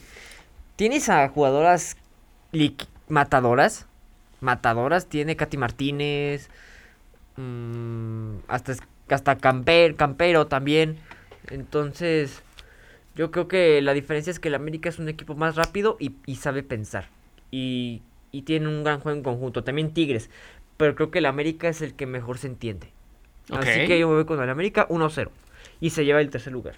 [0.75, 1.97] Tienes a jugadoras
[3.09, 3.87] matadoras.
[4.41, 5.07] Matadoras.
[5.07, 6.51] Tiene Katy Martínez.
[7.37, 8.75] Mmm, hasta,
[9.09, 10.99] hasta Camper, Campero también.
[11.49, 12.43] Entonces,
[13.15, 16.11] yo creo que la diferencia es que el América es un equipo más rápido y,
[16.27, 17.07] y sabe pensar.
[17.49, 19.63] Y, y, tiene un gran juego en conjunto.
[19.63, 20.29] También Tigres.
[20.77, 22.91] Pero creo que el América es el que mejor se entiende.
[23.49, 25.31] Así que yo me voy con el América 1-0.
[25.79, 26.75] Y se lleva el tercer lugar.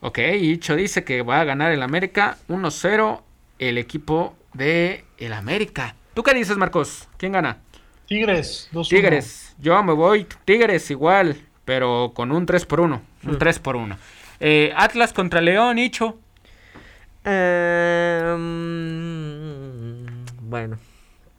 [0.00, 3.22] Ok, Icho dice que va a ganar el América 1-0
[3.58, 5.94] el equipo de el América.
[6.14, 7.08] ¿Tú qué dices, Marcos?
[7.16, 7.58] ¿Quién gana?
[8.06, 9.54] Tigres, 2 Tigres.
[9.58, 13.02] Yo me voy Tigres igual, pero con un 3 por 1.
[13.24, 13.96] Un 3 por 1.
[14.40, 16.18] Eh, Atlas contra León, Icho.
[17.24, 18.22] Eh,
[20.42, 20.78] bueno,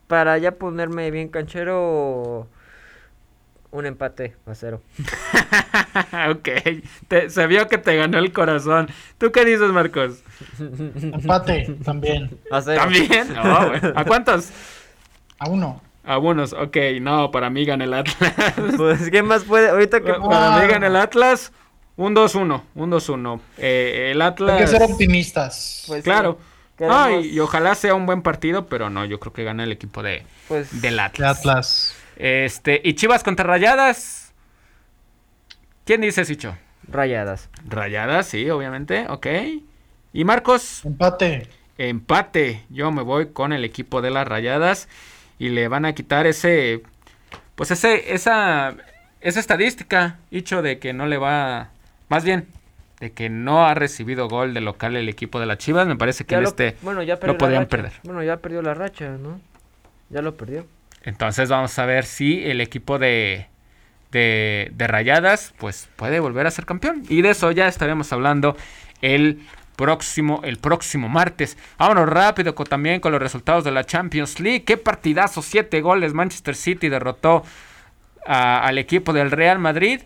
[0.08, 2.48] para ya ponerme bien canchero,
[3.72, 4.82] un empate a cero.
[6.30, 6.50] ok,
[7.30, 8.90] se vio que te ganó el corazón.
[9.18, 10.24] ¿Tú qué dices, Marcos?
[10.60, 12.38] Empate, también.
[12.52, 12.82] A cero.
[12.82, 13.34] ¿También?
[13.34, 13.94] No, bueno.
[13.96, 14.52] ¿A cuántos?
[15.40, 15.82] A uno.
[16.08, 18.34] A unos, ok, no, para mí gana el Atlas.
[18.78, 19.70] Pues, ¿qué más puede?
[19.70, 20.14] Ahorita que...
[20.14, 21.52] Para mí gana el Atlas,
[21.98, 23.42] un 2-1, un 2-1.
[23.58, 24.52] Eh, el Atlas...
[24.52, 25.84] Hay que ser optimistas.
[25.86, 26.38] Pues claro.
[26.78, 26.86] Sí.
[26.90, 30.02] Ay, y ojalá sea un buen partido, pero no, yo creo que gana el equipo
[30.02, 31.44] de, pues, del Atlas.
[31.44, 31.97] De Atlas.
[32.18, 34.34] Este, y Chivas contra Rayadas.
[35.86, 36.58] ¿Quién dice, Sicho?
[36.90, 37.50] Rayadas.
[37.68, 39.28] Rayadas, sí, obviamente, ok.
[40.14, 40.84] ¿Y Marcos?
[40.86, 41.48] Empate.
[41.78, 42.64] Empate.
[42.70, 44.90] Yo me voy con el equipo de las Rayadas
[45.38, 46.82] y le van a quitar ese,
[47.56, 48.76] pues ese, esa,
[49.22, 51.70] esa estadística, dicho de que no le va,
[52.10, 52.48] más bien,
[53.00, 55.86] de que no ha recibido gol de local el equipo de las Chivas.
[55.88, 57.70] Me parece que Ya en lo- este bueno, ya lo podrían racha.
[57.70, 57.92] perder.
[58.04, 59.40] Bueno, ya perdió la racha, ¿no?
[60.10, 60.66] Ya lo perdió.
[61.04, 63.48] Entonces vamos a ver si el equipo de,
[64.12, 67.04] de, de Rayadas pues puede volver a ser campeón.
[67.10, 68.58] Y de eso ya estaremos hablando
[69.02, 69.42] el
[69.78, 71.58] próximo, el próximo martes.
[71.78, 74.66] Vámonos rápido también con los resultados de la Champions League.
[74.66, 76.14] Qué partidazo, siete goles.
[76.14, 77.44] Manchester City derrotó
[78.26, 80.02] al equipo del Real Madrid.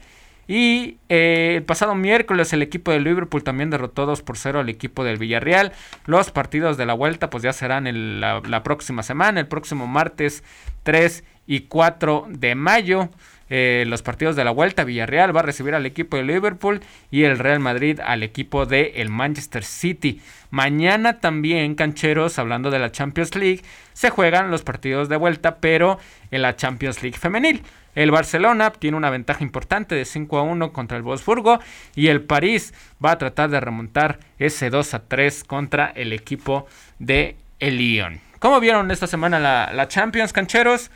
[0.52, 4.68] Y eh, el pasado miércoles el equipo del Liverpool también derrotó 2 por 0 al
[4.68, 5.72] equipo del Villarreal.
[6.06, 7.86] Los partidos de la vuelta pues ya serán
[8.19, 10.44] la próxima semana, el próximo martes
[10.84, 13.10] 3 y 4 de mayo.
[13.49, 17.23] Eh, los partidos de la vuelta, Villarreal va a recibir al equipo de Liverpool y
[17.23, 20.22] el Real Madrid al equipo de el Manchester City.
[20.49, 23.61] Mañana también, cancheros, hablando de la Champions League,
[23.94, 25.98] se juegan los partidos de vuelta, pero
[26.30, 27.61] en la Champions League femenil.
[27.96, 31.60] El Barcelona tiene una ventaja importante de 5 a 1 contra el Wolfsburgo
[31.96, 32.74] y el París
[33.04, 36.68] va a tratar de remontar ese 2 a 3 contra el equipo
[37.00, 38.22] de el Lyon.
[38.40, 40.90] ¿Cómo vieron esta semana la, la Champions, cancheros?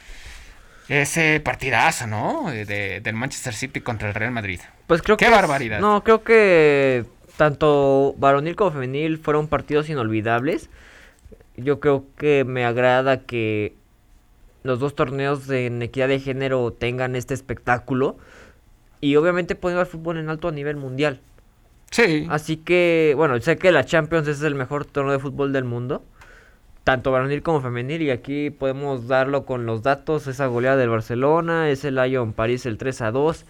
[0.87, 2.45] Ese partidazo, ¿no?
[2.49, 4.59] De- del Manchester City contra el Real Madrid.
[4.87, 5.31] Pues creo Qué que.
[5.31, 5.79] barbaridad.
[5.79, 7.05] No, creo que
[7.37, 10.69] tanto varonil como femenil fueron partidos inolvidables.
[11.57, 13.73] Yo creo que me agrada que
[14.65, 18.17] los dos torneos de en equidad de género tengan este espectáculo.
[18.99, 21.21] Y obviamente poniendo el fútbol en alto a nivel mundial.
[21.91, 22.25] Sí.
[22.29, 26.03] Así que, bueno, sé que la Champions es el mejor torneo de fútbol del mundo.
[26.83, 28.01] Tanto varonil como femenil.
[28.01, 30.25] Y aquí podemos darlo con los datos.
[30.25, 31.69] Esa goleada del Barcelona.
[31.69, 33.45] Ese Lyon París el 3 a 2.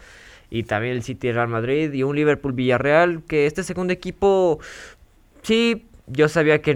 [0.49, 1.93] Y también el City Real Madrid.
[1.93, 3.23] Y un Liverpool Villarreal.
[3.23, 4.59] Que este segundo equipo.
[5.43, 6.73] Sí, yo sabía que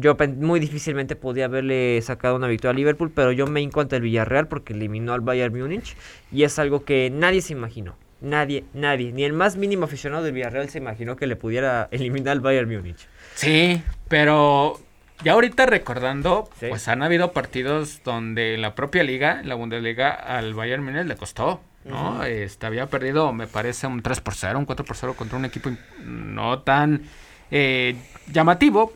[0.00, 3.10] yo muy difícilmente podía haberle sacado una victoria a Liverpool.
[3.14, 5.96] Pero yo me hinco ante el Villarreal porque eliminó al Bayern Múnich.
[6.32, 7.96] Y es algo que nadie se imaginó.
[8.20, 12.32] Nadie, nadie, ni el más mínimo aficionado del Villarreal se imaginó que le pudiera eliminar
[12.32, 13.06] al Bayern Múnich.
[13.34, 14.80] Sí, pero
[15.22, 16.66] ya ahorita recordando, Sí.
[16.68, 21.60] pues han habido partidos donde la propia liga, la Bundesliga, al Bayern Múnich le costó,
[21.84, 22.24] ¿no?
[22.24, 25.44] Este, había perdido, me parece, un 3 por 0, un 4 por 0 contra un
[25.44, 25.70] equipo
[26.04, 27.02] no tan
[27.50, 27.96] eh,
[28.32, 28.92] llamativo,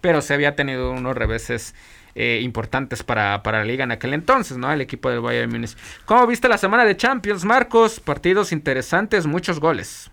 [0.00, 1.74] pero se había tenido unos reveses
[2.14, 4.72] eh, importantes para, para la liga en aquel entonces, ¿no?
[4.72, 5.76] El equipo del Bayern Múnich.
[6.04, 8.00] ¿Cómo viste la semana de Champions, Marcos?
[8.00, 10.10] Partidos interesantes, muchos goles.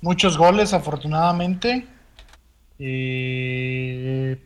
[0.00, 1.86] Muchos goles, afortunadamente.
[2.78, 4.36] Y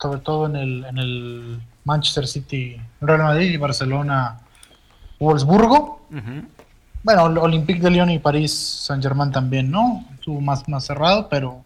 [0.00, 4.38] sobre todo en el, en el Manchester City, Real Madrid y Barcelona,
[5.18, 6.06] Wolfsburgo.
[6.10, 6.46] Ujú.
[7.02, 10.04] Bueno, el Olympique de Lyon y París Saint Germain también, ¿no?
[10.14, 11.62] Estuvo más, más cerrado, pero,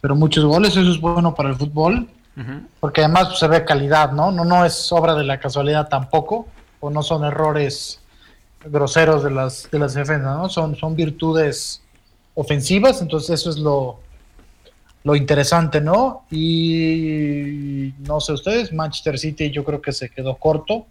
[0.00, 2.08] pero muchos goles, eso es bueno para el fútbol,
[2.80, 4.32] porque además pues, se ve calidad, ¿no?
[4.32, 4.44] ¿no?
[4.44, 6.48] No es obra de la casualidad tampoco,
[6.80, 8.00] o no son errores
[8.64, 10.48] groseros de las, de las defensas, ¿no?
[10.48, 11.82] Son, son virtudes
[12.34, 14.00] ofensivas, entonces eso es lo,
[15.04, 16.24] lo interesante, ¿no?
[16.30, 20.86] Y no sé ustedes, Manchester City yo creo que se quedó corto.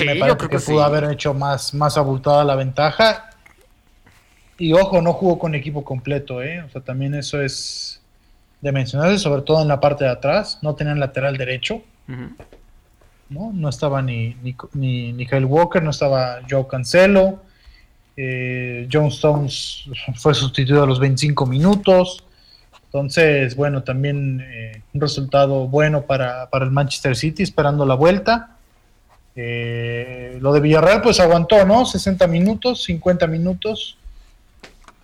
[0.00, 0.84] Sí, Me yo parece creo que, que pudo sí.
[0.84, 3.30] haber hecho más, más abultada la ventaja.
[4.58, 6.62] Y ojo, no jugó con equipo completo, ¿eh?
[6.62, 8.02] O sea, también eso es
[8.60, 10.58] de mencionarse, sobre todo en la parte de atrás.
[10.62, 11.82] No tenían lateral derecho.
[13.28, 13.52] ¿no?
[13.54, 17.40] No estaba ni, ni, ni, ni Kyle Walker, no estaba Joe Cancelo.
[18.16, 19.84] Eh, John Stones
[20.16, 22.24] fue sustituido a los 25 minutos.
[22.86, 28.56] Entonces, bueno, también eh, un resultado bueno para, para el Manchester City, esperando la vuelta.
[29.36, 31.84] Eh, lo de Villarreal pues aguantó, ¿no?
[31.84, 33.96] 60 minutos, 50 minutos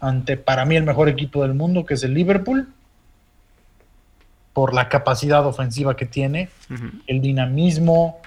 [0.01, 2.69] ante para mí el mejor equipo del mundo que es el Liverpool
[4.53, 6.49] por la capacidad ofensiva que tiene,
[7.07, 8.23] el dinamismo,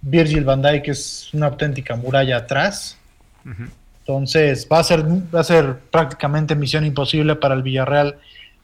[0.00, 2.98] Virgil van Dijk es una auténtica muralla atrás.
[3.98, 8.16] Entonces va a ser va a ser prácticamente misión imposible para el Villarreal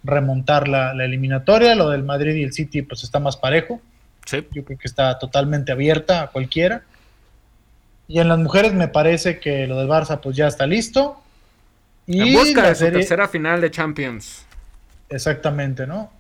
[0.05, 3.81] remontar la, la eliminatoria, lo del Madrid y el City pues está más parejo.
[4.31, 6.83] Yo creo que está totalmente abierta a cualquiera.
[8.07, 11.21] Y en las mujeres me parece que lo del Barça pues ya está listo.
[12.07, 14.47] Y en busca de su tercera final de Champions.
[15.11, 16.11] Exactamente, ¿no?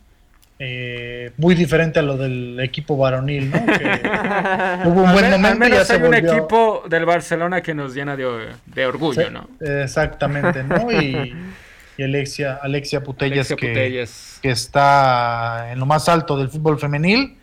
[0.60, 3.58] Eh, muy diferente a lo del equipo varonil, ¿no?
[4.86, 8.86] hubo un buen momento y ya hay un equipo del Barcelona que nos llena de,
[8.86, 9.48] orgullo, ¿no?
[9.60, 10.90] Exactamente, ¿no?
[10.90, 11.32] Y,
[12.02, 14.06] Alexia, Alexia Putellas, que,
[14.42, 17.37] que, está en lo más alto del fútbol femenil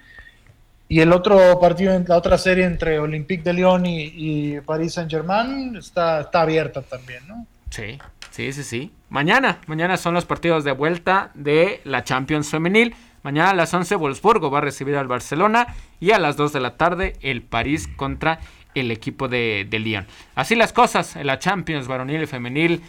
[0.88, 5.10] y el otro partido, la otra serie entre Olympique de Lyon y, y Paris Saint
[5.10, 7.48] Germain está, está abierta también, ¿no?
[7.72, 7.98] Sí,
[8.30, 8.92] sí, sí, sí.
[9.10, 12.96] Mañana, mañana son los partidos de vuelta de la Champions Femenil.
[13.24, 16.60] Mañana a las 11 Wolfsburgo va a recibir al Barcelona y a las 2 de
[16.60, 18.40] la tarde el París contra
[18.76, 20.06] el equipo de, de Lyon.
[20.36, 22.84] Así las cosas en la Champions varonil y femenil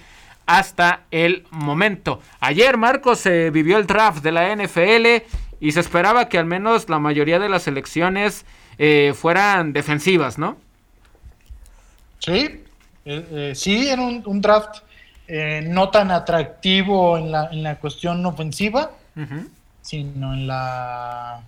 [0.47, 2.21] hasta el momento.
[2.41, 5.25] Ayer, Marcos, se vivió el draft de la NFL
[5.61, 8.45] y se esperaba que al menos la mayoría de las elecciones
[8.79, 10.57] eh, fueran defensivas, ¿no?
[12.19, 12.65] Sí,
[13.05, 14.81] eh, eh, sí, en un, draft
[15.29, 18.91] no tan atractivo en la, en la cuestión ofensiva,
[19.81, 21.41] sino en la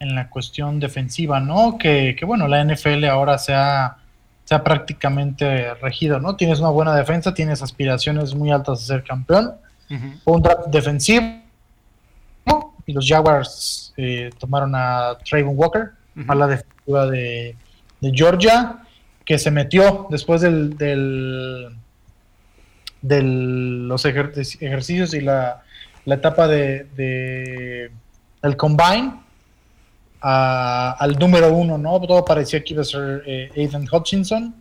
[0.00, 1.78] en la cuestión defensiva, ¿no?
[1.78, 3.98] Que, que bueno, la NFL ahora se ha,
[4.42, 6.34] se ha, prácticamente regido, ¿no?
[6.34, 9.52] Tienes una buena defensa, tienes aspiraciones muy altas de ser campeón,
[10.24, 11.41] un draft defensivo
[12.86, 15.90] y los Jaguars eh, tomaron a Trayvon Walker,
[16.26, 17.56] a la defensiva de,
[18.00, 18.82] Georgia,
[19.24, 20.76] que se metió después del,
[23.00, 25.62] del, los ejercicios y la,
[26.06, 27.92] etapa de, de
[28.42, 29.22] el combine
[30.22, 32.00] al número uno, ¿no?
[32.00, 34.54] Todo parecía que iba a ser eh, Ethan Hutchinson,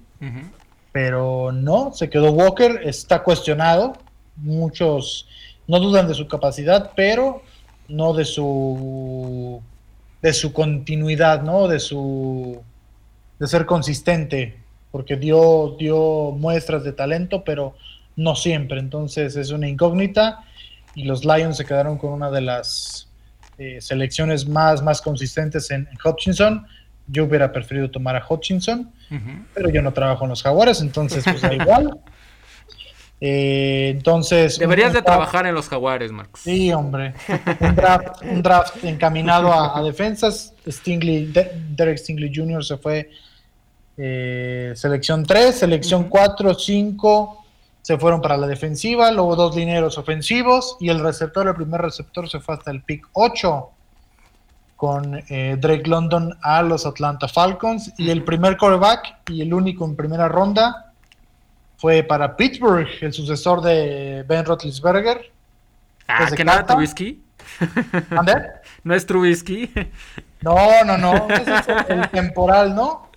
[0.92, 3.94] pero no, se quedó Walker, está cuestionado,
[4.36, 5.28] muchos
[5.68, 7.44] no dudan de su capacidad, pero
[7.92, 9.62] no de su
[10.22, 11.68] de su continuidad, ¿no?
[11.68, 12.62] De su
[13.40, 14.60] de ser consistente,
[14.92, 17.76] porque dio dio muestras de talento, pero
[18.16, 20.44] no siempre, entonces es una incógnita
[20.94, 23.08] y los Lions se quedaron con una de las
[23.58, 26.66] eh, selecciones más más consistentes en, Hutchinson.
[27.08, 28.92] Yo hubiera preferido tomar a Hutchinson,
[29.54, 32.00] pero yo no trabajo en los Jaguares, entonces pues da igual.
[33.24, 34.58] Eh, entonces.
[34.58, 36.42] Deberías de trabajar en los Jaguares, Marcos.
[36.42, 37.14] Sí, hombre.
[37.62, 40.54] Un draft, encaminado a, defensas.
[40.68, 41.32] Stingley,
[41.76, 42.66] Derek Stingley Jr.
[42.66, 43.12] se fue
[43.98, 47.38] eh, selección 3, selección 4, 5
[47.82, 52.30] se fueron para la defensiva, luego dos lineros ofensivos y el receptor, el primer receptor
[52.30, 53.70] se fue hasta el pick 8
[54.76, 59.86] con eh, Drake London a los Atlanta Falcons y el primer quarterback y el único
[59.86, 60.91] en primera ronda
[61.82, 65.32] fue para Pittsburgh, el sucesor de Ben Roethlisberger.
[66.08, 67.20] Ah, que no era Trubisky.
[68.12, 68.34] ¿Ande?
[68.84, 69.72] ¿No es Trubisky?
[70.42, 71.28] No, no, no.
[71.28, 73.10] Ese es el, temporal, ¿no?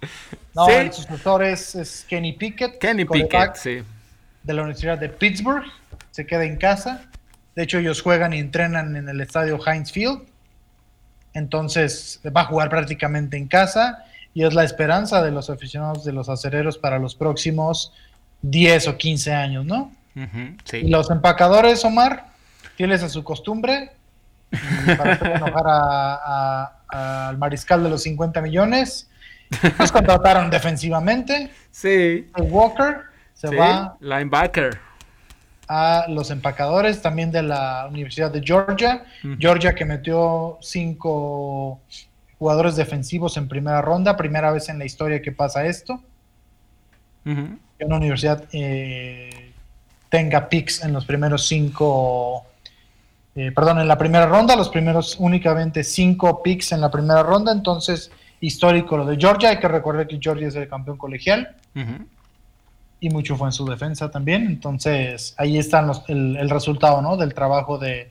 [0.54, 2.78] No, el sucesor es, Kenny Pickett.
[2.78, 3.82] Kenny Pickett, sí.
[4.42, 5.64] De la Universidad de Pittsburgh.
[6.10, 7.02] Se queda en casa.
[7.54, 10.22] De hecho, ellos juegan y entrenan en el estadio Heinz Field.
[11.34, 14.06] Entonces, va a jugar prácticamente en casa.
[14.32, 17.92] Y es la esperanza de los aficionados de los acereros para los próximos
[18.44, 19.90] 10 o 15 años, ¿no?
[20.72, 22.26] Y los empacadores, Omar,
[22.76, 23.90] fieles a su costumbre,
[24.96, 29.08] para hacer enojar al mariscal de los 50 millones,
[29.78, 31.50] los contrataron defensivamente.
[31.70, 32.30] Sí.
[32.36, 32.98] El Walker
[33.32, 33.96] se va.
[34.00, 34.78] Linebacker.
[35.66, 39.04] A los empacadores también de la Universidad de Georgia.
[39.38, 41.80] Georgia que metió cinco
[42.38, 46.02] jugadores defensivos en primera ronda, primera vez en la historia que pasa esto
[47.78, 49.52] que una universidad eh,
[50.08, 52.46] tenga picks en los primeros cinco,
[53.34, 57.52] eh, perdón, en la primera ronda, los primeros únicamente cinco picks en la primera ronda,
[57.52, 58.10] entonces
[58.40, 61.56] histórico lo de Georgia, hay que recordar que Georgia es el campeón colegial
[63.00, 67.16] y mucho fue en su defensa también, entonces ahí está el, resultado ¿no?
[67.16, 68.10] del trabajo de,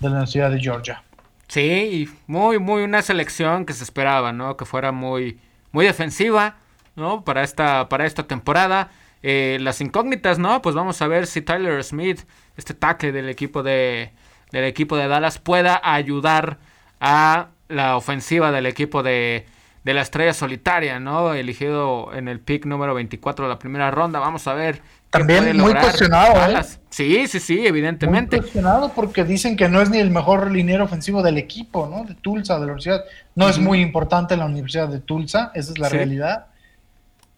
[0.00, 1.02] de la Universidad de Georgia.
[1.48, 4.56] Sí, muy, muy una selección que se esperaba, ¿no?
[4.58, 5.40] Que fuera muy,
[5.72, 6.56] muy defensiva,
[6.98, 7.24] ¿no?
[7.24, 8.90] Para esta, para esta temporada.
[9.22, 10.62] Eh, las incógnitas, ¿no?
[10.62, 12.20] Pues vamos a ver si Tyler Smith,
[12.56, 14.12] este tackle del equipo de,
[14.52, 16.58] del equipo de Dallas, pueda ayudar
[17.00, 19.46] a la ofensiva del equipo de,
[19.84, 21.34] de la estrella solitaria, ¿no?
[21.34, 24.18] Elegido en el pick número 24 de la primera ronda.
[24.18, 24.82] Vamos a ver.
[25.10, 26.62] También muy cuestionado, ¿eh?
[26.90, 28.36] Sí, sí, sí, evidentemente.
[28.36, 32.04] Muy cuestionado porque dicen que no es ni el mejor liniero ofensivo del equipo, ¿no?
[32.04, 33.04] De Tulsa, de la universidad.
[33.34, 36.47] No es muy importante la Universidad de Tulsa, esa es la realidad.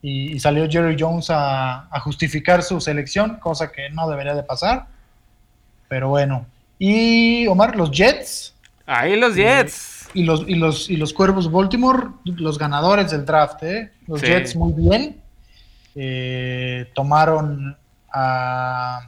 [0.03, 4.87] Y, salió Jerry Jones a, a justificar su selección, cosa que no debería de pasar.
[5.89, 6.47] Pero bueno.
[6.79, 8.55] Y Omar, los Jets.
[8.87, 13.63] Ahí los Jets y los, y los, y los Cuervos Baltimore, los ganadores del draft,
[13.63, 13.93] ¿eh?
[14.07, 15.21] Los Jets muy bien.
[15.95, 17.77] Eh, tomaron
[18.13, 19.01] a,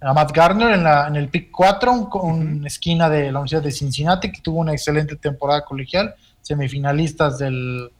[0.00, 3.72] a, Matt Garner en, la, en el pick 4, con esquina de la Universidad de
[3.72, 7.90] Cincinnati, que tuvo una excelente temporada colegial, semifinalistas del,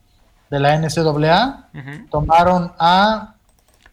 [0.51, 1.69] de la NCAA.
[2.11, 3.35] Tomaron a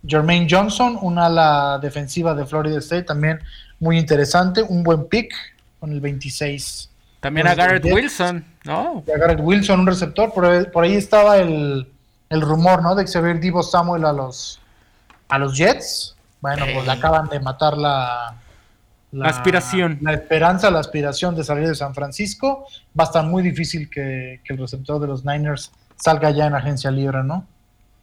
[0.06, 3.40] Jermaine Johnson, una ala defensiva de Florida State, también
[3.80, 5.34] muy interesante, un buen pick
[5.80, 6.90] con el 26.
[7.20, 9.04] También a Garrett Wilson, ¿no?
[9.08, 10.32] a Garrett Wilson, un receptor.
[10.34, 11.88] Por, ahí estaba el,
[12.30, 12.96] rumor, ¿no?
[12.96, 14.60] De que se ve Divo Samuel a los,
[15.28, 16.16] a los Jets.
[16.42, 18.36] Bueno, pues le acaban de matar la,
[19.12, 19.98] la, aspiración.
[20.02, 22.68] La esperanza, la aspiración de salir de San Francisco.
[22.98, 26.92] Va a estar muy difícil que, el receptor de los Niners salga ya en agencia
[26.92, 27.46] libre, ¿no?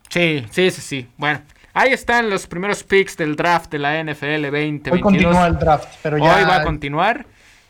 [0.09, 1.09] Sí, sí, sí, sí.
[1.17, 1.41] Bueno,
[1.73, 4.95] ahí están los primeros picks del draft de la NFL 2022.
[4.95, 6.37] Hoy continúa el draft, pero ya.
[6.37, 7.27] Hoy va a continuar.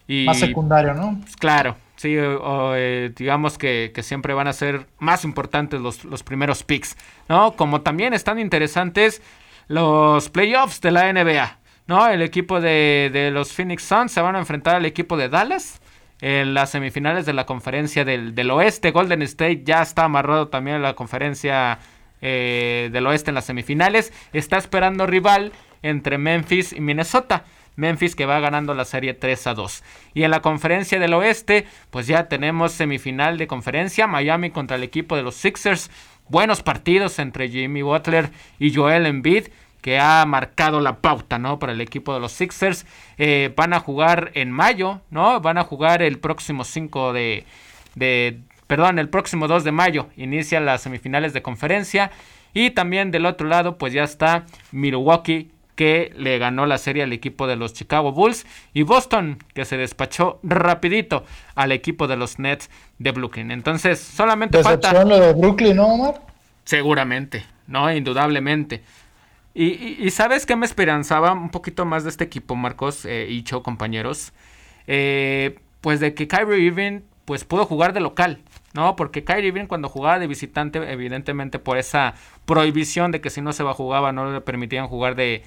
[0.08, 1.18] más secundario, ¿no?
[1.20, 6.64] Pues, claro, sí, eh, digamos que, siempre van a ser más importantes los, los primeros
[6.64, 6.96] picks,
[7.28, 7.52] ¿no?
[7.52, 9.22] Como también están interesantes
[9.68, 12.08] los playoffs de la NBA, ¿no?
[12.08, 15.81] El equipo de, de los Phoenix Suns se van a enfrentar al equipo de Dallas
[16.22, 18.92] en las semifinales de la conferencia del, del oeste.
[18.92, 21.80] Golden State ya está amarrado también en la conferencia
[22.22, 24.12] eh, del oeste en las semifinales.
[24.32, 27.44] Está esperando rival entre Memphis y Minnesota.
[27.74, 29.82] Memphis que va ganando la serie 3 a 2.
[30.14, 34.84] Y en la conferencia del oeste, pues ya tenemos semifinal de conferencia, Miami contra el
[34.84, 35.90] equipo de los Sixers.
[36.28, 38.30] Buenos partidos entre Jimmy Butler
[38.60, 39.48] y Joel Embiid
[39.82, 41.58] que ha marcado la pauta, ¿no?
[41.58, 42.86] Para el equipo de los Sixers.
[43.18, 45.40] Eh, van a jugar en mayo, ¿no?
[45.40, 47.44] Van a jugar el próximo 5 de,
[47.94, 50.06] de, perdón, el próximo 2 de mayo.
[50.16, 52.12] Inician las semifinales de conferencia.
[52.54, 57.12] Y también del otro lado, pues ya está Milwaukee que le ganó la serie al
[57.12, 62.38] equipo de los Chicago Bulls y Boston que se despachó rapidito al equipo de los
[62.38, 63.50] Nets de Brooklyn.
[63.50, 66.22] Entonces, solamente falta lo de Brooklyn, ¿no, Omar?
[66.64, 68.82] Seguramente, no, indudablemente.
[69.54, 73.62] Y, sabes que me esperanzaba un poquito más de este equipo, Marcos eh, y Cho,
[73.62, 74.32] compañeros.
[74.86, 78.38] Eh, pues de que Kyrie Irving pues pudo jugar de local.
[78.74, 78.96] ¿no?
[78.96, 82.14] Porque Kyrie Irving cuando jugaba de visitante, evidentemente por esa
[82.46, 85.42] prohibición de que si no se va jugaba no le permitían jugar de,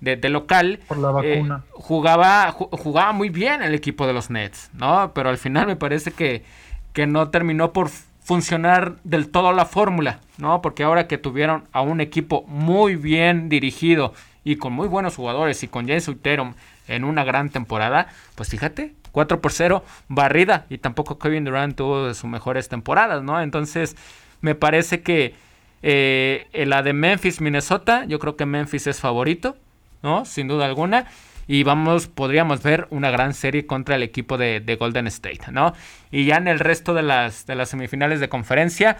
[0.00, 0.80] de, local.
[0.86, 1.64] Por la eh, vacuna.
[1.72, 5.12] jugaba, jugaba muy bien el equipo de los Nets, ¿no?
[5.14, 6.44] Pero al final me parece que,
[6.92, 7.90] que no terminó por
[8.26, 10.60] funcionar del todo la fórmula, ¿no?
[10.60, 15.62] Porque ahora que tuvieron a un equipo muy bien dirigido y con muy buenos jugadores
[15.62, 16.54] y con Jason Tatum
[16.88, 20.66] en una gran temporada, pues fíjate, 4 por 0, barrida.
[20.70, 23.40] Y tampoco Kevin Durant tuvo de sus mejores temporadas, ¿no?
[23.40, 23.96] Entonces,
[24.40, 25.36] me parece que
[25.84, 29.56] eh, la de Memphis, Minnesota, yo creo que Memphis es favorito,
[30.02, 30.24] ¿no?
[30.24, 31.06] Sin duda alguna.
[31.48, 35.74] Y vamos, podríamos ver una gran serie contra el equipo de, Golden State, ¿no?
[36.10, 38.96] Y ya en el resto de las, de las semifinales de conferencia,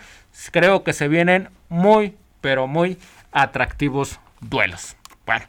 [0.53, 2.99] creo que se vienen muy, pero muy
[3.33, 4.97] atractivos duelos.
[5.27, 5.45] Bueno,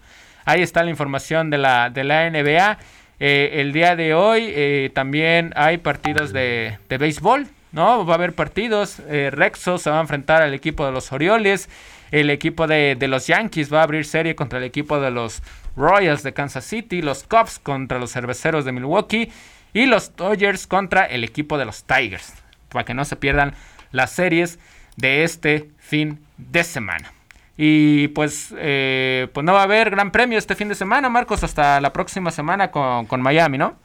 [0.45, 2.77] ahí está la información de la, de la NBA.
[3.19, 8.05] Eh, el día de hoy eh, también hay partidos de, de, béisbol, ¿no?
[8.05, 8.99] Va a haber partidos.
[9.07, 11.69] Eh, Rexo se va a enfrentar al equipo de los Orioles.
[12.11, 15.41] El equipo de, de, los Yankees va a abrir serie contra el equipo de los
[15.77, 17.01] Royals de Kansas City.
[17.01, 19.31] Los Cubs contra los Cerveceros de Milwaukee.
[19.73, 22.33] Y los Dodgers contra el equipo de los Tigers.
[22.69, 23.53] Para que no se pierdan
[23.91, 24.59] las series
[24.97, 27.13] de este fin de semana.
[27.57, 31.43] Y pues, eh, pues no va a haber gran premio este fin de semana, Marcos,
[31.43, 33.75] hasta la próxima semana con, Miami, ¿no?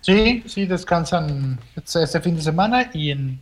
[0.00, 3.40] Sí, sí, descansan este fin de semana y en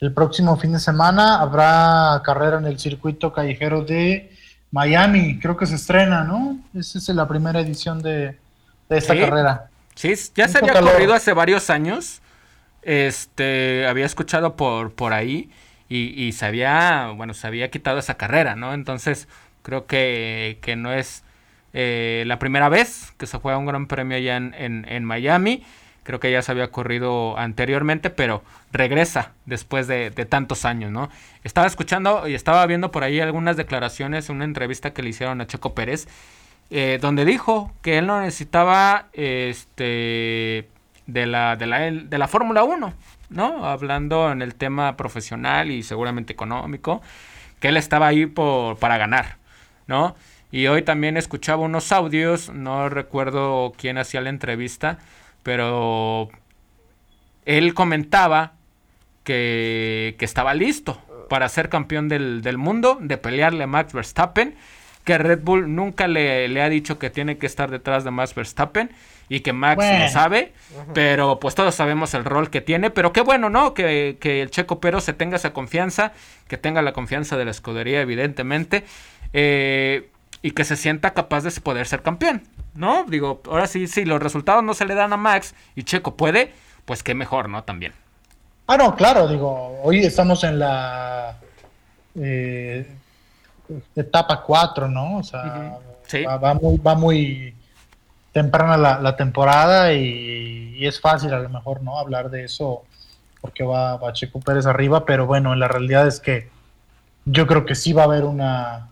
[0.00, 4.31] el próximo fin de semana habrá carrera en el circuito callejero de
[4.72, 5.38] Miami.
[5.38, 6.58] Creo que se estrena, ¿no?
[6.74, 8.36] Esa es la primera edición de,
[8.88, 9.68] esta carrera.
[9.94, 12.20] Sí, ya se había corrido hace varios años.
[12.82, 15.50] Este, había escuchado por, por ahí
[15.88, 18.72] y, se había, bueno, se había quitado esa carrera, ¿no?
[18.72, 19.28] Entonces,
[19.62, 21.22] creo que, que no es
[21.74, 24.54] eh, la primera vez que se juega un gran premio allá en,
[24.88, 25.64] en, Miami.
[26.04, 28.42] Creo que ya se había corrido anteriormente, pero
[28.72, 31.10] regresa después de, tantos años, ¿no?
[31.44, 35.46] Estaba escuchando y estaba viendo por ahí algunas declaraciones, una entrevista que le hicieron a
[35.46, 36.08] Checo Pérez,
[36.70, 40.68] eh, donde dijo que él no necesitaba este
[41.06, 42.94] de la, de la, de la Fórmula 1,
[43.30, 43.66] ¿no?
[43.66, 47.02] Hablando en el tema profesional y seguramente económico,
[47.60, 49.36] que él estaba ahí por, para ganar,
[49.86, 50.16] ¿no?
[50.50, 54.98] Y hoy también escuchaba unos audios, no recuerdo quién hacía la entrevista,
[55.42, 56.30] pero
[57.44, 58.52] él comentaba
[59.24, 64.54] que, que estaba listo para ser campeón del, del, mundo, de pelearle a Max Verstappen,
[65.04, 68.34] que Red Bull nunca le, le, ha dicho que tiene que estar detrás de Max
[68.34, 68.90] Verstappen
[69.28, 70.04] y que Max bueno.
[70.04, 70.52] lo sabe,
[70.94, 73.72] pero pues todos sabemos el rol que tiene, pero qué bueno, ¿no?
[73.72, 76.12] Que, que el Checo Pero se tenga esa confianza,
[76.48, 78.84] que tenga la confianza de la escudería, evidentemente,
[79.32, 80.10] eh,
[80.42, 82.42] y que se sienta capaz de poder ser campeón,
[82.74, 83.04] ¿no?
[83.04, 86.52] Digo, ahora sí, si los resultados no se le dan a Max y Checo puede,
[86.84, 87.64] pues qué mejor, ¿no?
[87.64, 87.92] También.
[88.66, 91.36] Ah, no, claro, digo, hoy estamos en la
[92.14, 92.86] eh,
[93.96, 95.18] etapa 4, ¿no?
[95.18, 95.78] O sea, uh -huh.
[96.06, 96.22] sí.
[96.24, 97.54] va, va, muy, va muy
[98.32, 101.98] temprana la, la temporada y, y, es fácil a lo mejor, ¿no?
[101.98, 102.84] Hablar de eso
[103.40, 106.48] porque va, va Checo Pérez arriba, pero bueno, la realidad es que
[107.24, 108.88] yo creo que sí va a haber una,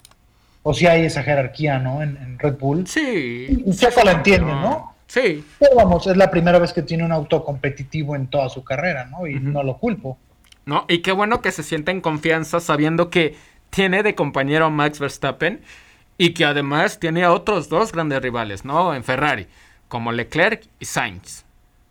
[0.63, 2.03] o si hay esa jerarquía, ¿no?
[2.03, 2.87] En, en Red Bull.
[2.87, 3.63] Sí.
[3.67, 4.95] Y Checo la entiende, ¿no?
[5.07, 5.45] Sí.
[5.59, 9.07] Pero vamos, es la primera vez que tiene un auto competitivo en toda su carrera,
[9.07, 9.27] ¿no?
[9.27, 9.53] Y uh -huh.
[9.53, 10.19] no lo culpo.
[10.67, 13.35] No, y qué bueno que se sienta en confianza sabiendo que
[13.71, 15.63] tiene de compañero a Max Verstappen
[16.17, 18.95] y que además tiene a otros dos grandes rivales, ¿no?
[18.95, 19.47] En Ferrari,
[19.89, 21.45] como Leclerc y Sainz.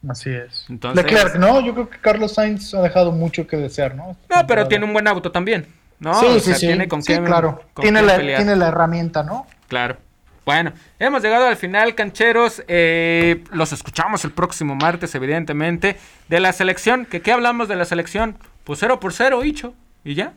[0.07, 0.65] Así es.
[0.69, 1.59] Entonces, Leclerc, ¿no?
[1.59, 4.15] Yo creo que Carlos Sainz ha dejado mucho que desear, ¿no?
[4.33, 5.65] No, pero tiene un buen auto también,
[5.99, 6.13] ¿no?
[6.19, 7.63] Sí, o sea, sí, Tiene con sí, qué, claro.
[7.73, 9.45] Con tiene, la, tiene la herramienta, ¿no?
[9.67, 9.97] Claro.
[10.45, 12.63] Bueno, hemos llegado al final, cancheros.
[12.67, 15.97] Eh, los escuchamos el próximo martes, evidentemente.
[16.27, 18.35] De la selección, que qué hablamos de la selección?
[18.63, 19.75] Pues cero por cero, Hicho.
[20.03, 20.33] Y ya.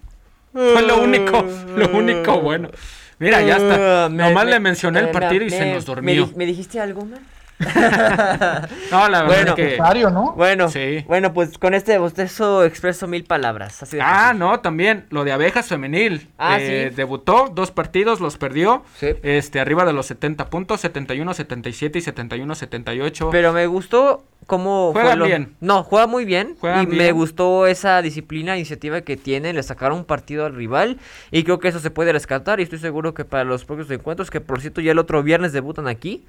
[0.53, 1.43] Fue lo único,
[1.77, 2.69] lo único bueno.
[3.19, 4.09] Mira, ya está.
[4.09, 6.31] Uh, Nomás me, le mencioné me, el partido y me, se nos durmió.
[6.37, 7.21] ¿Me, dijiste algo, man?
[8.91, 10.11] no, la verdad bueno, es que...
[10.11, 10.33] ¿no?
[10.33, 11.05] Bueno, sí.
[11.07, 13.83] bueno, pues con este bostezo expreso mil palabras.
[13.83, 14.39] Así ah, fácil.
[14.39, 16.29] no, también lo de abejas femenil.
[16.39, 16.97] Ah, eh, ¿sí?
[16.97, 18.85] Debutó, dos partidos, los perdió.
[18.97, 19.09] Sí.
[19.23, 23.31] Este, arriba de los 70 puntos, 71, 77 y 71, 78.
[23.31, 25.27] Pero me gustó cómo juega lo...
[25.27, 25.55] bien.
[25.61, 26.57] No, juega muy bien.
[26.61, 26.99] Juegan y bien.
[26.99, 29.53] me gustó esa disciplina, iniciativa que tiene.
[29.53, 30.99] Le sacaron un partido al rival.
[31.31, 32.61] Y creo que eso se puede rescatar.
[32.61, 35.53] Y estoy seguro que para los próximos encuentros, que por cierto ya el otro viernes
[35.53, 36.25] debutan aquí.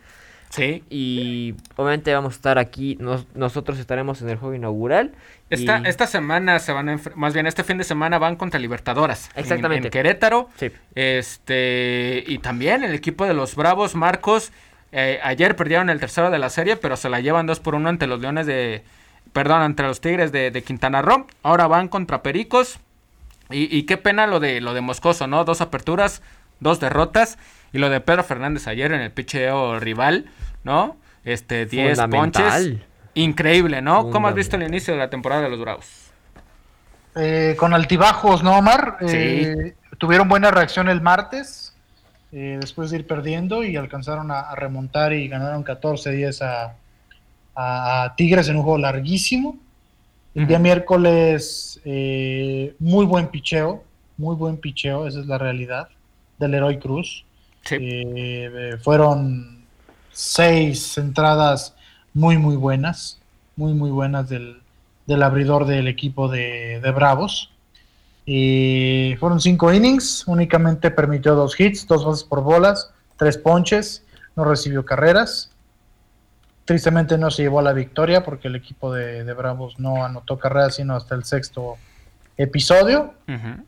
[0.54, 0.84] Sí.
[0.88, 5.16] Y obviamente vamos a estar aquí, nos, nosotros estaremos en el juego inaugural.
[5.50, 5.88] Esta, y...
[5.88, 9.32] esta semana se van a más bien este fin de semana van contra Libertadoras.
[9.36, 9.80] Exactamente.
[9.80, 10.50] En, en Querétaro.
[10.58, 10.72] Sí.
[10.94, 14.52] Este, y también el equipo de los Bravos, Marcos,
[14.92, 17.90] eh, ayer perdieron el tercero de la serie, pero se la llevan 2 por 1
[17.90, 18.84] ante los Leones de,
[19.32, 21.26] perdón, ante los Tigres de, de Quintana Roo.
[21.42, 22.80] Ahora van contra Pericos.
[23.50, 25.46] Y, y qué pena lo de, lo de Moscoso, ¿no?
[25.46, 26.22] Dos aperturas,
[26.60, 27.40] dos derrotas.
[27.74, 30.26] Y lo de Pedro Fernández ayer en el picheo rival,
[30.64, 30.96] ¿no?
[31.26, 32.74] Este, 10 ponches.
[33.16, 34.10] Increíble, ¿no?
[34.10, 36.12] ¿Cómo has visto el inicio de la temporada de los Bravos?
[37.16, 38.98] Eh, con altibajos, ¿no, Omar?
[39.02, 39.16] Sí.
[39.18, 41.76] Eh, tuvieron buena reacción el martes,
[42.32, 46.76] eh, después de ir perdiendo y alcanzaron a, a remontar y ganaron 14-10 a,
[47.54, 49.58] a, a, Tigres en un juego larguísimo.
[50.34, 50.48] El uh -huh.
[50.48, 53.84] día miércoles, eh, muy buen picheo,
[54.18, 55.90] muy buen picheo, esa es la realidad,
[56.40, 57.24] del Heroi Cruz.
[57.64, 57.78] Sí.
[57.80, 59.64] Eh, fueron
[60.12, 61.74] seis entradas
[62.14, 63.20] muy, muy buenas,
[63.56, 64.62] muy, muy buenas del,
[65.06, 67.50] del abridor del equipo de, de Bravos.
[68.26, 74.04] Y fueron cinco innings, únicamente permitió dos hits, dos bases por bolas, tres ponches,
[74.36, 75.52] no recibió carreras.
[76.66, 80.40] Tristemente no se llevó a la victoria porque el equipo de, de Bravos no anotó
[80.40, 81.76] carreras sino hasta el sexto
[82.38, 83.14] episodio.
[83.28, 83.64] Uh -huh.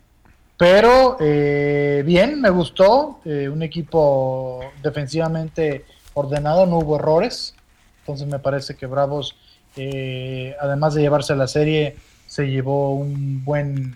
[0.57, 3.19] Pero eh, bien, me gustó.
[3.26, 7.56] Eh, un equipo defensivamente ordenado, no hubo errores.
[7.99, 9.36] Entonces me parece que Bravos,
[9.76, 11.95] eh, además de llevarse la serie,
[12.27, 13.95] se llevó un buen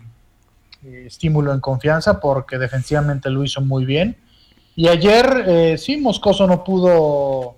[0.84, 4.18] eh, estímulo en confianza porque defensivamente lo hizo muy bien.
[4.76, 7.56] Y ayer, eh, sí, Moscoso no pudo,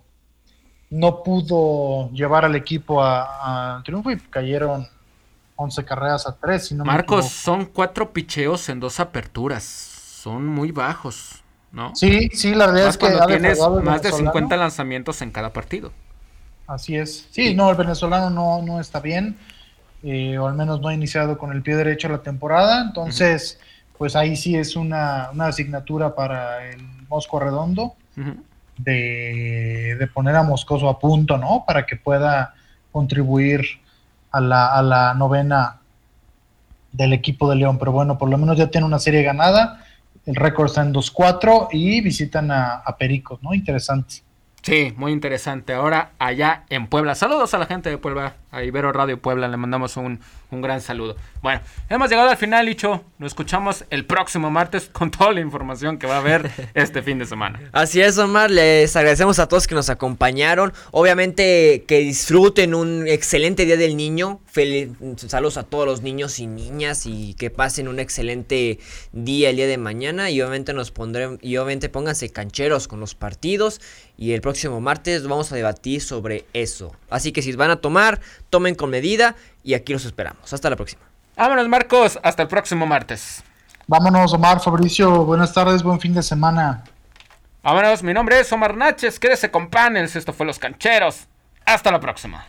[0.89, 4.87] no pudo llevar al equipo a, a triunfo y cayeron
[5.61, 6.67] 11 carreras a 3.
[6.67, 9.63] Si no Marcos, son cuatro picheos en dos aperturas.
[9.63, 11.95] Son muy bajos, ¿no?
[11.95, 15.91] Sí, sí, la verdad más es que tienes más de 50 lanzamientos en cada partido.
[16.67, 17.27] Así es.
[17.31, 17.55] Sí, sí.
[17.55, 19.37] no, el venezolano no, no está bien.
[20.03, 22.81] Eh, o al menos no ha iniciado con el pie derecho la temporada.
[22.81, 23.97] Entonces, uh -huh.
[23.97, 28.35] pues ahí sí es una, una, asignatura para el Mosco Redondo uh -huh.
[28.77, 31.63] de, de poner a Moscoso a punto, ¿no?
[31.67, 32.55] Para que pueda
[32.91, 33.61] contribuir
[34.31, 35.79] a la, a la novena
[36.91, 37.77] del equipo de León.
[37.77, 39.83] Pero bueno, por lo menos ya tiene una serie ganada.
[40.25, 43.53] El récord está en 2-4 y visitan a, a, Pericos, ¿no?
[43.53, 44.23] Interesante.
[44.63, 45.73] Sí, muy interesante.
[45.73, 47.15] Ahora allá en Puebla.
[47.15, 49.47] Saludos a la gente de Puebla, a Ibero Radio Puebla.
[49.47, 50.19] Le mandamos un,
[50.51, 51.15] un gran saludo.
[51.41, 53.03] Bueno, hemos llegado al final, Licho.
[53.17, 57.17] Nos escuchamos el próximo martes con toda la información que va a haber este fin
[57.17, 57.59] de semana.
[57.71, 58.51] Así es, Omar.
[58.51, 60.73] Les agradecemos a todos que nos acompañaron.
[60.91, 64.41] Obviamente que disfruten un excelente Día del Niño.
[64.45, 68.79] Feliz, saludos a todos los niños y niñas y que pasen un excelente
[69.11, 70.29] día el día de mañana.
[70.29, 73.81] Y obviamente nos pondremos, y obviamente pónganse cancheros con los partidos.
[74.21, 76.95] Y el próximo martes vamos a debatir sobre eso.
[77.09, 78.21] Así que si van a tomar,
[78.51, 80.53] tomen con medida y aquí los esperamos.
[80.53, 81.01] Hasta la próxima.
[81.35, 82.19] Vámonos, Marcos.
[82.21, 83.43] Hasta el próximo martes.
[83.87, 85.25] Vámonos, Omar, Fabricio.
[85.25, 86.83] Buenas tardes, buen fin de semana.
[87.63, 89.19] Vámonos, mi nombre es Omar Naches.
[89.19, 90.15] Quédese con Panels.
[90.15, 91.25] Esto fue Los Cancheros.
[91.65, 92.45] Hasta la próxima.